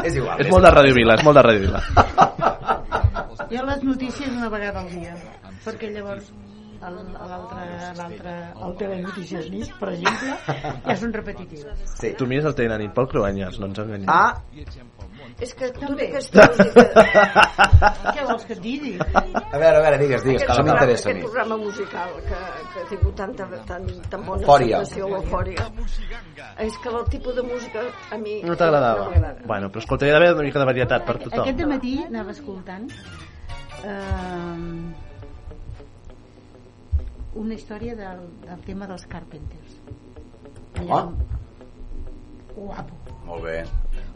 [0.04, 0.38] és igual.
[0.38, 1.80] És molt de Ràdio Vila, és molt de Ràdio Vila.
[3.52, 5.14] Jo les notícies una vegada al dia,
[5.66, 6.24] perquè llavors
[6.82, 8.34] l'altre,
[8.66, 10.36] el Telenotícies nit, per exemple,
[10.86, 11.84] ja són repetitius.
[11.98, 12.12] Sí.
[12.18, 14.08] Tu mires el Telenanit pel Cruanyes, no ens enganyem.
[14.10, 14.42] Ah,
[15.40, 16.08] És que També.
[16.10, 16.82] aquesta música...
[18.12, 18.90] Què vols que et digui?
[19.00, 21.22] a veure, a veure, digues, digues, que aquest això programa, m'interessa a aquest mi.
[21.22, 22.40] programa musical que,
[22.72, 24.80] que ha tingut tanta, tan, tan bona Eufòria.
[24.82, 25.68] acceptació, l'eufòria,
[26.66, 29.08] és que el tipus de música a mi No t'agradava?
[29.14, 31.46] no bueno, però escolta, hi ha d'haver una mica de varietat per tothom.
[31.46, 32.90] Aquest matí anava escoltant
[33.84, 34.56] eh,
[37.34, 39.78] una història del, del tema dels Carpenters.
[40.88, 41.06] Ah.
[42.52, 42.98] Guapo.
[43.24, 43.62] Molt bé.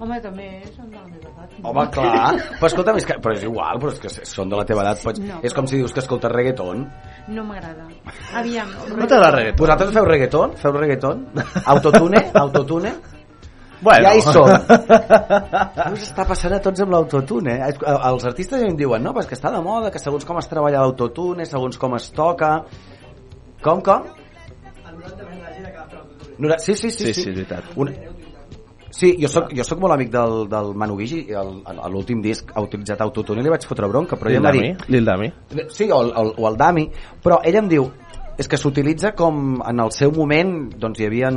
[0.03, 1.53] Home, també són de la meva edat.
[1.57, 1.71] no?
[1.71, 2.33] Home, clar.
[2.59, 5.01] Però escolta'm, és, que, però és igual, però és que són de la teva edat.
[5.07, 5.23] Pots...
[5.25, 5.39] No.
[5.47, 6.83] És com si dius que escoltes reggaeton.
[7.33, 7.87] No m'agrada.
[8.37, 8.75] Aviam.
[8.91, 9.61] No t'agrada reggaeton?
[9.63, 10.57] Vosaltres feu reggaeton?
[10.61, 11.23] Feu reggaeton?
[11.65, 12.25] Autotune?
[12.43, 12.93] Autotune?
[13.81, 14.09] Bueno.
[14.09, 14.51] Ja hi som.
[15.95, 17.57] Us està passant a tots amb l'autotune.
[17.57, 17.73] eh?
[18.11, 20.41] Els artistes ja em diuen, no, però és que està de moda, que segons com
[20.43, 22.59] es treballa l'autotune, segons com es toca...
[23.67, 24.05] Com, com?
[26.63, 27.07] Sí, sí, sí.
[27.07, 27.65] Sí, sí, és veritat.
[27.81, 27.91] Un...
[28.97, 32.23] Sí, jo soc, jo soc molt amic del, del Manu Guix i el- a l'últim
[32.25, 34.71] disc ha utilitzat autotune i li vaig fotre bronca, però Lil ella m'ha Dami?
[34.71, 34.87] dit...
[34.95, 35.29] Lil Dami?
[35.69, 36.87] Sí, o el, o el Dami,
[37.25, 37.91] però ella em diu
[38.37, 41.31] és que s'utilitza com en el seu moment doncs hi havia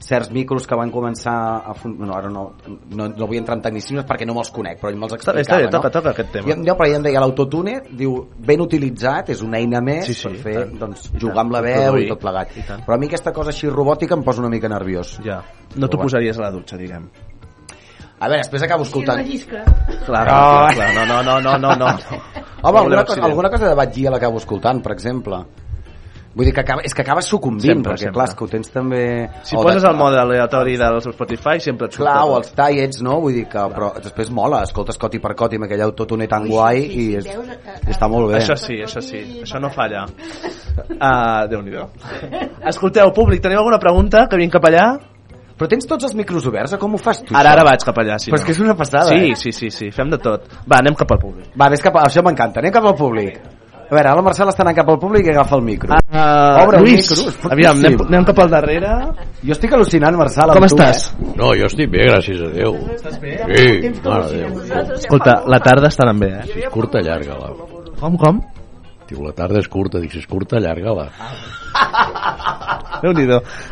[0.00, 1.34] certs micros que van començar
[1.68, 1.98] a fun...
[1.98, 2.54] bueno, ara no,
[2.96, 5.42] no, no vull entrar en tecnicismes perquè no me'ls conec però ell me'ls Està bé,
[5.44, 5.76] explicava està bé, no?
[5.76, 6.48] toca, toca aquest tema.
[6.48, 10.14] I, no, però ella em deia l'autotune diu ben utilitzat, és una eina més Sí,
[10.16, 10.78] sí, per fer, tant.
[10.86, 12.06] doncs, jugar tant, amb la veu produir.
[12.06, 12.84] i tot plegat I tant.
[12.88, 15.42] però a mi aquesta cosa així robòtica em posa una mica nerviós Ja.
[15.76, 17.04] No t'ho posaries a la dutxa, diguem.
[18.20, 19.60] a veure, després acabo escoltant llisca.
[20.06, 20.68] Clar, Ah.
[20.74, 21.86] clar, no, no, no, no, no, no.
[22.62, 25.36] Home, alguna, cosa, alguna cosa de Batgia l'acabo escoltant, per exemple.
[26.38, 28.14] Vull dir que acaba, és que acabes sucumbint, Sempre, perquè sempre.
[28.14, 29.00] clar, és que ho tens també...
[29.42, 32.52] Si o poses de- el mode aleatori del Spotify sempre et surt Clar, o els
[32.54, 33.16] tallets, no?
[33.24, 33.58] Vull dir que...
[33.74, 37.90] Però després mola, escoltes coti per coti amb aquell autotune tan guai i, és, i
[37.90, 38.38] està molt bé.
[38.38, 40.06] Això sí, això sí, això no falla.
[40.06, 41.88] Uh, Déu-n'hi-do.
[42.70, 44.86] Escolteu, públic, teniu alguna pregunta que vinc cap allà?
[45.58, 47.34] Però tens tots els micros oberts, o com ho fas tu?
[47.34, 48.30] Ara, ara vaig cap allà, sí.
[48.30, 49.34] Però és que és una passada, Sí, eh?
[49.34, 50.44] sí, sí, sí, fem de tot.
[50.70, 51.48] Va, anem cap al públic.
[51.58, 52.04] Va, ves cap a...
[52.06, 53.40] Això m'encanta, anem cap al públic.
[53.88, 55.96] A veure, ara el Marcel està anant cap al públic i agafa el micro.
[56.12, 58.90] Uh, Obre el Lluís, micro, és aviam, anem, anem cap al darrere.
[59.40, 61.06] Jo estic al·lucinant, Marcel, Com tu, estàs?
[61.08, 61.30] Eh?
[61.40, 62.76] No, jo estic bé, gràcies a Déu.
[62.98, 63.38] Estàs bé?
[63.48, 64.92] Sí, mare de Déu.
[64.98, 66.46] Escolta, la tarda està anant bé, eh?
[66.52, 67.54] Si és curta, llarga-la.
[67.98, 68.44] Com, com?
[69.08, 70.02] Diu, la tarda és curta.
[70.02, 71.08] Dic, si és curta, llarga-la.
[73.02, 73.26] déu nhi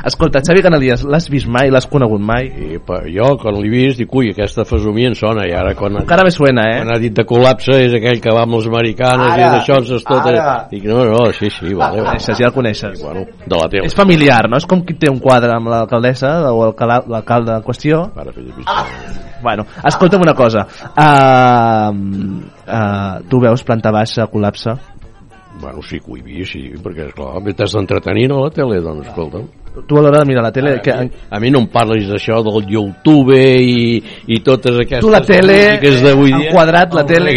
[0.06, 2.46] Escolta, Xavi Canalies, l'has vist mai, l'has conegut mai?
[2.46, 5.46] I pa, jo, quan l'he vist, dic, ui, aquesta fesomia em sona.
[5.48, 6.78] I ara, quan, Encara me suena, eh?
[6.80, 9.80] quan ha dit de col·lapse, és aquell que va amb les americanes Ara, i d'això
[9.82, 10.30] és tot...
[10.32, 10.56] ara.
[10.70, 12.00] Dic, no, no, sí, sí, vale.
[12.00, 12.98] El coneixes, ja el coneixes.
[13.02, 13.86] Bueno, de la tele.
[13.90, 14.60] És familiar, no?
[14.62, 18.06] És com qui té un quadre amb l'alcaldessa o l'alcalde en qüestió.
[18.16, 19.24] Ara, fill de pista.
[19.42, 20.64] Bueno, escolta'm una cosa.
[20.96, 21.92] Uh,
[22.64, 24.74] uh, tu veus planta baixa, col·lapse?
[25.60, 29.08] Bueno, sí que ho he vist, sí, perquè, esclar, t'has d'entretenir a la tele, doncs,
[29.08, 29.46] escolta'm.
[29.86, 30.80] Tu a l'hora de mirar la tele...
[30.80, 34.00] Que, A mi, a mi no em parlis d'això del YouTube i,
[34.32, 35.78] i totes aquestes Tu la tele,
[36.32, 36.48] dia.
[36.48, 37.36] enquadrat, la el tele.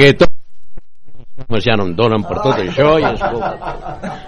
[1.49, 3.47] Pues ja no em donen per tot això i escolta,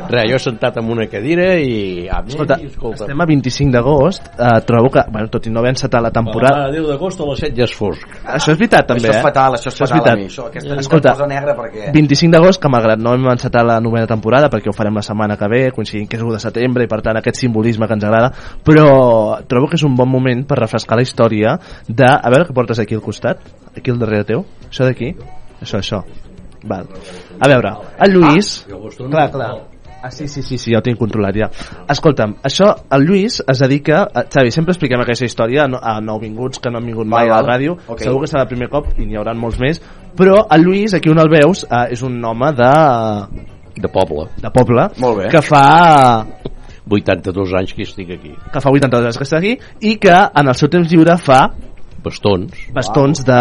[0.09, 3.75] res, jo he sentat en una cadira i a mi, escolta, escolta estem a 25
[3.75, 6.63] d'agost, uh, trobo que, bueno, tot i no haver encetat la temporada...
[6.65, 9.19] a 10 d'agost a les 7 ja és fosc Això és veritat, també, Això és
[9.19, 9.25] eh?
[9.27, 10.17] fatal, això és fatal a veritat.
[10.17, 13.69] mi, això, aquesta Escolta, em posa negra perquè- 25 d'agost, que malgrat no hem encetat
[13.69, 16.41] la novena temporada, perquè ho farem la setmana que ve, coincidint que és 1 de
[16.41, 18.33] setembre, i per tant aquest simbolisme que ens agrada,
[18.65, 18.87] però
[19.45, 21.53] trobo que és un bon moment per refrescar la història
[21.85, 22.09] de...
[22.09, 23.45] A veure què portes aquí al costat,
[23.77, 25.13] aquí al darrere teu, això d'aquí,
[25.61, 26.01] això, això.
[26.63, 26.87] Val.
[27.39, 27.75] A veure,
[28.05, 28.65] el Lluís...
[28.69, 29.51] Ah, clar, clar.
[30.03, 31.47] Ah, sí, sí, sí, sí, ja ho tinc controlat ja.
[31.93, 33.99] Escolta'm, això, el Lluís es dedica...
[34.09, 37.27] A, Xavi, sempre expliquem aquesta història a no- a nouvinguts que no han vingut mai
[37.29, 37.75] Val, a la ràdio.
[37.87, 38.01] Ok.
[38.01, 39.77] Segur que serà el primer cop i n'hi haurà molts més.
[40.17, 42.71] Però el Lluís, aquí on el veus, eh, és un home de,
[43.77, 45.29] de poble de poble Molt bé.
[45.31, 46.25] que fa
[46.89, 49.53] 82 anys que estic aquí que fa 80 anys que està aquí
[49.87, 51.43] i que en el seu temps lliure fa
[52.03, 53.39] bastons bastons de...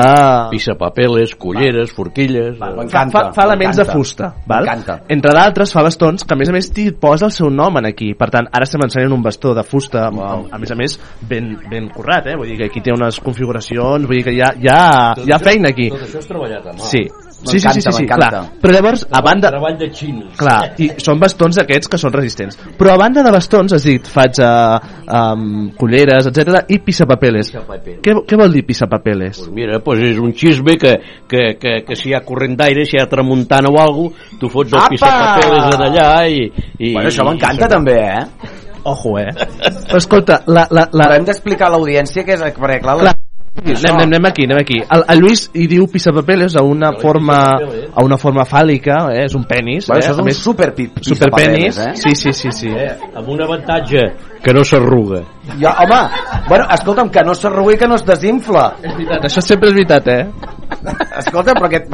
[0.52, 4.68] pissapapeles, culleres, forquilles eh, Fa, fa, fa elements de fusta, val?
[5.10, 7.88] Entre d'altres fa bastons que a més a més t'hi posa el seu nom en
[7.90, 8.12] aquí.
[8.18, 10.46] Per tant, ara estem ensenyant un bastó de fusta, wow.
[10.50, 10.98] a més a més
[11.30, 12.36] ben, ben currat, eh?
[12.38, 14.84] Vull dir que aquí té unes configuracions, vull dir que hi ha, hi ha,
[15.24, 15.90] hi ha feina aquí.
[15.94, 17.04] tot això és treballat a mà Sí.
[17.40, 18.30] Sí, sí, sí, sí, sí, clar.
[18.60, 19.48] Però llavors, a banda...
[19.48, 22.58] treball de xinos Clar, i són bastons aquests que són resistents.
[22.78, 24.76] Però a banda de bastons, has dit, faig uh,
[25.08, 27.52] um, culleres, etc i pissapapeles.
[27.54, 28.00] Pissapapeles.
[28.04, 29.40] Què, què vol dir pissapapeles?
[29.40, 30.96] Pues mira, pues és un xisme que,
[31.30, 34.36] que, que, que si hi ha corrent d'aire, si hi ha tramuntana o alguna cosa,
[34.40, 34.92] tu fots els Apa!
[34.94, 36.44] pissapapeles en allà i...
[36.78, 38.58] i Bueno, això m'encanta també, eh?
[38.90, 39.28] Ojo, eh?
[39.32, 42.46] Però escolta, la, la, la, Però hem d'explicar a l'audiència que és...
[42.56, 43.19] Perquè, clar, Clar.
[43.50, 44.76] Anem, anem, anem aquí, anem aquí.
[44.78, 49.24] El, el Lluís hi diu pisapapeles a una forma a una forma fàl·lica, eh?
[49.26, 49.88] és un penis.
[49.90, 50.06] Bueno, eh?
[50.06, 51.80] això és un més, superpi- superpenis.
[51.82, 51.90] eh?
[51.98, 52.70] Sí, sí, sí, sí.
[52.70, 54.04] Eh, amb un avantatge
[54.40, 55.24] que no s'arruga.
[55.58, 55.98] Ja, home,
[56.48, 58.68] bueno, escolta'm, que no s'arrugui que no es desinfla.
[58.80, 60.22] És veritat, això sempre és veritat, eh?
[61.24, 61.90] Escolta'm, però aquest...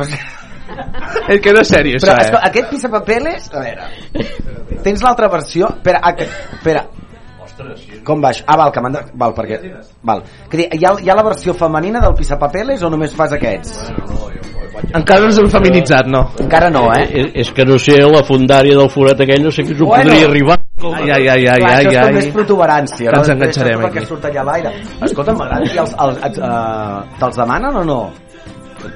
[1.27, 2.51] És que no és sèrio, Però això, escolta, eh?
[2.51, 3.89] aquest pisapapeles, a veure,
[4.85, 5.73] tens l'altra versió...
[5.79, 6.13] Espera, ah,
[7.57, 8.03] espera.
[8.05, 8.45] Com va això?
[8.47, 9.03] Ah, val, que m'han de...
[9.15, 9.59] Val, perquè...
[10.03, 10.23] Val.
[10.51, 13.93] Que dir, hi, ha, hi ha la versió femenina del pisapapeles o només fas aquests?
[14.95, 16.21] Encara no s'han feminitzat, no.
[16.43, 17.07] Encara no, eh?
[17.23, 20.11] És, és que no sé, la fundària del forat aquell no sé qui s'ho Bueno.
[20.13, 20.59] podria arribar.
[20.87, 22.13] Ai, ai, ai, ai, Clar, ai, això és com ai.
[22.19, 23.35] més protuberància, Que ens no?
[23.35, 24.07] enganxarem Això és perquè aquí.
[24.11, 24.73] surt allà a l'aire.
[25.09, 25.65] Escolta, m'agrada.
[25.73, 27.99] I els, els, els, uh, te'ls demanen o no?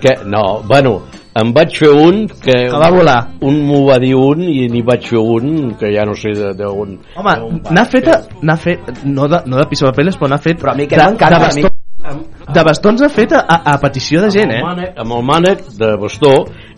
[0.02, 1.00] Que, no, bueno,
[1.38, 2.52] em vaig fer un que...
[2.70, 3.18] Que va volar.
[3.46, 6.54] Un m'ho va dir un i n'hi vaig fer un que ja no sé de-
[6.58, 6.96] d'on...
[7.16, 7.34] Home,
[7.70, 8.08] n'ha fet,
[8.42, 11.06] n'ha fet no, de, no de pisapapeles, però n'ha fet Però a mi de, aquest
[11.12, 11.70] m'encanta, de,
[12.10, 14.62] a mi- de bastons ha fet a, a petició de gent, eh?
[14.64, 16.32] Amb el, mànec, amb el mànec de bastó,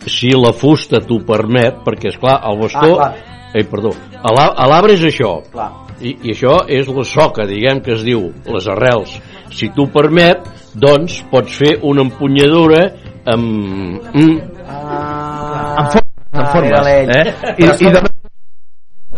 [0.05, 2.97] si la fusta t'ho permet, perquè és clar, el bastó...
[3.01, 3.13] Ah,
[3.53, 3.91] Ai, perdó.
[4.17, 5.35] A la- a l'arbre és això.
[5.53, 5.69] Clar.
[6.01, 9.11] I, I això és la soca, diguem que es diu, les arrels.
[9.53, 10.41] Si t'ho permet,
[10.73, 12.79] doncs pots fer una empunyadura
[13.25, 13.45] amb...
[14.13, 17.09] Mm, Ah, En formes, en formes, mira-l'ell.
[17.09, 17.33] eh?
[17.57, 18.01] I, i de,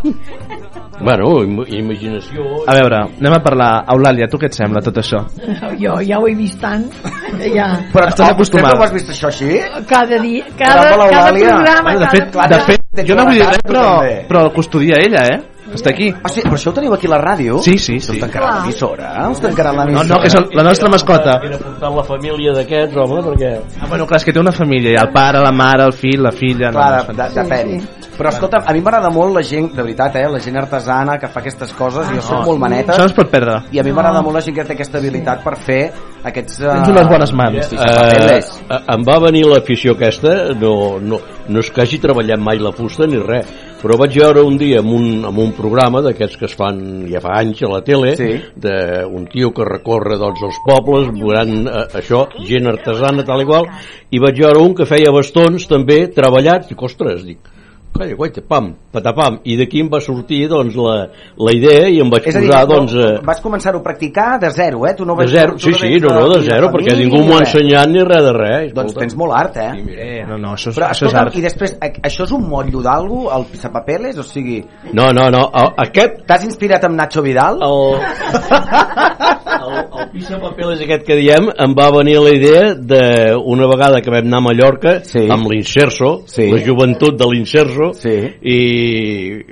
[1.05, 2.43] bueno, im imaginació...
[2.67, 3.69] a veure, anem a parlar.
[3.93, 5.21] Eulàlia, tu què et sembla tot això?
[5.81, 6.85] Jo ja ho he vist tant.
[7.55, 7.67] Ja.
[7.91, 8.71] Però Estàs oh, acostumada.
[8.75, 9.49] Sempre ho has vist això així?
[9.89, 13.47] Cada dia, cada, cada programa, Bueno, de cada fet, de fet, jo no vull dir
[13.49, 13.85] res, però,
[14.29, 15.39] però el custodia ella, eh?
[15.75, 16.09] Està aquí.
[16.23, 17.59] Ah, sí, però això ho teniu aquí a la ràdio?
[17.61, 18.13] Sí, sí, sí.
[18.15, 19.11] Us tancaran l'emissora?
[19.29, 20.07] Us tancaran No, l'emissora?
[20.15, 21.39] no, que és el- la nostra mascota.
[21.43, 23.51] Era portar la família d'aquests, home, perquè...
[23.81, 25.93] Ah, bueno, clar, és que té una família, hi ha el pare, la mare, el
[25.93, 26.71] fill, la filla...
[26.71, 27.87] No, Clar, no, de, de, depèn.
[28.15, 31.27] Però escolta, a mi m'agrada molt la gent, de veritat, eh, la gent artesana que
[31.27, 33.57] fa aquestes coses, jo soc molt maneta, Això no es pot perdre.
[33.75, 35.81] i a mi m'agrada molt la gent que té aquesta habilitat per fer
[36.23, 36.61] aquests...
[36.61, 37.73] Uh, Tens unes bones mans.
[37.73, 41.19] Eh, eh, em va venir l'afició aquesta no, no,
[41.49, 43.51] no és que hagi treballat mai la fusta ni res
[43.85, 46.79] però vaig veure un dia en un, en un programa d'aquests que es fan
[47.11, 48.31] ja fa anys a la tele Sí.
[48.57, 53.69] d'un tio que recorre doncs, els pobles veurant eh, això, gent artesana tal i qual
[54.09, 57.53] i vaig veure un que feia bastons també treballat, dic, ostres, dic
[57.99, 60.95] calla, guaita, pam, patapam i d'aquí em va sortir doncs la,
[61.37, 63.83] la idea i em vaig És a dir, posar no, doncs eh, vas començar-ho a
[63.85, 64.93] practicar de zero, eh?
[64.95, 67.21] Tu no de vas, zero, tu sí, no sí, no, no, de zero, perquè ningú
[67.23, 68.73] ni m'ho ha ensenyat ni res de res.
[68.73, 68.99] Doncs escolta.
[69.05, 69.71] tens molt art, eh?
[69.95, 71.35] Eh, no, no, això és, Però això és art.
[71.35, 74.17] i després, això és un motllo d'algú, el pisapapeles?
[74.19, 74.63] O sigui,
[74.93, 77.59] No, no, no, el- aquest t'has inspirat amb Nacho Vidal?
[77.63, 77.99] el,
[79.65, 83.01] el, el pisapapeles aquest que diem em va venir la idea de
[83.35, 85.25] una vegada que vam anar a Mallorca Sí.
[85.29, 86.47] amb l'Inserso, Sí.
[86.51, 88.15] la joventut de l'Inserso Sí.
[88.41, 88.59] i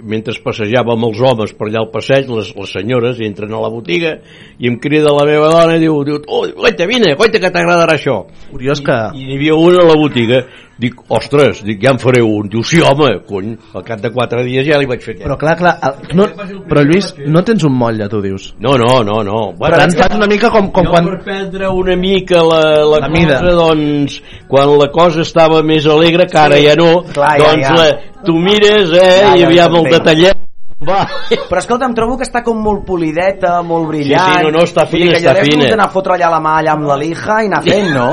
[0.04, 4.18] mentre passejàvem els homes per allà al passeig, les, les senyores entren a la botiga
[4.60, 7.98] i em crida la meva dona i diu, diu oh, guaita, vine, guaita que t'agradarà
[7.98, 9.00] això Curiós que...
[9.18, 10.46] i n'hi havia un a la botiga
[10.80, 14.44] dic, ostres, dic, ja en faré un diu, sí home, cony, al cap de quatre
[14.44, 16.26] dies ja li vaig fer Però clar, clar, el, no,
[16.70, 18.54] però Lluís, no tens un motlle, tu dius.
[18.60, 19.42] no, no, no, no.
[19.60, 21.06] Per tant, fas una mica com, com jo quan...
[21.12, 23.40] per prendre una mica la, la, La cosa, mida.
[23.42, 26.66] doncs, quan la cosa estava més alegre, que ara Sí.
[26.68, 27.76] ja no, Clar, ja, doncs ja.
[27.78, 29.94] La, tu mires, eh, Ja, ja, aviam el t'entenc.
[30.04, 30.43] detallet,
[30.88, 31.02] va.
[31.50, 34.30] Però escolta, em trobo que està com molt polideta, molt brillant.
[34.34, 35.56] Sí, sí, no, no, està Vull dir fina, que està fina.
[35.64, 38.10] hagut d'anar a fotre allà la mà allà amb la lija i anar fent, no?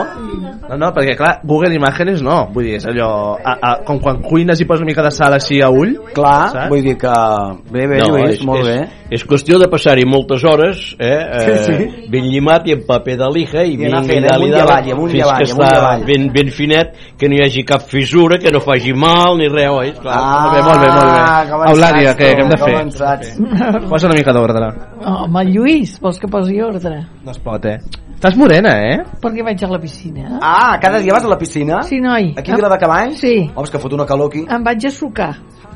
[0.70, 3.08] No, no, perquè clar, Google Imágenes no, vull dir, és allò,
[3.42, 6.50] a, a, com quan cuines i poses una mica de sal així a ull, Clar,
[6.52, 6.68] Saps?
[6.70, 7.14] vull dir que...
[7.74, 9.06] Bé, bé, No, Lluís, és, molt és, bé.
[9.18, 12.06] és qüestió de passar-hi moltes hores eh, eh, Sí, sí.
[12.12, 14.60] ben llimat i amb paper de lija i, I anar vinga, fent, dalt amunt i
[14.62, 16.04] avall, amunt i avall, que amunt i avall.
[16.06, 19.74] ben, ben finet que no hi hagi cap fissura que no faci mal ni res
[19.74, 19.90] oi?
[19.98, 21.26] Clar, Ah, molt bé, molt bé, molt bé.
[21.50, 23.86] que Eulàlia, tu, què hem de que fer?
[23.88, 24.70] posa una mica d'ordre.
[25.06, 27.02] Home, Lluís, vols que posi ordre?
[27.24, 27.78] No es pot, eh?
[28.20, 28.98] Estàs morena, eh?
[29.22, 30.38] Perquè vaig a la piscina.
[30.44, 31.80] Ah, cada dia vas a la piscina?
[31.88, 32.34] Sí, noi.
[32.36, 33.16] Aquí a Viladecavalls?
[33.22, 33.36] Sí.
[33.54, 34.44] Home, és que fot una calor aquí.
[34.44, 35.30] Em vaig a sucar.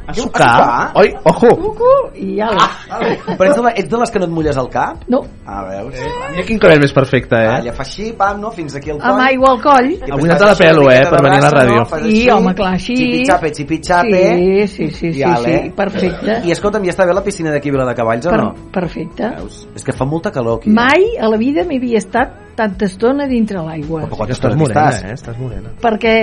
[0.07, 0.91] A sucar?
[1.01, 1.49] Oi, ojo!
[1.57, 2.49] Suco i ja.
[2.53, 2.99] Ah,
[3.39, 5.05] però ets de, la, ets de les que no et mulles el cap?
[5.09, 5.95] No, Ah, veus?
[6.33, 7.65] Mira quin cabell més perfecte, Ah, eh?
[7.69, 8.51] ja fa així, pam, no?
[8.51, 9.11] Fins aquí al coll.
[9.11, 9.91] amb aigua al coll.
[9.95, 11.77] I Avui la pelo, eh, per de venir a la ràdio.
[11.79, 11.85] no?
[11.87, 12.97] Fas Sí, així, home, clar, així.
[12.97, 14.23] Xipi-xape, xipi-xape.
[14.35, 15.59] Sí, sí, sí, sí, Vale.
[15.65, 16.41] sí, perfecte.
[16.45, 18.55] I escolta'm, ja està bé la piscina d'aquí a Viladecavalls o Per, no?
[18.73, 19.31] perfecte.
[19.37, 19.67] Veus?
[19.75, 20.71] És que fa molta calor aquí.
[20.71, 24.03] Mai a la vida m'havia estat tanta estona dintre l'aigua.
[24.07, 25.05] Però quanta Estàs morena, estàs?
[25.05, 25.13] eh?
[25.15, 25.71] Estàs morena.
[25.83, 26.15] Perquè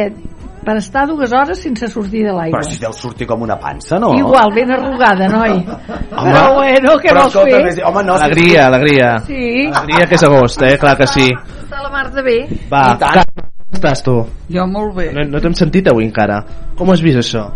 [0.63, 2.59] per estar dues hores sense sortir de l'aigua.
[2.59, 4.13] Però si deu sortir com una pansa, no?
[4.13, 5.51] Igual, ben arrugada, noi.
[5.51, 7.63] Home, Però bueno, què però vols fer?
[7.65, 9.09] més- Home, no, si- Alegria, alegria.
[9.25, 10.77] Sí, Alegria que és agost, eh?
[10.77, 11.27] Clar que sí.
[11.31, 12.37] està la mar de bé.
[12.71, 14.17] Va, com estàs tu?
[14.53, 15.11] Jo molt bé.
[15.13, 16.43] No, no t'hem sentit avui encara.
[16.75, 17.47] Com has vist això?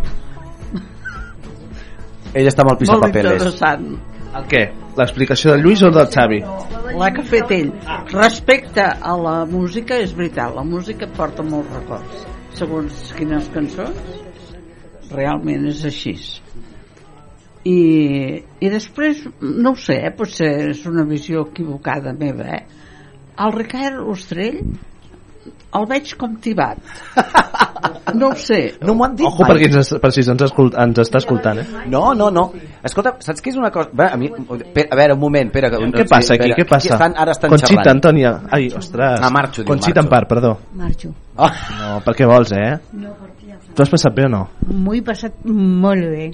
[2.35, 3.31] Ella està amb el Molt pisapapeles.
[3.34, 3.85] interessant.
[4.35, 4.64] El què?
[4.97, 6.39] L'explicació del Lluís o del Xavi?
[6.95, 7.72] La que ha fet ell.
[8.13, 12.26] Respecte a la música, és veritat, la música porta molts records.
[12.55, 14.26] Segons quines cançons,
[15.11, 16.15] realment és així.
[17.65, 17.77] I,
[18.61, 22.84] i després, no ho sé, eh, potser és una visió equivocada meva, eh?
[23.41, 24.61] El Ricard Ostrell
[25.76, 26.80] el veig com tibat.
[28.15, 28.76] No ho sé.
[28.85, 29.49] No m'ho han dit Ojo mai.
[29.49, 31.65] perquè ens, per si ens, escolt, ens està escoltant, eh?
[31.91, 32.43] No, no, no.
[32.85, 33.89] Escolta, saps què és una cosa...
[33.97, 35.72] Va, a, mi, a veure, un moment, Pere.
[35.73, 36.45] Que, Què passa aquí?
[36.45, 36.93] Pere, Què passa?
[36.95, 37.91] Estan, ara estan Conxita, xerrant.
[37.97, 38.31] Antònia.
[38.55, 39.19] Ai, ostres.
[39.19, 40.07] Ah, marxo, diu, Conxita marxo.
[40.07, 40.53] Empar, perdó.
[40.80, 41.11] Marxo.
[41.35, 41.51] Oh.
[41.81, 42.72] No, per què vols, eh?
[43.01, 44.43] No, perquè ja Tu has passat bé o no?
[44.69, 46.30] M'ho he passat molt bé.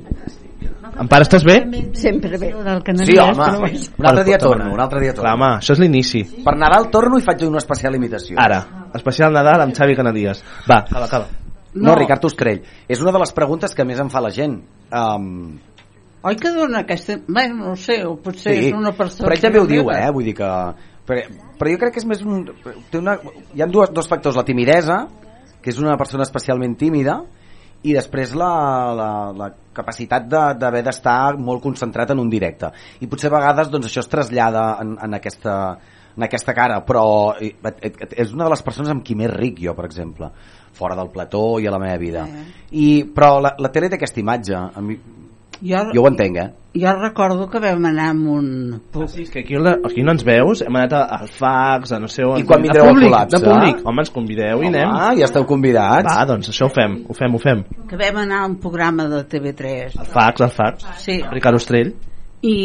[1.01, 1.55] Empar, estàs bé?
[1.97, 2.51] Sempre bé.
[3.05, 3.47] Sí, home,
[3.97, 5.29] un altre dia torno, un altre dia torno.
[5.29, 6.23] Clar, home, això és l'inici.
[6.45, 8.38] Per Nadal torno i faig una especial imitació.
[8.41, 8.59] Ara,
[8.97, 10.43] especial Nadal amb Xavi Canadies.
[10.67, 11.27] Va, acaba, acaba.
[11.73, 11.95] No, No.
[11.95, 12.63] Ricard Ostrell.
[12.91, 14.57] És una de les preguntes que més em fa la gent.
[14.91, 15.59] Um,
[16.27, 17.15] Oi que dona aquesta...
[17.25, 19.25] Bé, no ho sé, o potser és una persona...
[19.25, 20.09] però ell també ho diu, eh?
[20.13, 20.49] Vull dir que...
[21.07, 21.23] Però,
[21.57, 22.43] però jo crec que és més un...
[22.91, 23.15] Té una,
[23.55, 24.38] hi ha dos, dos factors.
[24.38, 25.05] La timidesa,
[25.63, 27.21] que és una persona especialment tímida,
[27.84, 28.52] i després la,
[28.94, 32.70] la, la capacitat de- d'haver d'estar molt concentrat en un directe.
[33.02, 35.56] I potser a vegades doncs, això es trasllada en, en, aquesta,
[36.18, 37.56] en aquesta cara, però eh,
[38.12, 40.30] és una de les persones amb qui més ric jo, per exemple,
[40.78, 42.28] fora del plató i a la meva vida.
[42.72, 44.56] I, però la, la tele té aquesta imatge.
[44.56, 44.99] A mi,
[45.61, 46.49] Jo, jo ho entenc, eh?
[46.73, 48.45] jo recordo que vam anar amb un...
[48.95, 51.99] Ah, sí, és que aquí, aquí no ens veus, hem anat a- al fax, a
[51.99, 52.39] no sé on.
[52.39, 53.35] I quan vindreu al públic, col·lapse?
[53.38, 53.81] De públic.
[53.85, 54.88] Home, ens convideu i anem.
[54.89, 56.07] Home, ja esteu convidats.
[56.07, 57.61] Va, doncs això ho fem, ho fem, ho fem.
[57.89, 60.88] que vam anar a un programa de TV3 El fax, el fax.
[61.03, 61.19] Sí.
[61.29, 61.91] Ricard Ostrell.
[62.41, 62.55] i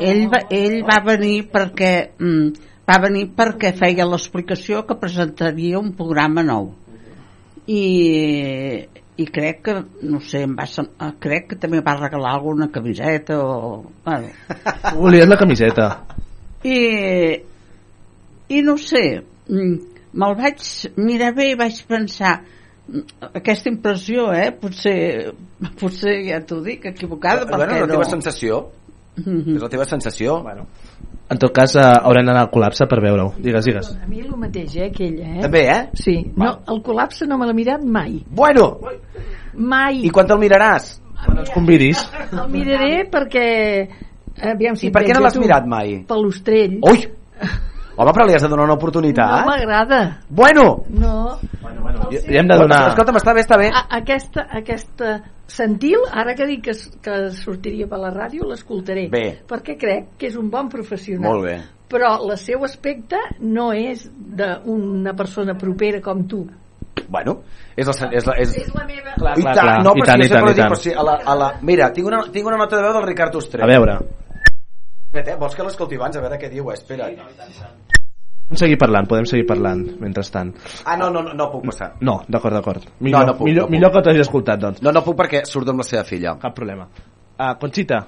[0.00, 5.90] ell va, ell va venir perquè mm, va venir perquè feia l'explicació que presentaria un
[5.98, 6.70] programa nou
[7.66, 7.82] i,
[9.18, 9.74] i crec que
[10.06, 14.30] no sé, em va, eh, crec que també va regalar alguna camiseta o, bueno,
[14.94, 15.88] Volies la camiseta.
[16.62, 16.78] i,
[18.54, 20.62] i no sé mm, me'l vaig
[21.02, 24.50] mirar bé i vaig pensar mm, aquesta impressió, eh?
[24.54, 24.98] Potser,
[25.80, 28.62] potser ja t'ho dic, equivocada, bueno, perquè és la no.
[29.24, 29.54] Sensació.
[29.56, 30.38] És la teva sensació.
[30.42, 30.66] Bueno.
[31.28, 33.34] En tot cas, eh, haurem d'anar al col·lapse per veure-ho.
[33.44, 33.90] Digues, digues.
[33.92, 35.42] A mi el mateix, eh, aquella, eh?
[35.44, 35.80] També, eh?
[35.92, 36.16] Sí.
[36.36, 38.22] No, el col·lapse no me l'he mirat mai.
[38.30, 38.78] Bueno!
[39.54, 40.04] Mai.
[40.06, 40.94] I quan te'l miraràs?
[41.24, 42.04] Quan ens convidis.
[42.32, 43.48] El miraré perquè...
[44.38, 45.98] Aviam si I per què no l'has mirat mai?
[46.06, 46.78] Per l'ostrell.
[46.86, 47.08] Ui!
[47.98, 49.44] Home, però li has de donar una No oportunitat.
[49.46, 50.20] m'agrada.
[50.30, 50.84] Bueno!
[50.88, 51.38] No.
[52.12, 52.92] I, i hem de donar...
[52.92, 53.72] Escolta'm, està bé, està bé.
[53.74, 55.16] A, aquesta, aquesta
[55.50, 59.08] sentil, ara que dic que, que sortiria per la ràdio, l'escoltaré.
[59.10, 59.24] Bé.
[59.50, 61.26] Perquè crec que és un bon professional.
[61.32, 61.56] Molt bé.
[61.88, 66.44] Però el seu aspecte no és d'una persona propera com tu.
[67.08, 67.38] Bueno,
[67.74, 68.10] és la...
[68.12, 68.54] És la, és...
[68.62, 69.14] És la meva...
[69.18, 69.76] Clar, clar, clar.
[69.82, 70.70] no, I però tant, si i tant, i dic, tant.
[70.70, 71.50] però si a la, a la...
[71.64, 73.64] Mira, tinc una, tinc una nota de veu del Ricard Ostrell.
[73.64, 73.98] A veure,
[75.26, 76.16] Eh, vols que l'escolti abans?
[76.16, 76.74] A veure què diu, eh?
[76.74, 77.08] espera.
[78.48, 80.54] podem seguir parlant, podem seguir parlant, mentrestant.
[80.84, 81.90] Ah, no, no, no, no puc passar.
[82.00, 82.86] No, d'acord, d'acord.
[83.00, 83.74] Millor, no puc, millor, no puc.
[83.76, 84.80] millor que t'hagi escoltat, doncs.
[84.82, 86.36] No, no puc perquè surt amb la seva filla.
[86.40, 86.86] Cap problema.
[87.38, 87.98] Uh, Conxita,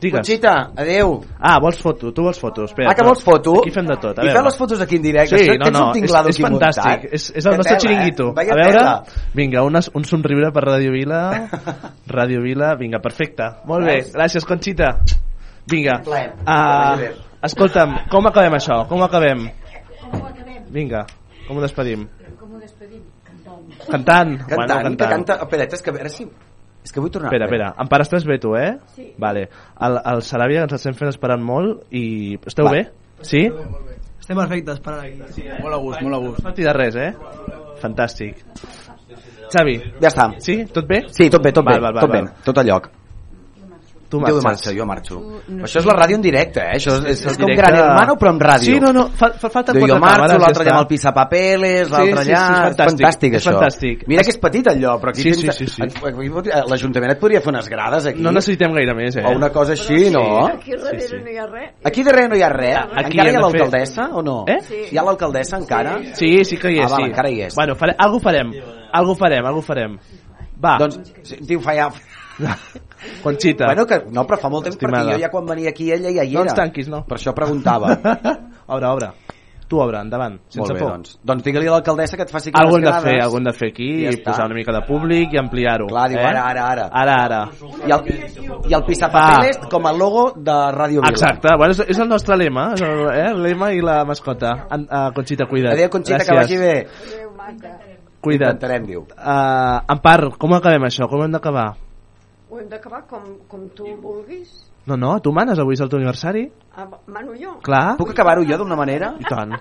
[0.00, 0.16] digues.
[0.22, 1.18] Conxita, adeu.
[1.38, 2.10] Ah, vols foto?
[2.16, 2.64] Tu vols foto?
[2.64, 3.58] Espera, Ah, que vols foto?
[3.60, 4.16] Aquí fem de tot.
[4.18, 4.38] A I veure.
[4.38, 5.38] feu les fotos aquí en directe?
[5.44, 7.04] Sí, no, no, un és, és fantàstic.
[7.12, 8.30] És, és el nostre tela, xiringuito.
[8.30, 8.34] Eh?
[8.40, 9.04] Vaya A veure, tela.
[9.34, 11.22] vinga, una, un somriure per Ràdio Vila.
[12.16, 13.52] Ràdio Vila, vinga, perfecte.
[13.68, 14.94] Molt bé, gràcies, Conxita.
[15.70, 16.00] Vinga.
[16.06, 17.14] Uh,
[17.46, 18.82] escolta'm, com acabem això?
[18.88, 19.48] Com ho acabem?
[20.70, 21.04] Vinga,
[21.46, 22.06] com ho despedim?
[22.38, 23.02] Com ho despedim?
[23.26, 23.64] Cantant.
[23.90, 24.36] Cantant.
[24.46, 25.10] Cantant, bueno, que cantant.
[25.14, 25.38] canta...
[25.46, 26.28] Espera, és que a veure si...
[26.86, 27.32] És que vull tornar.
[27.32, 27.72] Espera, espera.
[27.82, 28.76] Em pares tres bé, tu, eh?
[28.94, 29.08] Sí.
[29.18, 29.48] Vale.
[29.82, 32.04] El, el Saràbia ens estem fent esperant molt i...
[32.46, 32.76] Esteu Va.
[32.76, 32.84] bé?
[33.26, 33.42] Sí?
[34.20, 35.18] Estem perfectes, per aquí.
[35.34, 36.38] Sí, molt a gust, molt a gust.
[36.42, 37.10] No falti de res, eh?
[37.82, 38.44] Fantàstic.
[39.50, 39.76] Xavi.
[40.02, 40.28] Ja està.
[40.42, 40.60] Sí?
[40.74, 41.02] Tot bé?
[41.14, 42.30] Sí, tot bé, tot Val, bé, val, val, tot val.
[42.30, 42.88] bé, tot a lloc.
[44.08, 44.44] Tu Déu marxes.
[44.44, 45.16] marxa, jo marxo.
[45.66, 46.76] Això és la ràdio en directe, eh?
[46.76, 47.50] Això és, és, és com.
[47.56, 48.64] Gran Hermano, però amb ràdio.
[48.74, 51.90] Sí, no, no, fa, fa falta quatre jo marxo, l'altre ja allà amb el pissapapeles,
[51.90, 52.44] l'altre Sí, sí, sí, allà...
[52.46, 53.54] és és fantàstic, fantàstic, és això.
[53.56, 54.04] fantàstic.
[54.06, 55.82] Mira que és petit lloc, però aquí Sí, tens- sí, sí, sí.
[55.82, 58.20] aquí- L'Ajuntament et podria fer unes grades aquí.
[58.22, 59.24] No necessitem gaire més, eh?
[59.26, 60.46] O una cosa així, no?
[60.46, 61.16] Aquí darrere Sí, sí.
[61.24, 61.70] no hi ha res.
[61.84, 62.76] Aquí darrere no hi ha res.
[62.78, 64.44] Aquí encara hi ha l'alcaldessa o no?
[64.46, 64.60] Eh?
[64.62, 64.80] Sí.
[64.92, 65.98] Hi ha l'alcaldessa encara?
[66.14, 67.10] Sí, sí que hi és, Ah, val, sí.
[67.10, 67.54] encara hi és.
[67.56, 68.52] Bueno, fare, algú farem.
[68.92, 69.98] Algú farem, algú farem.
[70.64, 70.78] Va.
[70.78, 71.90] Doncs, sí, diu, fa ja...
[73.22, 73.66] Conxita.
[73.66, 75.04] Bueno, que, no, però fa molt temps Estimada.
[75.04, 76.50] perquè jo ja quan venia aquí ella ja hi No era.
[76.50, 77.04] ens tanquis, no.
[77.06, 77.94] Per això preguntava.
[78.66, 79.10] obre, obre.
[79.66, 80.90] Tu obre, endavant, sense Molt bé, por.
[80.92, 81.16] doncs.
[81.26, 83.24] Doncs digue-li a l'alcaldessa que et faci aquí Algo hem de fer, grades.
[83.24, 84.28] algo hem de fer aquí, ja i està.
[84.30, 85.88] posar una mica de públic i ampliar-ho.
[85.90, 86.24] Clar, diu, eh?
[86.28, 86.84] ara, ara, ara.
[86.92, 87.40] Ara, ara.
[87.82, 88.04] I el,
[88.70, 91.10] i el pissapapeles com a logo de Ràdio Vila.
[91.10, 93.26] Exacte, bueno, és, és el nostre lema, és el, eh?
[93.32, 94.52] el lema i la mascota.
[94.70, 95.74] En, uh, Conxita, cuida't.
[95.74, 96.30] Adéu, Conxita, Gràcies.
[96.30, 96.86] que vagi bé.
[98.20, 98.54] Cuida't.
[98.54, 99.02] Intentarem, diu.
[99.18, 101.10] Uh, Empar, com acabem això?
[101.10, 101.72] Com hem d'acabar?
[102.50, 104.52] Ho hem d'acabar com, com tu vulguis.
[104.86, 106.44] No, no, tu manes, avui és el teu aniversari.
[106.78, 107.56] Ah, mano jo?
[107.66, 107.96] Clar.
[107.98, 109.16] Puc acabar-ho jo d'una manera?
[109.18, 109.56] I tant.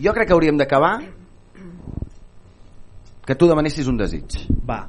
[0.00, 0.96] Jo crec que hauríem d'acabar
[3.24, 4.40] que tu demanessis un desig.
[4.66, 4.82] Va.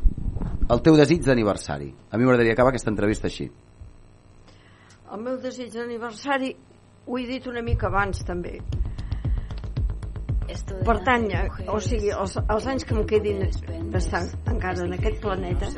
[0.66, 1.92] El teu desig d'aniversari.
[2.10, 3.46] A mi m'agradaria acabar aquesta entrevista així.
[5.14, 6.50] El meu desig d'aniversari
[7.06, 8.58] ho he dit una mica abans també.
[10.86, 11.26] Per tant,
[11.74, 13.46] o sigui, els, els anys que em quedin
[13.94, 15.70] d'estar encara en aquest planeta,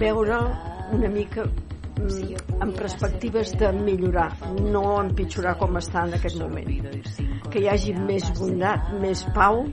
[0.00, 0.48] veure'l
[0.96, 4.30] una mica mm, en perspectives de millorar,
[4.60, 6.88] no empitjorar com està en aquest moment.
[7.52, 9.64] Que hi hagi més bondat, més pau,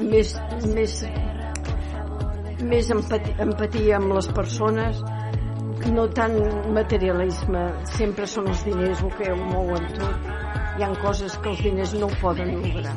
[0.00, 0.32] més,
[0.72, 0.96] més,
[2.64, 5.02] més empatia, empatia amb les persones,
[5.92, 6.34] no tant
[6.74, 7.62] materialisme,
[7.92, 10.30] sempre són els diners el que ho mouen tot.
[10.76, 12.96] Hi han coses que els diners no ho poden lograr.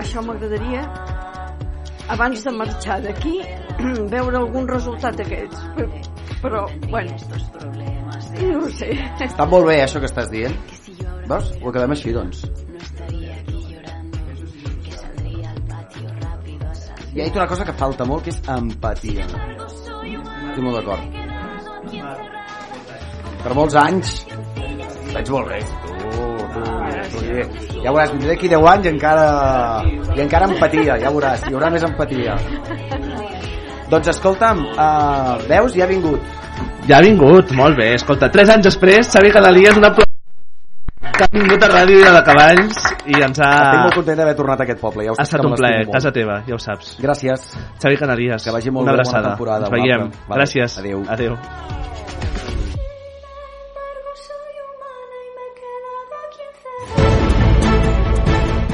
[0.00, 0.82] Això m'agradaria,
[2.14, 3.36] abans de marxar d'aquí,
[4.14, 5.58] veure algun resultat d'aquests.
[6.40, 7.16] Però, bueno,
[8.40, 8.94] no ho sé.
[9.26, 10.56] Està molt bé, això que estàs dient.
[11.30, 11.52] Veus?
[11.60, 12.46] Ho acabem així, doncs.
[17.10, 19.26] I ha dit una cosa que falta molt, que és empatia.
[19.26, 21.02] Estic molt d'acord.
[23.40, 24.18] Per molts anys
[25.14, 25.89] veig molt bé.
[26.10, 26.22] Tu,
[26.54, 29.26] tu, tu, ja veuràs, vindré d'aquí 10 anys i encara,
[30.16, 32.36] i encara empatia, ja veuràs, hi haurà més empatia.
[33.90, 36.20] Doncs escolta'm, uh, veus, ja ha vingut.
[36.88, 37.94] Ja ha vingut, molt bé.
[37.96, 40.06] Escolta, tres anys després, Xavi Canalies, una pla-
[41.16, 42.78] que ha vingut a Ràdio Vila de Cavalls
[43.10, 43.50] i ens ha...
[43.50, 45.04] Estic molt content d'haver tornat a aquest poble.
[45.04, 45.92] Ja ho Ha estat que un plaer, molt.
[45.98, 46.94] casa teva, ja ho saps.
[47.02, 47.44] Gràcies.
[47.82, 49.34] Xavi Canalies, Que vagi molt una bé, bona abraçada.
[49.34, 50.06] temporada, Ens veiem.
[50.28, 50.38] Vale.
[50.40, 50.78] Gràcies.
[50.80, 51.02] Adéu.
[51.08, 51.36] Adéu.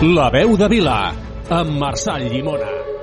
[0.02, 0.96] La veu de Vila,
[1.48, 2.95] amb Marçal Llimona.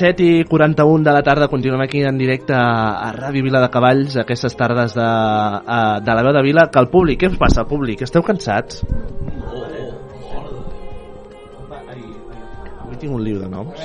[0.00, 4.16] 7 i 41 de la tarda, continuem aquí en directe a, Ràdio Vila de Cavalls,
[4.16, 7.66] aquestes tardes de, a, de la veu de Vila, que el públic, què us passa,
[7.68, 8.00] públic?
[8.06, 8.80] Esteu cansats?
[12.80, 13.82] Avui tinc un liu de noms.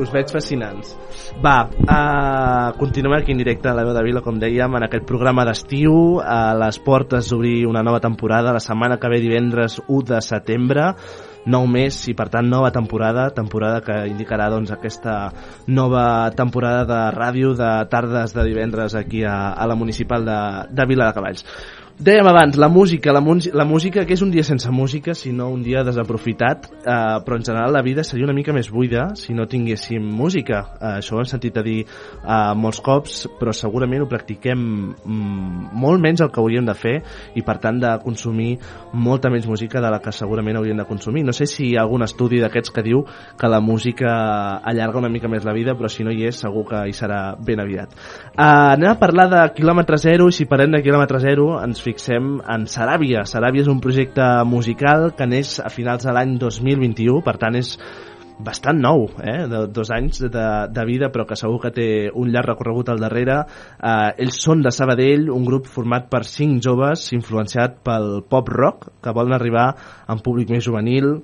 [0.00, 0.94] Us veig fascinants.
[1.44, 5.04] Va, uh, continuem aquí en directe a la veu de Vila, com dèiem, en aquest
[5.04, 10.08] programa d'estiu, a les portes d'obrir una nova temporada, la setmana que ve divendres 1
[10.14, 10.94] de setembre,
[11.46, 15.32] nou mes i per tant nova temporada, temporada que indicarà doncs aquesta
[15.66, 20.40] nova temporada de ràdio de tardes de divendres aquí a, a la municipal de,
[20.70, 21.46] de Vila de Cavalls.
[22.02, 23.20] Dèiem abans, la música, la,
[23.54, 27.44] la música, que és un dia sense música, sinó un dia desaprofitat, eh, però en
[27.46, 30.64] general la vida seria una mica més buida si no tinguéssim música.
[30.80, 34.64] Eh, això ho hem sentit a dir eh, molts cops, però segurament ho practiquem
[34.96, 36.96] mm, molt menys el que hauríem de fer
[37.38, 38.56] i per tant de consumir
[38.90, 41.22] molta menys música de la que segurament hauríem de consumir.
[41.22, 43.04] No sé si hi ha algun estudi d'aquests que diu
[43.38, 44.16] que la música
[44.58, 47.36] allarga una mica més la vida, però si no hi és segur que hi serà
[47.38, 47.94] ben aviat.
[48.34, 52.38] Eh, anem a parlar de quilòmetre zero i si parlem de quilòmetre zero ens fixem
[52.48, 53.26] en Saràbia.
[53.28, 57.76] Saràbia és un projecte musical que neix a finals de l'any 2021, per tant és
[58.42, 59.44] bastant nou, eh?
[59.50, 61.88] de dos anys de, de vida, però que segur que té
[62.18, 63.42] un llarg recorregut al darrere.
[63.76, 68.88] Eh, ells són de Sabadell, un grup format per cinc joves, influenciat pel pop rock,
[69.04, 69.68] que volen arribar
[70.06, 71.20] a un públic més juvenil,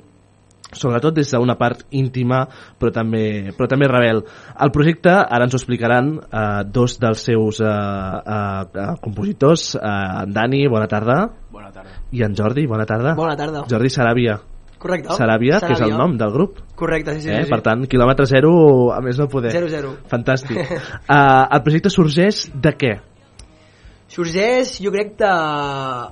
[0.73, 2.43] sobretot des d'una part íntima
[2.79, 4.23] però també, però també rebel
[4.61, 9.81] el projecte, ara ens ho explicaran eh, dos dels seus eh, eh, eh, compositors eh,
[10.25, 11.19] en Dani, bona tarda
[11.51, 11.97] Bona tarda.
[12.13, 13.65] i en Jordi, bona tarda Bona tarda.
[13.71, 14.39] Jordi Saràbia
[14.79, 15.11] Correcte.
[15.11, 17.31] Saràbia, que és el nom del grup Correcte, sí, sí.
[17.35, 17.43] eh?
[17.43, 18.53] sí, per tant, quilòmetre zero
[18.95, 19.97] a més no poder Zero, zero.
[20.11, 22.93] fantàstic uh, el projecte sorgeix de què?
[24.09, 25.29] Sorgeix, jo crec de...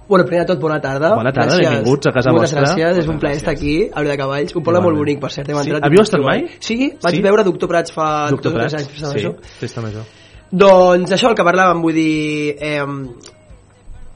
[0.06, 1.14] Bueno, primer de tot, bona tarda.
[1.16, 1.70] Bona tarda, Gràcies.
[1.78, 2.64] benvinguts a casa Moltes vostra.
[2.66, 4.54] gràcies, és un Moltes plaer estar aquí, a Olor de Cavalls.
[4.54, 5.48] Un poble molt bonic, per cert.
[5.48, 5.70] Hem Sí?
[5.70, 6.44] entrat Havíeu estat mai?
[6.60, 7.22] Sí, vaig Sí?
[7.22, 9.40] veure Doctor Prats fa Doctor dos o tres Prats, anys, festa sí, major.
[9.60, 10.04] festa major
[10.52, 12.56] Doncs això, el que parlàvem, vull dir...
[12.60, 12.84] Eh,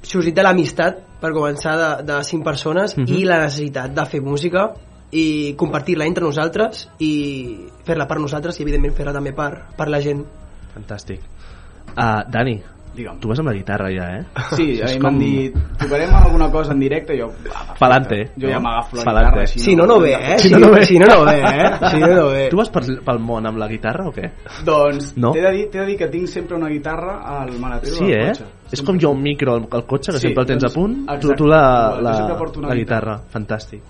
[0.03, 3.09] sorgit de l'amistat, per començar, de, de cinc persones, Mhm.
[3.17, 4.75] i la necessitat de fer música
[5.13, 10.01] i compartir-la entre nosaltres i fer-la per nosaltres i evidentment fer-la també per, per la
[10.01, 10.25] gent
[10.75, 11.21] fantàstic
[11.99, 12.63] uh, Dani,
[12.95, 13.21] Digue'm.
[13.21, 14.25] tu vas amb la guitarra ja, eh?
[14.57, 17.31] Sí, a mi m'han dit, tocarem alguna cosa en directe, i jo...
[17.55, 18.33] ah, Pa'lante.
[18.37, 19.27] Jo ja m'agafo la Pa'lante.
[19.29, 20.39] guitarra, així Si no, no ve, eh?
[20.39, 20.85] Si, no, no ve.
[20.87, 21.91] si no, no ve, eh?
[21.91, 22.49] Si no, no ve.
[22.51, 24.31] Tu vas per, pel món amb la guitarra o què?
[24.65, 25.31] Doncs No?
[25.33, 28.21] t'he de, dir, t'he de dir que tinc sempre una guitarra al maletero Sí, del
[28.21, 28.27] eh?
[28.33, 28.45] cotxe.
[28.71, 30.79] És com jo un micro al, al cotxe, que Sí, sempre el tens doncs, a
[30.79, 31.63] punt, tu, exacte, tu la,
[31.99, 33.17] igual, la, porto una la guitarra.
[33.33, 33.83] Fantàstic.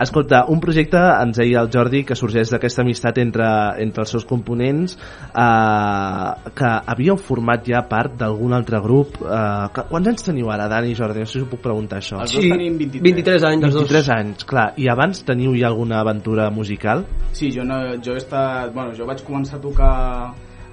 [0.00, 3.46] Escolta, un projecte, ens deia el Jordi, que sorgeix d'aquesta amistat entre,
[3.84, 9.20] entre els seus components, eh, que havíeu format ja part d'algun altre grup.
[9.22, 9.42] Eh,
[9.76, 11.24] que, quants anys teniu ara, Dani i Jordi?
[11.24, 12.20] No sé si us puc preguntar això.
[12.24, 13.04] Els dos Sí, tenim 23.
[13.04, 13.88] 23 anys, els dos.
[13.88, 14.66] 23 anys, clar.
[14.80, 17.04] I abans teniu ja alguna aventura musical?
[17.32, 18.72] Sí, jo, no, jo he estat...
[18.74, 19.92] Bueno, jo vaig començar a tocar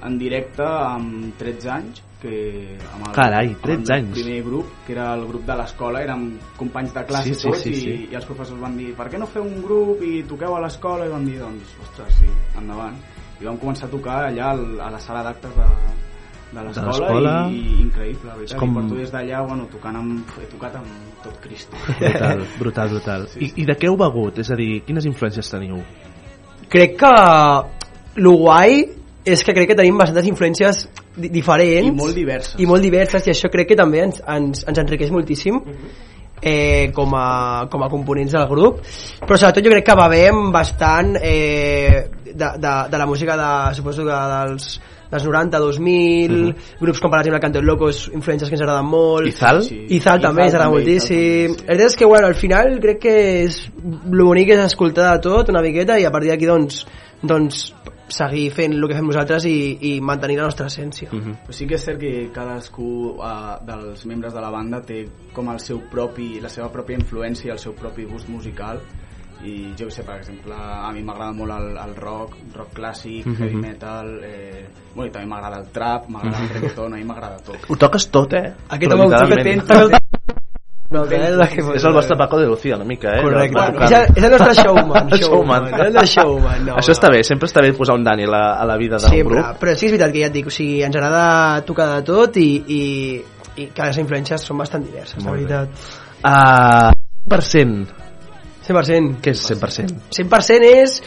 [0.07, 4.11] en directe amb 13 anys, que amb el, Carai, amb 13 el anys.
[4.19, 6.27] primer grup, que era el grup de l'escola, érem
[6.57, 7.95] companys de classe Sí, sí, tots sí, i, sí.
[8.11, 11.07] i els professors van dir per què no feu un grup i toqueu a l'escola?
[11.07, 12.29] I vam dir, doncs, ostres, sí,
[12.61, 12.95] endavant.
[13.41, 15.65] I vam començar a tocar allà al- a la sala d'actes de,
[16.53, 18.53] de l'escola i, i increïble, la veritat.
[18.55, 21.75] És com- I porto des d'allà, bueno, tocant amb, he tocat amb tot Cristo.
[21.97, 23.27] Brutal, brutal, brutal.
[23.39, 24.37] I, I de què heu begut?
[24.45, 25.81] És a dir, quines influències teniu?
[26.71, 27.09] crec que
[28.23, 28.85] lo guai
[29.25, 30.85] és que crec que tenim bastantes influències
[31.17, 32.55] diferents I molt diverses.
[32.59, 35.59] i molt diverses i això crec que també ens, ens, ens enriqueix moltíssim
[36.41, 38.79] eh, com, a, com a components del grup
[39.21, 44.05] però sobretot jo crec que bevem bastant eh, de, de, de la música de, suposo
[44.07, 44.79] que dels
[45.11, 46.55] dels 90, 2000, Mhm.
[46.79, 49.61] grups com per exemple Canto el Locos, influències que ens agraden molt Izal?
[49.61, 49.81] sí.
[49.97, 54.23] Izal també ens agrada moltíssim veritat és que bueno, al final crec que és el
[54.23, 56.85] bonic és escoltar de tot una miqueta i a partir d'aquí doncs,
[57.21, 57.73] doncs
[58.11, 61.75] seguir fent el que fem nosaltres i, i mantenir la nostra essència Però sí que
[61.75, 66.39] és cert que cadascú uh, dels membres de la banda té com el seu propi,
[66.41, 68.81] la seva pròpia influència i el seu propi gust musical
[69.43, 73.39] i jo sé, per exemple, a mi m'agrada molt el, el rock, rock clàssic, Mhm.
[73.39, 76.53] heavy metal, eh, bueno, i també m'agrada el trap, m'agrada el Mhm.
[76.53, 77.57] reggaeton, a mi m'agrada tot.
[77.67, 78.53] Ho toques tot, eh?
[78.69, 80.00] Aquest home ho toca tot.
[80.91, 83.21] No, la que- és el vostre Paco de Lucía, una mica, eh?
[83.23, 83.55] Correcte.
[83.57, 87.23] Bueno, és el- és el nostre showman, showman, és el showman, no, Això està bé,
[87.23, 89.59] sempre està bé posar un Dani a la, a la vida d'un Sempre, grup.
[89.61, 92.01] però sí que és veritat que ja et dic, o sigui, ens agrada tocar de
[92.03, 92.81] tot i, i,
[93.55, 95.45] i que les influències són bastant diverses, la Molt bé.
[95.47, 95.69] veritat.
[96.21, 96.91] Uh,
[97.29, 97.87] 100%.
[98.67, 99.15] 100%.
[99.23, 99.95] Què és 100%?
[100.11, 100.97] 100% és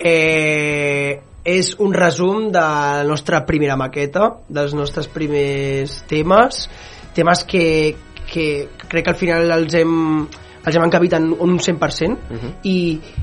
[0.00, 6.68] eh, és un resum de la nostra primera maqueta, dels nostres primers temes,
[7.14, 7.64] temes que,
[8.30, 10.26] que crec que al final els hem,
[10.64, 12.52] els hem encabit en un 100% Mhm.
[12.64, 12.76] i,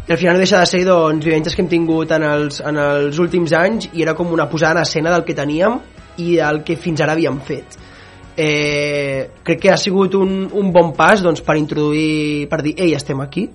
[0.07, 2.77] i al final no deixa de ser doncs, vivències que hem tingut en els, en
[2.77, 5.79] els últims anys i era com una posada en escena del que teníem
[6.17, 7.77] i del que fins ara havíem fet.
[8.37, 12.93] Eh, crec que ha sigut un, un bon pas doncs, per introduir per dir, ei,
[12.95, 13.49] estem aquí.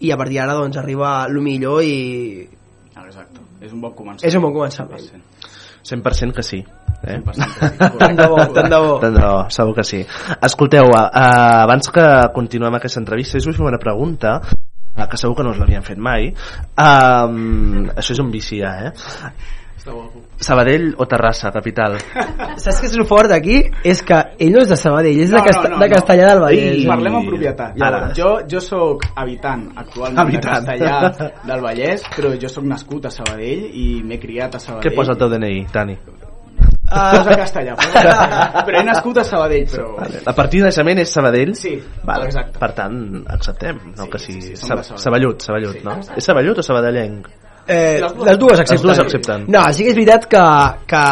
[0.00, 2.48] I a partir d'ara doncs, arriba el millor i
[2.96, 4.24] Ah, Exacte, és un bon començament.
[4.28, 5.00] és un bon començament
[5.84, 6.64] 100% que sí.
[7.04, 7.20] Eh?
[8.00, 8.94] Tant de bo, tant de bo.
[9.02, 10.00] Tant de bo, segur que sí.
[10.40, 11.08] Escolteu, uh,
[11.64, 12.06] abans que
[12.36, 15.84] continuem aquesta entrevista, us vull fer una pregunta uh, que segur que no us l'havien
[15.84, 16.30] fet mai.
[16.80, 18.94] Um, això és un vici ja, eh?
[20.40, 21.96] Sabadell o Terrassa, capital?
[22.62, 23.60] Saps què és el fort d'aquí?
[23.86, 26.28] És que ell no és de Sabadell, és No, de, Casta no, no, de Castellà
[26.32, 26.72] del Vallès.
[26.80, 27.76] Ei, Parlem en propietat.
[27.78, 28.00] Ara.
[28.00, 30.66] Llavors, jo, jo sóc habitant actualment Habitant.
[30.66, 34.88] de Castellà del Vallès, però jo sóc nascut a Sabadell i m'he criat a Sabadell.
[34.88, 35.98] Què posa el teu DNI, Dani?
[36.84, 38.64] Ah, posa castellà, posa castellà.
[38.68, 39.86] però he nascut a Sabadell, però...
[39.96, 40.20] Vale.
[40.26, 41.54] La partida de naixement és Sabadell?
[41.58, 41.72] Sí,
[42.04, 42.26] vale.
[42.28, 42.60] exacte.
[42.60, 42.98] Per tant,
[43.34, 44.06] acceptem, no?
[44.12, 45.02] que sigui sí, som Sa de Sabadell.
[45.06, 45.96] Saballut, Saballut, no?
[46.14, 47.30] És Saballut o Sabadellenc?
[47.66, 48.60] Eh, Les dues.
[48.60, 48.74] accepten.
[48.74, 49.44] Les dues accepten.
[49.48, 50.42] No, sí que és veritat que,
[50.86, 51.04] que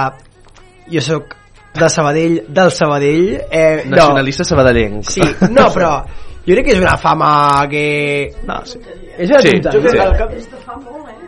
[0.97, 1.37] jo sóc
[1.75, 3.31] de Sabadell, del Sabadell.
[3.51, 3.97] Eh, no.
[3.97, 5.05] Nacionalista sabadellenc.
[5.09, 5.95] Sí, no, però
[6.45, 7.31] jo crec que és una fama
[7.71, 7.87] que...
[8.45, 8.79] No, sí.
[9.17, 9.73] És una Sí, tonteria.
[9.73, 10.31] jo crec que al cap...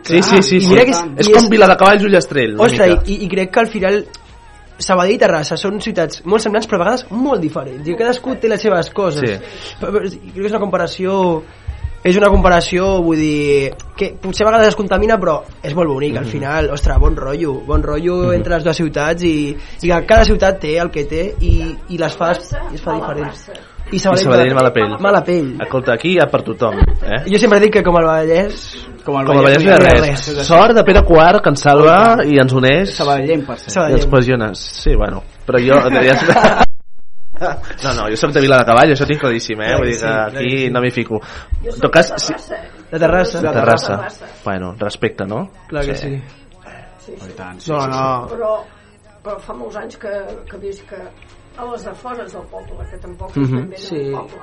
[0.05, 0.57] Sí, sí, sí.
[0.57, 0.67] I sí.
[0.69, 2.53] mira que és, és com Viladecavalls Ullastrell.
[2.59, 3.09] una Ostres, mica.
[3.09, 4.03] i, i crec que al final
[4.77, 8.49] Sabadell i Terrassa són ciutats molt semblants però a vegades molt diferents i cadascú té
[8.51, 9.37] les seves coses Sí.
[9.79, 11.15] però, però, crec que és una comparació
[12.05, 16.13] és una comparació, vull dir que potser a vegades es contamina però és molt bonic
[16.13, 16.21] Mhm.
[16.21, 20.23] al final, ostres, bon rotllo bon rotllo entre les dues ciutats i, i que cada
[20.25, 23.49] ciutat té el que té i, i les fa, i es fa diferents
[23.91, 24.95] i I Sabadell mala pell.
[24.99, 26.73] mala pell Escolta, aquí hi ha per tothom.
[26.79, 27.23] Eh?
[27.29, 28.63] jo sempre dic que com el Vallès
[29.05, 30.25] com el Com el Vallès no hi ha res.
[30.47, 32.89] Sort de Pere Quart, que ens salva i ens uneix.
[32.97, 33.91] Sabadellenc, per cert.
[33.91, 34.49] I ens cohesiona.
[34.55, 35.21] Sí, bueno.
[35.45, 35.77] Però jo...
[36.01, 36.63] Ja...
[37.39, 39.73] No, no, jo sóc de Vila de Cavall, això tinc claríssim, eh?
[39.77, 41.19] Vull dir que aquí no m'hi fico.
[41.63, 42.33] En tot cas, sí,
[42.91, 43.97] de Terrassa de Terrassa.
[44.45, 45.49] Bueno, respecte, no?
[45.67, 46.21] clar que sí,
[47.05, 47.31] Sí, sí.
[47.37, 48.27] tant, sí, No, sí, no.
[48.31, 48.51] Però,
[49.23, 50.13] però fa molts anys que,
[50.49, 53.55] que visc a les afores del poble, que tampoc és Mhm.
[53.59, 53.95] ben bé Sí.
[53.95, 54.41] del poble.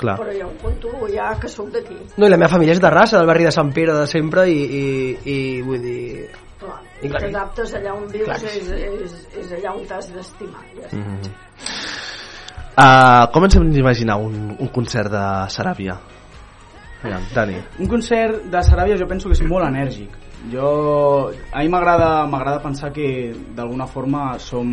[0.00, 0.16] Clar.
[0.18, 1.96] Però jo em conto ja que sóc d'aquí.
[2.16, 4.48] No, i la meva família és de raça, del barri de Sant Pere de sempre
[4.48, 6.30] i, i, i vull dir...
[6.60, 10.64] Clar, I t'adaptes allà on vius, Clar és, és, és allà on t'has d'estimar.
[10.76, 10.88] Ja.
[10.92, 11.30] Mm -hmm.
[12.80, 15.98] Uh, com ens hem d'imaginar un, un concert de Saràbia?
[17.02, 17.60] Aviam, Dani.
[17.80, 20.16] Un concert de Saràbia jo penso que és molt enèrgic.
[20.48, 24.68] Jo, a mi m'agrada m'agrada pensar que d'alguna forma som,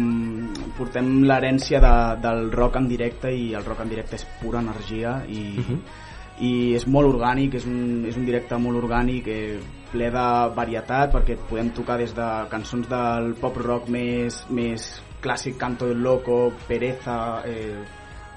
[0.77, 1.93] portem l'herència de,
[2.23, 5.81] del rock en directe i el rock en directe és pura energia i, Mhm.
[6.39, 9.59] i és molt orgànic, és un, és un directe molt orgànic, eh,
[9.91, 15.57] ple de varietat perquè podem tocar des de cançons del pop rock més, més clàssic,
[15.57, 17.84] Canto del Loco, Pereza, eh,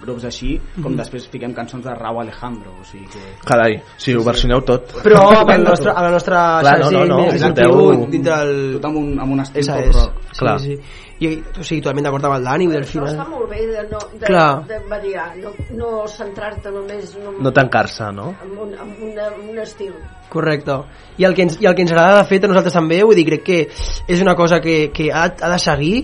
[0.00, 0.96] grups així, com Mhm.
[0.98, 3.20] després fiquem cançons de Raúl Alejandro, o sigui que...
[3.46, 4.94] Carai, si ho versioneu tot.
[5.04, 7.62] Però amb el nostre, amb la nostra Clar, no, no, no, més exacte.
[7.68, 8.56] contingut dintre el...
[8.80, 9.96] Tot amb un, amb un estil Esa pop és.
[9.96, 10.12] rock.
[10.32, 10.80] Sí, sí.
[11.20, 13.28] I, o sigui, totalment d'acord amb el Dani, vull dir, al Això està final...
[13.28, 14.46] molt bé de, no, de, Clar.
[14.70, 18.30] de variar, no, no centrar-te només en un, No tancar-se, no?
[18.40, 19.92] en un, en una, en un estil.
[20.30, 20.78] Correcte.
[21.20, 23.18] I el que ens, i el que ens agrada de fet a nosaltres també, vull
[23.18, 25.96] dir, crec que és una cosa que, que ha, ha de seguir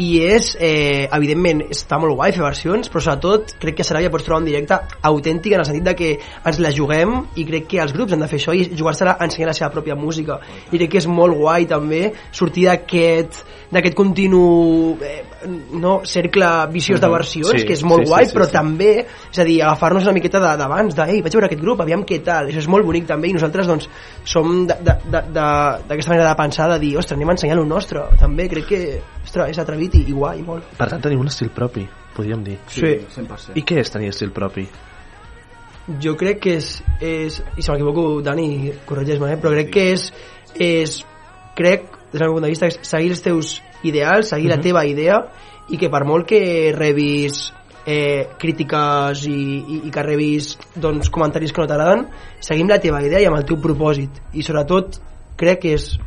[0.00, 4.24] i és, eh, evidentment, està molt guai fer versions, però sobretot crec que Saràbia pots
[4.24, 4.78] trobar un directe
[5.10, 6.10] autèntic en el sentit de que
[6.46, 9.26] ens la juguem i crec que els grups han de fer això i jugar-se-la a
[9.26, 10.38] ensenyar la seva pròpia música.
[10.70, 15.24] I crec que és molt guai també sortir d'aquest d'aquest continu eh,
[15.72, 17.12] no, cercle viciós de Mhm.
[17.14, 18.52] versions, Sí, que és molt sí, sí, guai, sí, però sí.
[18.52, 21.80] també, és a dir, agafar-nos una miqueta de- d'abans, de, ei, vaig veure aquest grup,
[21.80, 23.88] aviam què tal, això és molt bonic també, i nosaltres doncs
[24.24, 27.58] som de- de- de- de- d'aquesta manera de pensar, de dir, ostres, anem a ensenyar
[27.58, 30.64] el nostre, també crec que, ostres, és atrevit i, i guai, molt.
[30.76, 32.58] Per tant, teniu un estil propi, podríem dir.
[32.66, 33.52] Sí, 100%.
[33.56, 34.66] I què és tenir estil propi?
[36.00, 39.36] Jo crec que és, és i si m'equivoco, Dani, corregeix-me, eh?
[39.40, 40.12] però crec que és,
[40.54, 41.04] és
[41.56, 41.82] crec,
[42.12, 44.62] des del meu punt de vista, és seguir els teus ideals, seguir la Mhm.
[44.62, 45.20] teva idea
[45.70, 47.52] i que per molt que rebis
[47.86, 52.06] eh, crítiques i, i, i que rebis doncs, comentaris que no t'agraden,
[52.40, 55.00] seguim la teva idea i amb el teu propòsit i sobretot
[55.36, 55.98] crec que és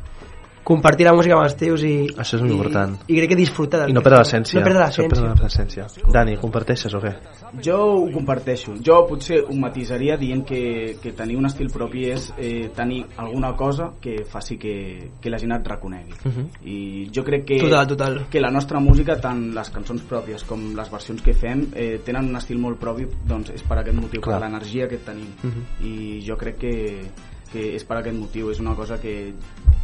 [0.64, 2.98] compartir la música amb els teus i, Això és molt i, important.
[3.07, 4.60] i crec que disfrutar del I no perdre l'essència.
[4.60, 5.85] no perdre l'essència l'essència.
[6.14, 7.11] Dani, comparteixes o què?
[7.61, 8.73] Jo ho comparteixo.
[8.84, 13.53] Jo potser ho matisaria dient que, que tenir un estil propi és eh, tenir alguna
[13.56, 16.14] cosa que faci que, que la gent et reconegui.
[16.23, 16.48] Mhm.
[16.65, 18.19] I jo crec que, Total, total.
[18.30, 22.30] que la nostra música, tant les cançons pròpies com les versions que fem, eh, tenen
[22.30, 24.40] un estil molt propi, doncs és per aquest motiu, Clar.
[24.40, 25.27] per l'energia que tenim.
[25.44, 25.85] Mhm.
[25.85, 26.73] I jo crec que,
[27.54, 28.52] que és per aquest motiu.
[28.52, 29.34] És una cosa que,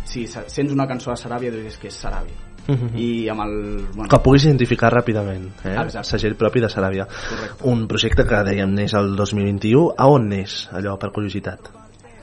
[0.09, 2.45] si sents una cançó de Saràbia, doncs és que és Saràbia.
[2.69, 2.89] Mhm.
[3.01, 3.53] I amb el...
[3.95, 5.73] Bueno, Que puguis identificar ràpidament, eh?
[5.73, 6.07] Exacte.
[6.11, 7.07] Segell propi de Saràbia.
[7.09, 7.65] Correcte.
[7.71, 9.93] Un projecte que dèiem neix el 2021.
[9.97, 11.71] A on neix, allò, per curiositat?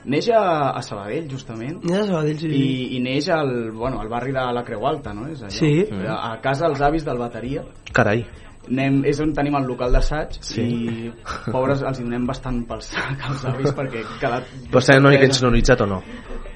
[0.06, 1.80] Neix a, a Sabadell, justament.
[1.82, 2.50] Neix a Sabadell, sí.
[2.54, 5.26] I, i neix al, bueno, al barri de la Creu Alta, no?
[5.32, 5.56] És allò.
[5.56, 5.72] Sí.
[6.06, 7.66] A, a casa dels avis del bateria.
[7.96, 8.22] Carai.
[8.66, 10.62] Anem, és on tenim el local d'assaig Sí.
[10.62, 11.10] i
[11.52, 14.40] pobres els donem bastant pel sac als avis perquè cada...
[14.70, 16.00] Però estem una mica insonoritzat o no?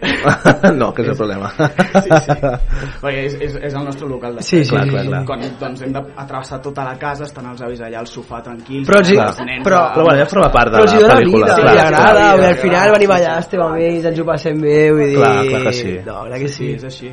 [0.80, 1.50] no, que és el problema.
[1.52, 2.36] Sí, sí.
[3.02, 4.64] Perquè és, és, és el nostre local d'assaig.
[4.64, 5.10] Sí, sí, Clar, sí, clar, sí.
[5.12, 5.22] clar.
[5.28, 8.88] Quan doncs, hem d'atravessar tota la casa, estan els avis allà al sofà tranquils.
[8.88, 10.92] Però els hi- els nens però- a- Però bueno, ja forma part de però els
[10.94, 11.44] hi la dona pel·lícula.
[11.46, 14.24] vida, clar, agrada, clar, al final venim sí, allà, sí, estem amb ells, ens ho
[14.32, 15.16] passem bé, vull dir...
[15.20, 15.92] Clar, clar que sí.
[16.06, 16.64] No, clar que sí.
[16.64, 17.12] Sí, és així.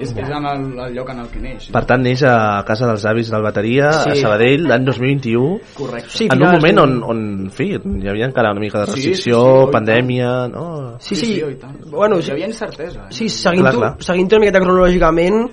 [0.00, 1.68] És, és en el, el lloc en el que neix.
[1.74, 4.10] Per tant, neix a casa dels avis del bateria, Sí.
[4.10, 5.58] a Sabadell, l'any 2021.
[5.76, 6.10] Correcte.
[6.16, 8.92] Sí, en un moment on, on, en fi, hi havia encara una mica de Sí,
[8.96, 10.66] restricció, sí, sí, oi, pandèmia, no?
[10.98, 11.42] Sí, sí.
[11.42, 11.76] oi tant.
[11.90, 13.06] Bueno, Hi havia incertesa.
[13.08, 13.12] eh?
[13.14, 13.92] Sí, seguint-ho Clar, clar.
[14.02, 15.50] seguint una miqueta cronològicament,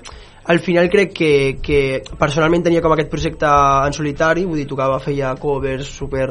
[0.47, 3.45] al final crec que, que personalment tenia com aquest projecte
[3.85, 6.27] en solitari, vull dir, tocava, feia covers super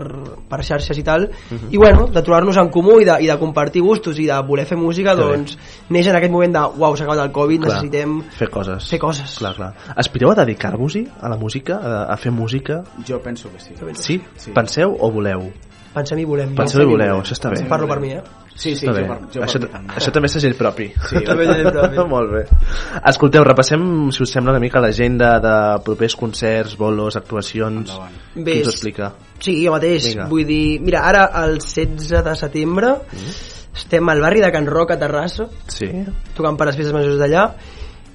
[0.49, 1.69] per xarxes i tal, Mhm.
[1.71, 4.65] i bueno, de trobar-nos en comú i de, i de compartir gustos i de voler
[4.67, 5.29] fer música, Que bé.
[5.37, 5.59] doncs
[5.91, 8.89] neix en aquest moment de, uau, s'ha acabat el Covid, Clar, necessitem fer coses.
[8.91, 9.37] fer coses.
[9.39, 9.75] Clar, clar.
[9.97, 12.83] Aspireu a dedicar-vos-hi a la música, a, a fer música?
[13.07, 13.75] Jo penso que sí.
[13.95, 14.51] Sí?
[14.55, 15.53] Penseu o voleu?
[15.95, 16.55] Pensem i volem.
[16.55, 17.63] Penseu i voleu, això està bé.
[17.69, 18.23] Parlo per mi, eh?
[18.57, 19.95] Sí, sí, jo per- jo per això, també.
[20.01, 20.87] això també és segell propi.
[21.11, 21.99] Sí, també és segell propi.
[22.15, 22.43] Molt bé.
[23.12, 25.55] Escolteu, repassem, si us sembla, una mica l'agenda de
[25.85, 27.93] propers concerts, bolos, actuacions.
[28.35, 29.12] Qui Bé, ho explica?
[29.39, 30.09] Sí, jo mateix.
[30.15, 30.27] Vinga.
[30.33, 32.95] Vull dir, mira, ara el 16 de setembre
[33.77, 35.91] estem al barri de Can Roc a Terrassa, Sí.
[36.35, 37.51] tocant per les festes majors d'allà,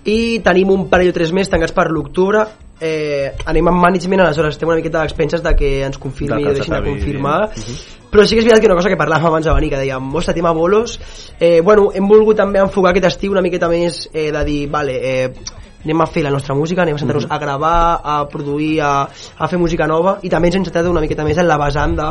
[0.09, 2.47] i tenim un parell o tres més tancats per l'octubre.
[2.81, 6.73] Eh, anem amb management, aleshores estem una miqueta d'expenses de que ens confirmi ens deixin
[6.73, 7.51] de confirmar.
[7.53, 7.68] dient.
[7.68, 8.01] Mhm.
[8.11, 10.11] Però sí que és veritat que una cosa que parlàvem abans de venir, que dèiem,
[10.19, 10.97] ostres, tema bolos,
[11.39, 14.97] eh, bueno, hem volgut també enfocar aquest estiu una miqueta més eh, de dir, vale,
[14.99, 19.07] eh, anem a fer la nostra música, anem a sentar-nos a gravar, a produir, a,
[19.07, 21.95] a fer música nova, i també ens hem centrat una miqueta més en la vessant
[21.97, 22.09] de,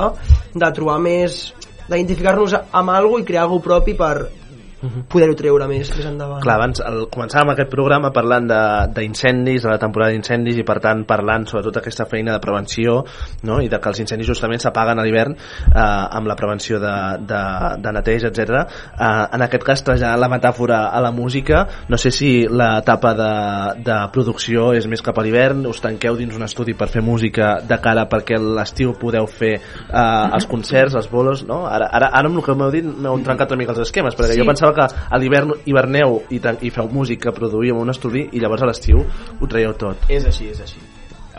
[0.56, 1.42] de trobar més
[1.90, 4.14] d'identificar-nos amb alguna i crear alguna propi per
[5.08, 6.40] poder-ho treure més, més endavant.
[6.42, 10.64] Clar, abans el, començàvem aquest programa parlant de- d'incendis, de, de la temporada d'incendis i
[10.64, 13.04] per tant parlant sobretot aquesta feina de prevenció
[13.44, 13.60] no?
[13.60, 16.94] i de que els incendis justament s'apaguen a l'hivern eh, amb la prevenció de,
[17.28, 17.42] de,
[17.82, 18.64] de neteja, etc.
[18.96, 23.30] Eh, en aquest cas traslladant la metàfora a la música, no sé si l'etapa de,
[23.84, 27.58] de producció és més cap a l'hivern, us tanqueu dins un estudi per fer música
[27.66, 31.62] de cara perquè l'estiu podeu fer eh, els concerts, els bolos, no?
[31.68, 34.32] Ara, ara, ara amb el que m'heu dit m'heu trencat una mica els esquemes, perquè
[34.34, 34.38] Sí.
[34.40, 38.40] jo pensava que a l'hivern hiverneu i, i feu música, produïu en un estudi i
[38.40, 40.08] llavors a l'estiu ho traieu tot.
[40.08, 40.80] És així, és així.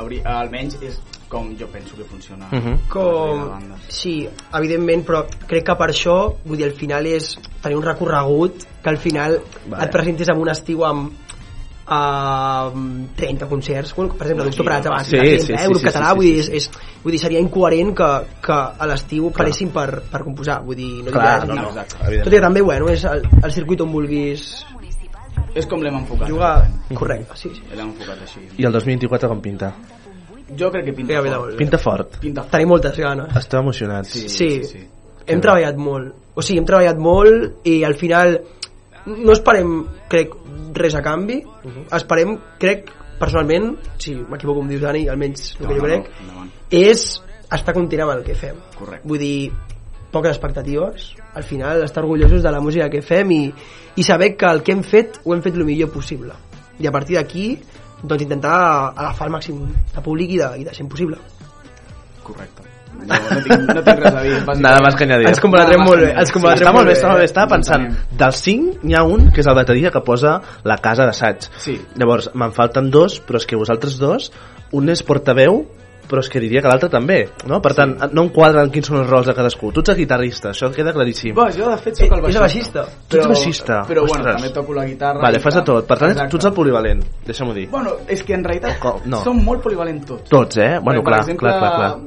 [0.01, 0.99] Hauria, almenys és
[1.31, 2.47] com jo penso que funciona.
[2.51, 2.55] Mhm.
[2.59, 3.79] la majoria de com...
[3.87, 8.65] Sí, evidentment, però crec que per això, vull dir, al final és tenir un recorregut
[8.83, 9.85] que al final Vale.
[9.85, 11.30] et presentis en un estiu amb
[11.91, 15.81] amb 30 concerts, bueno, per exemple, Doctor Prats abans, Sí, 30, sí, eh, sí, grup
[15.81, 16.51] sí, català, sí, vull sí, dir, sí.
[16.55, 18.09] és, és, vull dir, seria incoherent que,
[18.45, 22.23] que a l'estiu paressin per, per composar, vull dir, no Clar, no, no, evidentment.
[22.23, 24.45] tot i que també, bueno, és el, el circuit on vulguis
[25.55, 26.30] És com l'hem enfocat.
[26.31, 26.53] jugar,
[26.95, 27.65] correcte, sí, sí.
[27.76, 28.45] L'hem enfocat així.
[28.55, 29.73] I el 2024 com pinta?
[30.57, 31.57] Jo crec que pinta vinga, fort.
[31.57, 32.18] Pinta fort.
[32.23, 32.51] Pinta fort.
[32.55, 33.35] Tenim moltes ganes.
[33.39, 34.09] Esteu emocionats.
[34.15, 34.81] Sí, sí, sí.
[35.27, 36.15] Hem treballat molt.
[36.35, 38.38] O sigui, hem treballat molt i al final
[39.06, 39.76] no esperem,
[40.10, 40.36] crec,
[40.78, 41.41] res a canvi.
[41.98, 46.07] Esperem, crec, personalment, si m'equivoco em dius, Dani, almenys el No, que jo no, crec,
[46.10, 46.53] no, endavant.
[46.72, 47.03] és
[47.52, 48.57] estar content amb el que fem.
[48.78, 49.07] Correcte.
[49.07, 49.52] Vull dir,
[50.11, 53.44] poques expectatives, al final estar orgullosos de la música que fem i,
[53.95, 56.34] i saber que el que hem fet ho hem fet el millor possible.
[56.80, 57.45] I a partir d'aquí,
[58.02, 58.56] doncs intentar
[58.95, 59.61] agafar el màxim
[59.94, 61.19] de públic i de, i de gent possible.
[62.23, 62.64] Correcte.
[63.07, 64.38] No, no, tinc, no tinc res a dir.
[64.61, 65.28] Nada más que añadir.
[65.32, 67.28] Ens combatrem molt bé, ens combatrem està molt bé, està molt bé.
[67.30, 67.88] Estava pensant,
[68.22, 70.38] dels cinc n'hi ha un que és el bateria que posa
[70.68, 71.49] la casa d'assaig.
[71.61, 71.78] Sí.
[71.99, 74.32] Llavors, me'n falten dos, però és que vosaltres dos,
[74.78, 75.64] un és portaveu,
[76.11, 77.61] però és que diria que l'altre també, no?
[77.63, 79.71] Per tant, no em quadren quins són els rols de cadascú.
[79.71, 81.33] Tu ets el guitarrista, això queda claríssim.
[81.38, 82.35] Bo, jo de fet sóc el És baixista.
[82.35, 83.07] el baixista.
[83.07, 83.79] Tu ets baixista.
[83.88, 84.35] Però bueno, Ostres.
[84.41, 85.21] també toco la guitarra.
[85.23, 85.88] Vale, fas de tot.
[85.88, 86.31] Per tant, Exacte.
[86.31, 87.69] tu ets el polivalent, deixa'm-ho dir.
[87.71, 89.01] Bueno, és que en realitat Com?
[89.05, 89.23] No.
[89.23, 90.29] som molt polivalents tots.
[90.29, 90.79] Tots, eh?
[90.83, 91.97] Bueno, clar, exemple, clar, clar, clar.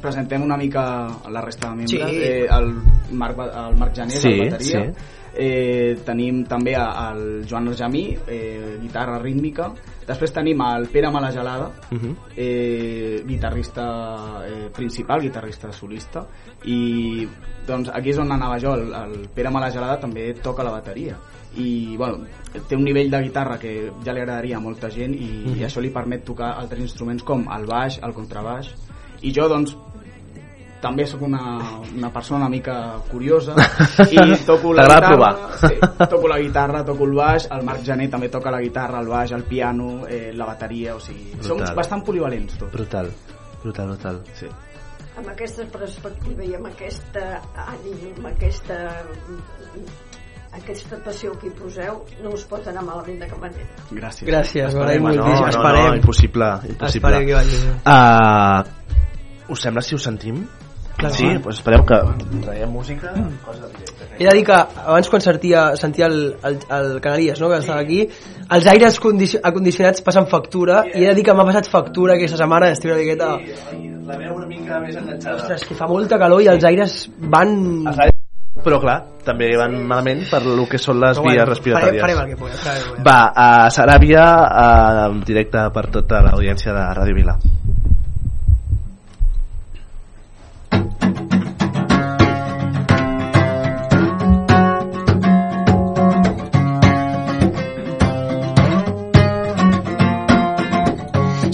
[0.00, 2.10] presentem una mica la resta de membres.
[2.10, 2.22] Sí.
[2.22, 2.74] Eh, el,
[3.12, 4.84] Marc, el Marc Janés, Sí, el bateria.
[4.94, 5.19] sí.
[5.34, 9.72] Eh, tenim també el Joan Argemí, eh, guitarra rítmica.
[10.06, 12.16] Després tenim el Pere Malagelada, Mhm.
[12.36, 16.26] eh, guitarrista eh, principal, guitarrista solista
[16.64, 17.26] i
[17.66, 21.16] doncs aquí és on anava jo el, el Pere Malagelada també toca la bateria
[21.56, 22.24] i bueno,
[22.68, 25.56] té un nivell de guitarra que ja li agradaria a molta gent i, Mhm.
[25.58, 28.68] i això li permet tocar altres instruments com el baix, el contrabaix
[29.22, 29.76] i jo doncs
[30.80, 31.42] també sóc una,
[31.94, 32.74] una persona una mica
[33.10, 33.54] curiosa
[34.10, 34.16] i
[34.46, 35.34] toco la guitarra provar.
[35.60, 35.74] sí,
[36.08, 39.32] toco la guitarra, toco el baix el Marc Jané també toca la guitarra, el baix,
[39.36, 41.76] el piano eh, la bateria, o sigui som Brutal.
[41.76, 43.10] bastant polivalents tots Brutal,
[43.62, 44.22] brutal, brutal.
[44.34, 44.48] sí.
[45.20, 47.26] amb aquesta perspectiva i amb aquesta
[47.66, 48.78] ànim, amb aquesta
[50.50, 54.24] aquesta passió que hi poseu no us pot anar malament de cap manera Gràcies.
[54.26, 55.84] Gràcies, Esperem, no, no, Esperem.
[55.86, 56.88] no, impossible, impossible.
[56.88, 57.76] Esperem que vagi bé.
[57.84, 60.40] Uh, us sembla si us sentim?
[61.00, 61.38] Clar, sí, sí.
[61.40, 61.98] doncs espereu que
[62.44, 63.12] traiem música.
[64.20, 67.80] He de dir que abans quan sentia, sentia el, el, el Canalies, no, que estava
[67.80, 68.02] aquí,
[68.50, 72.36] els aires condicio acondicionats passen factura i he de dir que m'ha passat factura aquesta
[72.42, 73.30] setmana d'estiu una miqueta...
[74.10, 75.36] La veu una mica més enganxada.
[75.38, 77.52] Ostres, que fa molta calor i els aires van...
[77.86, 78.16] Els aires
[78.60, 82.02] però clar, també van malament per lo que són les vies respiratòries.
[82.02, 83.04] farem- farem el que podem, farem el que podem.
[83.06, 87.38] Va, a Saràbia, eh, en directe per tota l'audiència de Ràdio Vila.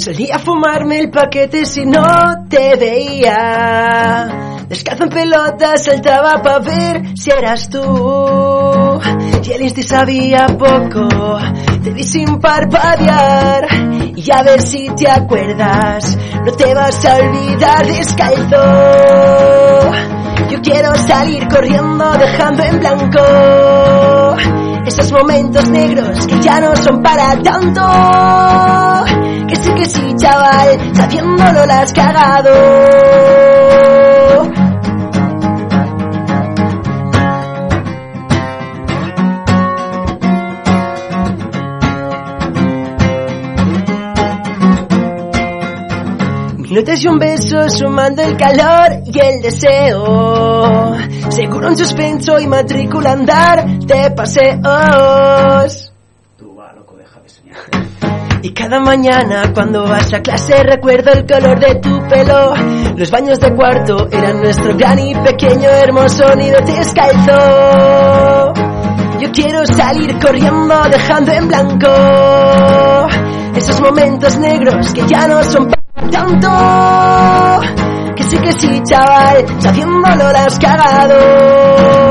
[0.06, 4.54] Salí a fumarme el paquete si no te veía.
[4.68, 9.00] Descalzo en pelota saltaba pa' ver si eras tú.
[9.42, 11.08] Y el insti sabía poco,
[11.82, 13.66] te vi sin parpadear.
[14.14, 18.62] Y a ver si te acuerdas, no te vas a olvidar descalzo.
[20.50, 24.36] Yo quiero salir corriendo dejando en blanco
[24.86, 27.82] esos momentos negros que ya no son para tanto.
[29.48, 32.50] Que sí, que sí, chaval, sabiéndolo la has cagado.
[46.58, 50.94] Minutos y un beso sumando el calor y el deseo.
[51.30, 55.85] Seguro un suspenso y matrícula andar de paseos.
[58.46, 62.54] Y cada mañana cuando vas a clase recuerdo el color de tu pelo.
[62.96, 68.52] Los baños de cuarto eran nuestro gran y pequeño hermoso nido descalzo.
[69.18, 71.88] Yo quiero salir corriendo dejando en blanco
[73.56, 76.48] esos momentos negros que ya no son para tanto.
[78.14, 82.05] Que sí, que sí, chaval, sabiéndolo la has cagado.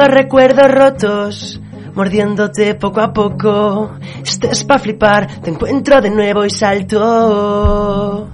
[0.00, 1.60] Buscando recuerdos rotos,
[1.92, 3.98] mordiéndote poco a poco.
[4.24, 8.30] Estés pa' flipar, te encuentro de nuevo y salto.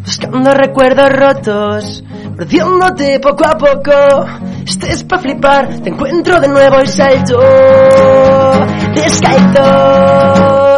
[0.00, 2.02] Buscando recuerdos rotos,
[2.36, 4.26] mordiéndote poco a poco.
[4.66, 7.40] Estés pa' flipar, te encuentro de nuevo y salto.
[8.96, 10.76] Descalzo.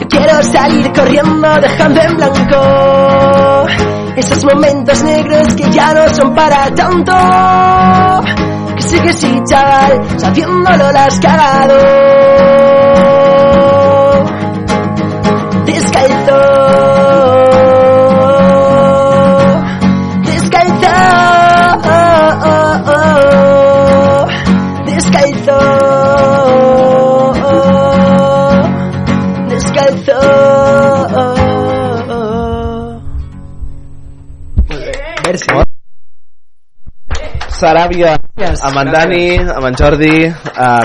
[0.00, 3.66] Yo quiero salir corriendo dejando en blanco
[4.16, 7.12] esos momentos negros que ya no son para tanto.
[8.90, 12.59] Sí, que sí, chaval, sabiéndolo la has.
[37.60, 38.62] Saràbia, Gràcies.
[38.64, 40.32] amb en Dani, amb en Jordi, eh,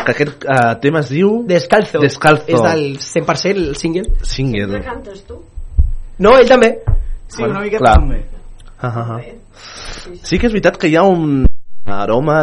[0.06, 1.38] que aquest eh, tema es diu...
[1.47, 2.02] Descalzo.
[2.03, 2.49] Descalzo.
[2.52, 4.03] És del 100% el single.
[4.27, 4.81] Single.
[4.84, 5.39] cantes tu?
[6.19, 6.73] No, ell també.
[7.31, 7.95] Sí, una miqueta clar.
[7.99, 8.22] també.
[8.80, 9.22] Ah, ah, ah.
[10.27, 11.45] Sí que és veritat que hi ha un
[11.85, 12.41] aroma